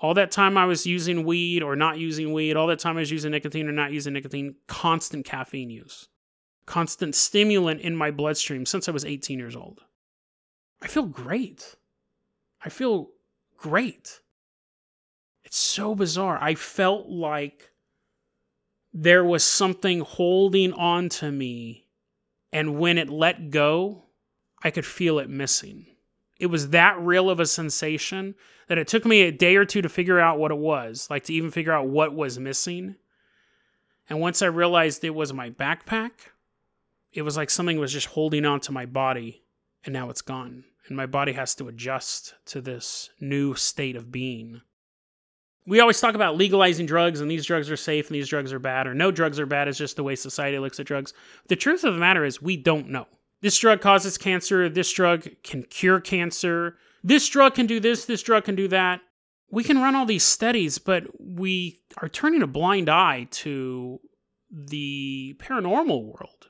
All 0.06 0.14
that 0.14 0.30
time 0.30 0.56
I 0.56 0.66
was 0.66 0.86
using 0.86 1.24
weed 1.24 1.64
or 1.64 1.74
not 1.74 1.98
using 1.98 2.32
weed, 2.32 2.54
all 2.54 2.68
that 2.68 2.78
time 2.78 2.96
I 2.96 3.00
was 3.00 3.10
using 3.10 3.32
nicotine 3.32 3.68
or 3.68 3.72
not 3.72 3.90
using 3.90 4.12
nicotine, 4.12 4.54
constant 4.68 5.26
caffeine 5.26 5.68
use. 5.68 6.06
Constant 6.64 7.16
stimulant 7.16 7.80
in 7.80 7.96
my 7.96 8.12
bloodstream 8.12 8.66
since 8.66 8.88
I 8.88 8.92
was 8.92 9.04
18 9.04 9.36
years 9.36 9.56
old. 9.56 9.80
I 10.80 10.86
feel 10.86 11.06
great. 11.06 11.74
I 12.64 12.68
feel 12.68 13.08
great. 13.58 14.20
It's 15.42 15.58
so 15.58 15.96
bizarre. 15.96 16.38
I 16.40 16.54
felt 16.54 17.08
like 17.08 17.72
there 18.92 19.24
was 19.24 19.42
something 19.42 20.02
holding 20.02 20.72
on 20.72 21.08
to 21.08 21.32
me 21.32 21.88
and 22.52 22.78
when 22.78 22.96
it 22.96 23.10
let 23.10 23.50
go, 23.50 24.04
I 24.62 24.70
could 24.70 24.86
feel 24.86 25.18
it 25.18 25.28
missing. 25.28 25.86
It 26.38 26.46
was 26.46 26.70
that 26.70 26.96
real 27.00 27.28
of 27.28 27.40
a 27.40 27.46
sensation 27.46 28.36
that 28.68 28.78
it 28.78 28.88
took 28.88 29.04
me 29.04 29.22
a 29.22 29.32
day 29.32 29.56
or 29.56 29.64
two 29.64 29.82
to 29.82 29.88
figure 29.88 30.18
out 30.18 30.38
what 30.38 30.50
it 30.50 30.58
was, 30.58 31.08
like 31.10 31.24
to 31.24 31.32
even 31.32 31.50
figure 31.50 31.72
out 31.72 31.88
what 31.88 32.14
was 32.14 32.38
missing. 32.38 32.96
And 34.08 34.20
once 34.20 34.42
I 34.42 34.46
realized 34.46 35.04
it 35.04 35.14
was 35.14 35.32
my 35.32 35.50
backpack, 35.50 36.12
it 37.12 37.22
was 37.22 37.36
like 37.36 37.50
something 37.50 37.78
was 37.78 37.92
just 37.92 38.08
holding 38.08 38.44
on 38.44 38.60
to 38.60 38.72
my 38.72 38.86
body 38.86 39.42
and 39.84 39.92
now 39.92 40.10
it's 40.10 40.22
gone. 40.22 40.64
And 40.88 40.96
my 40.96 41.06
body 41.06 41.32
has 41.32 41.54
to 41.56 41.68
adjust 41.68 42.34
to 42.46 42.60
this 42.60 43.10
new 43.20 43.54
state 43.54 43.96
of 43.96 44.12
being 44.12 44.60
we 45.66 45.80
always 45.80 46.00
talk 46.00 46.14
about 46.14 46.36
legalizing 46.36 46.86
drugs 46.86 47.20
and 47.20 47.30
these 47.30 47.44
drugs 47.44 47.70
are 47.70 47.76
safe 47.76 48.06
and 48.06 48.14
these 48.14 48.28
drugs 48.28 48.52
are 48.52 48.58
bad 48.58 48.86
or 48.86 48.94
no 48.94 49.10
drugs 49.10 49.40
are 49.40 49.46
bad. 49.46 49.68
It's 49.68 49.78
just 49.78 49.96
the 49.96 50.04
way 50.04 50.14
society 50.14 50.58
looks 50.58 50.78
at 50.78 50.86
drugs. 50.86 51.12
The 51.48 51.56
truth 51.56 51.84
of 51.84 51.94
the 51.94 52.00
matter 52.00 52.24
is, 52.24 52.40
we 52.40 52.56
don't 52.56 52.88
know. 52.88 53.06
This 53.40 53.58
drug 53.58 53.80
causes 53.80 54.16
cancer. 54.16 54.68
This 54.68 54.92
drug 54.92 55.28
can 55.42 55.64
cure 55.64 56.00
cancer. 56.00 56.76
This 57.06 57.28
drug 57.28 57.54
can 57.54 57.66
do 57.66 57.78
this. 57.78 58.04
This 58.04 58.20
drug 58.20 58.46
can 58.46 58.56
do 58.56 58.66
that. 58.66 59.00
We 59.48 59.62
can 59.62 59.78
run 59.78 59.94
all 59.94 60.06
these 60.06 60.24
studies, 60.24 60.78
but 60.78 61.04
we 61.20 61.78
are 61.98 62.08
turning 62.08 62.42
a 62.42 62.48
blind 62.48 62.88
eye 62.88 63.28
to 63.30 64.00
the 64.50 65.36
paranormal 65.38 66.02
world. 66.04 66.48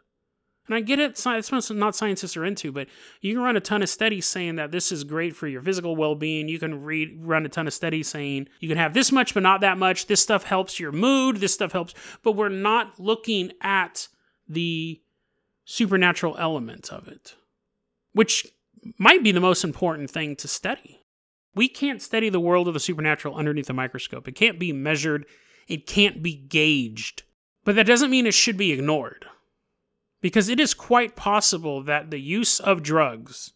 And 0.66 0.74
I 0.74 0.80
get 0.80 0.98
it, 0.98 1.22
it's 1.26 1.70
not 1.70 1.94
scientists 1.94 2.38
are 2.38 2.44
into, 2.46 2.72
but 2.72 2.88
you 3.20 3.34
can 3.34 3.42
run 3.42 3.58
a 3.58 3.60
ton 3.60 3.82
of 3.82 3.90
studies 3.90 4.24
saying 4.24 4.56
that 4.56 4.72
this 4.72 4.90
is 4.90 5.04
great 5.04 5.36
for 5.36 5.46
your 5.46 5.60
physical 5.60 5.94
well 5.94 6.14
being. 6.14 6.48
You 6.48 6.58
can 6.58 6.82
run 7.20 7.44
a 7.44 7.50
ton 7.50 7.66
of 7.66 7.74
studies 7.74 8.08
saying 8.08 8.48
you 8.58 8.68
can 8.68 8.78
have 8.78 8.94
this 8.94 9.12
much, 9.12 9.34
but 9.34 9.42
not 9.42 9.60
that 9.60 9.76
much. 9.76 10.06
This 10.06 10.22
stuff 10.22 10.44
helps 10.44 10.80
your 10.80 10.90
mood. 10.90 11.36
This 11.36 11.52
stuff 11.52 11.72
helps. 11.72 11.92
But 12.22 12.32
we're 12.32 12.48
not 12.48 12.98
looking 12.98 13.52
at 13.60 14.08
the 14.48 15.02
supernatural 15.66 16.34
element 16.38 16.90
of 16.90 17.08
it, 17.08 17.34
which 18.14 18.46
might 18.98 19.22
be 19.22 19.32
the 19.32 19.40
most 19.40 19.64
important 19.64 20.10
thing 20.10 20.36
to 20.36 20.48
study. 20.48 21.00
We 21.54 21.68
can't 21.68 22.02
study 22.02 22.28
the 22.28 22.40
world 22.40 22.68
of 22.68 22.74
the 22.74 22.80
supernatural 22.80 23.34
underneath 23.34 23.70
a 23.70 23.74
microscope. 23.74 24.28
It 24.28 24.34
can't 24.34 24.58
be 24.58 24.72
measured, 24.72 25.24
it 25.68 25.86
can't 25.86 26.22
be 26.22 26.34
gauged. 26.34 27.22
But 27.64 27.74
that 27.76 27.86
doesn't 27.86 28.10
mean 28.10 28.26
it 28.26 28.34
should 28.34 28.56
be 28.56 28.72
ignored 28.72 29.26
because 30.20 30.48
it 30.48 30.60
is 30.60 30.74
quite 30.74 31.16
possible 31.16 31.82
that 31.82 32.10
the 32.10 32.20
use 32.20 32.60
of 32.60 32.82
drugs, 32.82 33.52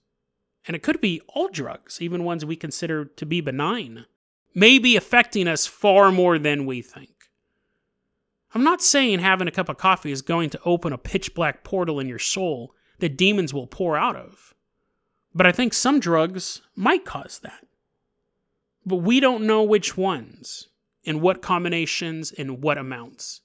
and 0.67 0.75
it 0.75 0.83
could 0.83 1.01
be 1.01 1.21
all 1.29 1.49
drugs, 1.49 2.01
even 2.01 2.25
ones 2.25 2.45
we 2.45 2.57
consider 2.57 3.05
to 3.05 3.27
be 3.27 3.41
benign, 3.41 4.07
may 4.55 4.79
be 4.79 4.97
affecting 4.97 5.47
us 5.47 5.67
far 5.67 6.11
more 6.11 6.39
than 6.39 6.67
we 6.67 6.83
think. 6.83 7.11
I'm 8.53 8.65
not 8.65 8.83
saying 8.83 9.21
having 9.21 9.47
a 9.47 9.53
cup 9.53 9.69
of 9.69 9.77
coffee 9.77 10.11
is 10.11 10.23
going 10.23 10.51
to 10.51 10.61
open 10.65 10.93
a 10.93 10.99
pitch 10.99 11.35
black 11.35 11.63
portal 11.63 12.01
in 12.01 12.09
your 12.09 12.19
soul 12.19 12.75
that 12.99 13.17
demons 13.17 13.55
will 13.55 13.67
pour 13.67 13.97
out 13.97 14.17
of. 14.17 14.55
But 15.35 15.47
I 15.47 15.53
think 15.53 15.73
some 15.73 16.01
drugs 16.01 16.63
might 16.75 17.05
cause 17.05 17.39
that. 17.41 17.67
But 18.85 18.97
we 18.97 19.21
don't 19.21 19.47
know 19.47 19.63
which 19.63 19.97
ones, 19.97 20.69
in 21.05 21.21
what 21.21 21.43
combinations, 21.43 22.33
in 22.33 22.61
what 22.61 22.79
amounts. 22.79 23.43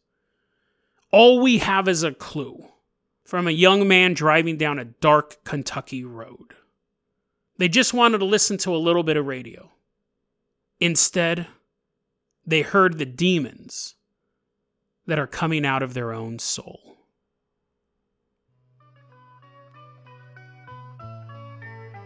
All 1.12 1.42
we 1.42 1.60
have 1.60 1.88
is 1.88 2.04
a 2.04 2.14
clue 2.14 2.66
from 3.24 3.48
a 3.48 3.52
young 3.52 3.88
man 3.88 4.14
driving 4.14 4.58
down 4.58 4.80
a 4.80 4.86
dark 4.86 5.44
Kentucky 5.44 6.04
road. 6.04 6.54
They 7.58 7.70
just 7.70 7.94
wanted 7.94 8.20
to 8.20 8.26
listen 8.26 8.58
to 8.60 8.76
a 8.76 8.78
little 8.78 9.04
bit 9.04 9.18
of 9.18 9.26
radio. 9.26 9.72
Instead, 10.80 11.48
they 12.46 12.62
heard 12.62 12.98
the 12.98 13.06
demons 13.06 13.96
that 15.08 15.20
are 15.20 15.28
coming 15.28 15.66
out 15.66 15.82
of 15.82 15.94
their 15.94 16.12
own 16.12 16.40
soul. 16.40 16.95